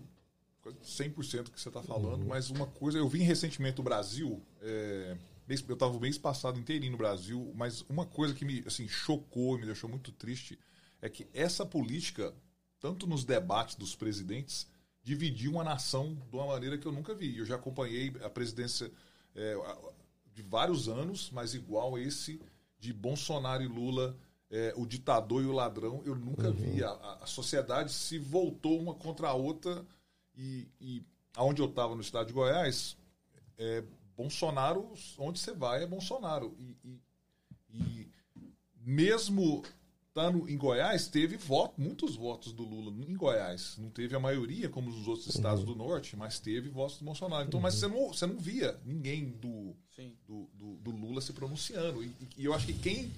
[0.63, 2.29] com 100% do que você está falando, Uhum.
[2.29, 5.17] mas uma coisa, eu vim recentemente do Brasil, é,
[5.49, 9.57] eu estava o mês passado inteirinho no Brasil, mas uma coisa que me assim, chocou
[9.57, 10.59] e me deixou muito triste
[11.03, 12.35] é que essa política,
[12.81, 14.67] tanto nos debates dos presidentes,
[15.03, 17.39] dividiu uma nação de uma maneira que eu nunca vi.
[17.39, 18.91] Eu já acompanhei a presidência
[19.35, 19.55] é,
[20.35, 22.41] de vários anos, mas igual esse
[22.79, 24.17] de Bolsonaro e Lula,
[24.51, 26.83] é, o ditador e o ladrão, eu nunca vi.
[26.83, 29.85] A, a- a sociedade se voltou uma contra a outra
[30.37, 31.03] e, e
[31.35, 32.97] aonde eu estava no estado de Goiás,
[33.59, 33.83] é,
[34.17, 36.57] Bolsonaro, onde você vai é Bolsonaro.
[36.59, 37.01] E, e-
[37.71, 38.09] e
[38.85, 39.63] mesmo
[40.17, 43.77] estando em Goiás, teve voto, muitos votos do Lula em Goiás.
[43.77, 47.47] Não teve a maioria, como nos outros estados do norte, mas teve votos do Bolsonaro.
[47.47, 50.17] Então, mas você não, você não via ninguém do, Sim.
[50.27, 52.03] do, do, do Lula se pronunciando.
[52.03, 53.13] E, e eu acho que quem.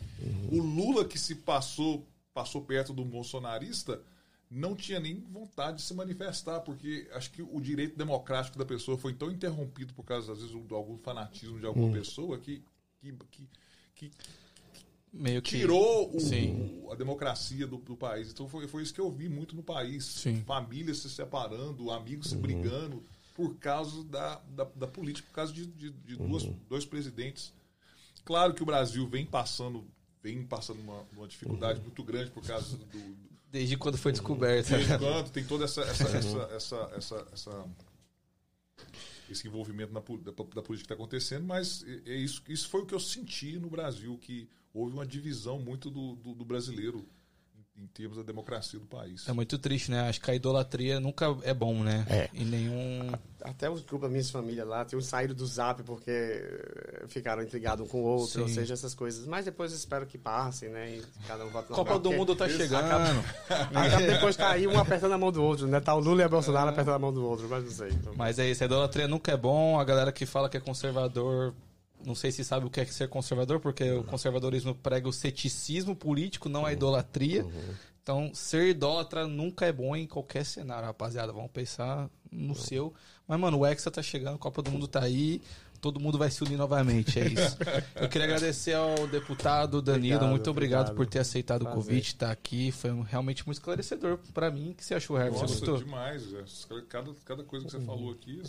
[0.51, 2.05] O Lula que se passou,
[2.35, 4.02] passou perto do bolsonarista
[4.51, 8.97] não tinha nem vontade de se manifestar, porque acho que o direito democrático da pessoa
[8.97, 12.62] foi tão interrompido por causa, às vezes, de algum fanatismo de alguma pessoa que,
[12.98, 13.48] que, que,
[13.94, 14.10] que
[15.12, 15.59] Meio que.
[15.59, 16.85] tirou o- Sim.
[16.90, 18.30] a democracia do, do país.
[18.30, 20.05] Então foi, foi isso que eu vi muito no país.
[20.05, 20.43] Sim.
[20.47, 23.02] Famílias se separando, amigos se brigando
[23.35, 27.52] por causa da, da, da política, por causa de, de, de duas, dois presidentes.
[28.24, 29.86] Claro que o Brasil vem passando,
[30.22, 33.16] vem passando uma, uma dificuldade muito grande por causa do, do
[33.51, 34.66] Desde quando foi descoberto.
[34.76, 37.64] de enquanto tem toda essa essa, essa, essa, essa, essa-
[39.30, 42.82] esse envolvimento na, da, da política que está acontecendo, mas é é isso, isso foi
[42.82, 44.48] o que eu senti no Brasil, que
[44.78, 47.05] houve uma divisão muito do, do, do brasileiro
[47.76, 49.28] em, em termos da democracia do país.
[49.28, 50.09] É muito triste, né?
[50.09, 52.06] Acho que a idolatria nunca é bom, né?
[52.09, 52.30] É.
[52.32, 53.10] E nenhum.
[53.42, 57.42] Até os grupos da minha família lá, tem um saído do zap porque eh, ficaram
[57.42, 58.40] intrigados um com o outro, Sim.
[58.42, 59.26] ou seja, essas coisas.
[59.26, 60.96] Mas depois eu espero que passem, né?
[60.96, 62.84] E cada um vote Copa do Mundo tá chegando.
[62.84, 65.80] Acaba depois cair um apertando a mão do outro, né?
[65.80, 67.90] Tá o Lula e a Bolsonaro apertando a mão do outro, mas não sei.
[68.16, 69.78] Mas é isso, a idolatria nunca é bom.
[69.78, 71.55] A galera que fala que é conservador,
[72.05, 75.95] não sei se sabe o que é ser conservador, porque o conservadorismo prega o ceticismo
[75.97, 77.45] político, não a idolatria.
[78.03, 81.33] Então, ser idólatra nunca é bom em qualquer cenário, rapaziada.
[81.33, 82.95] Vamos pensar no seu.
[83.27, 85.43] Mas, mano, o Hexa tá chegando, a Copa do Mundo tá aí.
[85.81, 87.57] Todo mundo vai se unir novamente, é isso.
[87.95, 90.16] Eu queria agradecer ao deputado Danilo.
[90.16, 90.97] Obrigado, muito obrigado, obrigado.
[90.97, 91.83] por ter aceitado o Prazer.
[91.85, 92.73] convite, estar aqui.
[92.73, 94.70] Foi um- realmente muito esclarecedor pra mim.
[94.70, 95.35] O que você achou, Herbert?
[95.35, 95.79] Você Nossa, gostou?
[95.79, 96.25] demais.
[96.89, 98.43] Cada, cada coisa que você falou aqui,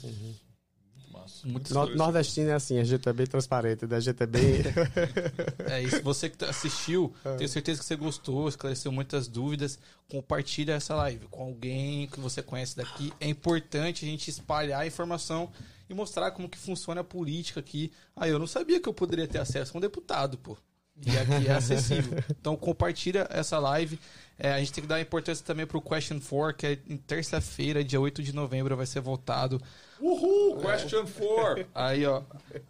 [1.45, 3.97] No- nordestino é assim, a gente é transparente, né?
[3.97, 4.27] a gente é.
[5.77, 6.01] É isso.
[6.03, 9.79] Você que tá- assistiu, tenho certeza que você gostou, esclareceu muitas dúvidas.
[10.09, 13.13] Compartilha essa live com alguém que você conhece daqui.
[13.19, 15.49] É importante a gente espalhar a informação
[15.89, 17.91] e mostrar como que funciona a política aqui.
[18.15, 20.57] Ah, eu não sabia que eu poderia ter acesso a um deputado, pô.
[21.05, 22.23] E aqui é acessível.
[22.29, 23.99] Então compartilha essa live.
[24.37, 27.83] É, a gente tem que dar importância também pro Question 4, que é em terça-feira,
[27.83, 29.61] dia 8 de novembro, vai ser votado.
[29.99, 30.57] Uhul!
[30.61, 31.67] Question 4!
[31.75, 32.21] Aí, ó.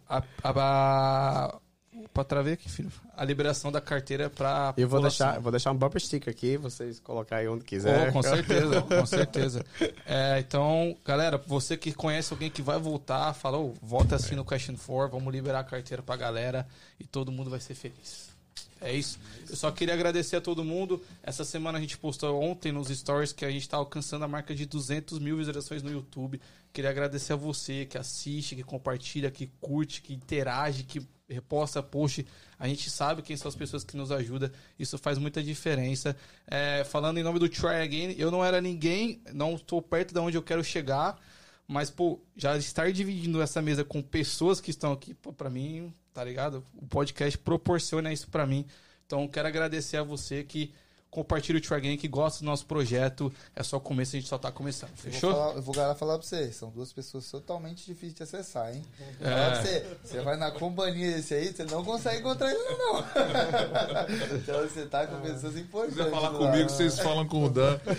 [0.08, 1.58] A, a, a,
[2.12, 2.90] pra travei aqui, filho.
[3.16, 4.74] A liberação da carteira pra.
[4.76, 8.08] Eu vou deixar, eu vou deixar um bumper sticker aqui, vocês colocarem onde quiser.
[8.08, 9.64] Oh, com certeza, com certeza.
[10.06, 14.76] É, então, galera, você que conhece alguém que vai voltar, falou, vota assim no Question
[14.76, 16.66] 4, vamos liberar a carteira pra galera
[16.98, 18.30] e todo mundo vai ser feliz.
[18.80, 19.18] É isso.
[19.48, 21.02] Eu só queria agradecer a todo mundo.
[21.22, 24.54] Essa semana a gente postou ontem nos stories que a gente está alcançando a marca
[24.54, 26.40] de 200 mil visualizações no YouTube.
[26.72, 32.26] Queria agradecer a você que assiste, que compartilha, que curte, que interage, que reposta post.
[32.58, 34.50] A gente sabe quem são as pessoas que nos ajudam.
[34.78, 36.16] Isso faz muita diferença.
[36.46, 40.20] É, falando em nome do Try Again, eu não era ninguém, não estou perto de
[40.20, 41.18] onde eu quero chegar.
[41.66, 45.94] Mas, pô, já estar dividindo essa mesa com pessoas que estão aqui, pô, pra mim,
[46.12, 46.66] tá ligado?
[46.74, 48.66] O podcast proporciona isso pra mim.
[49.06, 50.72] Então, quero agradecer a você que
[51.10, 53.32] compartilha o Try que gosta do nosso projeto.
[53.54, 54.90] É só o começo, a gente só tá começando.
[54.90, 55.32] Eu vou Fechou?
[55.32, 58.82] falar, eu vou falar pra vocês, são duas pessoas totalmente difíceis de acessar, hein?
[59.20, 59.24] É.
[59.24, 63.00] Falar pra você, você vai na companhia desse aí, você não consegue encontrar ele, não.
[64.36, 65.96] então você tá com pessoas Se importantes.
[65.96, 66.38] quiser falar lá.
[66.38, 67.78] comigo, vocês falam com o Dan.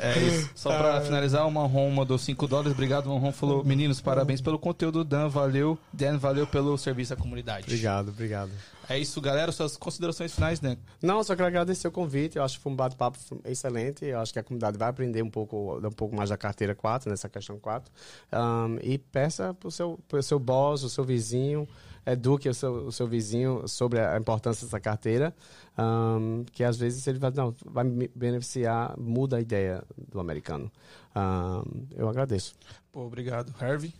[0.00, 0.50] É isso.
[0.54, 2.72] Só pra finalizar, o Manron mandou 5 dólares.
[2.72, 5.04] Obrigado, Manron falou: Meninos, parabéns pelo conteúdo.
[5.04, 5.78] Dan, valeu.
[5.92, 7.64] Dan, valeu pelo serviço à comunidade.
[7.64, 8.50] Obrigado, obrigado.
[8.88, 9.52] É isso, galera.
[9.52, 10.76] Suas considerações finais, Dan.
[11.02, 12.38] Não, só quero agradecer o convite.
[12.38, 14.06] Eu acho que foi um bate-papo excelente.
[14.06, 17.10] Eu acho que a comunidade vai aprender um pouco, um pouco mais da carteira 4,
[17.10, 17.92] nessa questão 4.
[18.32, 21.68] Um, e peça para o seu, pro seu boss, o seu vizinho,
[22.06, 25.34] eduque o seu, o seu vizinho sobre a importância dessa carteira.
[25.78, 30.72] um, que às vezes ele vai, não, vai me beneficiar, muda a ideia do americano.
[31.14, 32.54] Um, eu agradeço.
[32.90, 33.54] Pô, obrigado.
[33.60, 33.92] Harvey.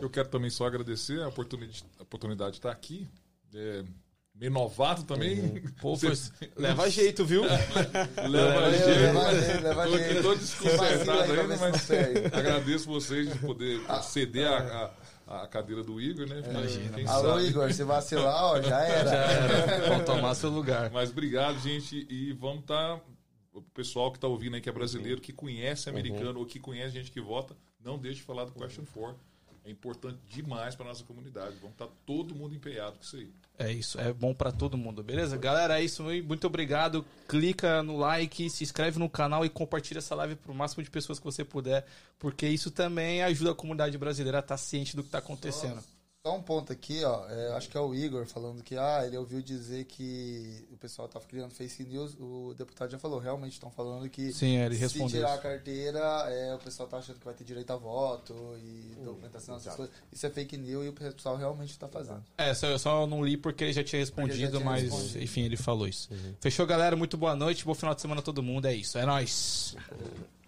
[0.00, 3.06] Eu quero também só agradecer a oportunidade, a oportunidade de estar aqui.
[3.54, 3.84] É,
[4.34, 5.62] meio novato também.
[5.80, 7.42] Pô, Você- leva jeito, viu?
[7.42, 8.84] Leva Leva jeito.
[9.44, 10.36] jeito, leva Tô jeito.
[10.36, 11.90] desconcertado ainda, mas
[12.32, 14.92] agradeço vocês de poder ceder a,
[15.26, 16.42] a, a cadeira do Igor, né?
[16.48, 16.94] Imagina.
[16.94, 17.46] Quem Alô, sabe.
[17.48, 19.10] Igor, se vacilar, ó, já era.
[19.10, 19.88] Já era.
[19.88, 20.90] Vão tomar seu lugar.
[20.90, 22.06] Mas obrigado, gente.
[22.10, 23.00] E vamos estar.
[23.52, 26.94] O pessoal que está ouvindo aí, que é brasileiro, que conhece americano ou que conhece
[26.94, 27.54] gente que vota,
[27.84, 29.14] não deixe de falar do Question 4.
[29.64, 31.54] É importante demais para nossa comunidade.
[31.60, 33.30] Vamos estar todo mundo empenhado com isso aí.
[33.58, 35.36] É isso, é bom pra todo mundo, beleza?
[35.36, 37.04] Galera, é isso, muito obrigado.
[37.28, 41.18] Clica no like, se inscreve no canal e compartilha essa live pro máximo de pessoas
[41.18, 41.84] que você puder,
[42.18, 45.80] porque isso também ajuda a comunidade brasileira a estar ciente do que tá acontecendo.
[46.24, 47.28] Só um ponto aqui, ó.
[47.28, 51.08] é, acho que é o Igor falando que ah, ele ouviu dizer que o pessoal
[51.08, 52.14] tava criando fake news.
[52.20, 55.08] O deputado já falou, realmente estão falando que Sim, ele se respondeu.
[55.08, 55.42] tirar a isso.
[55.42, 55.98] carteira,
[56.30, 59.92] é, o pessoal tá achando que vai ter direito a voto e documentação, essas coisas.
[60.12, 62.22] Isso é fake news e o pessoal realmente tá fazendo.
[62.38, 65.24] É, só, eu só não li porque ele já tinha respondido, já tinha mas respondido.
[65.24, 66.08] enfim, ele falou isso.
[66.40, 66.94] Fechou, galera?
[66.94, 68.66] Muito boa noite, bom final de semana a todo mundo.
[68.66, 69.74] É isso, é nóis.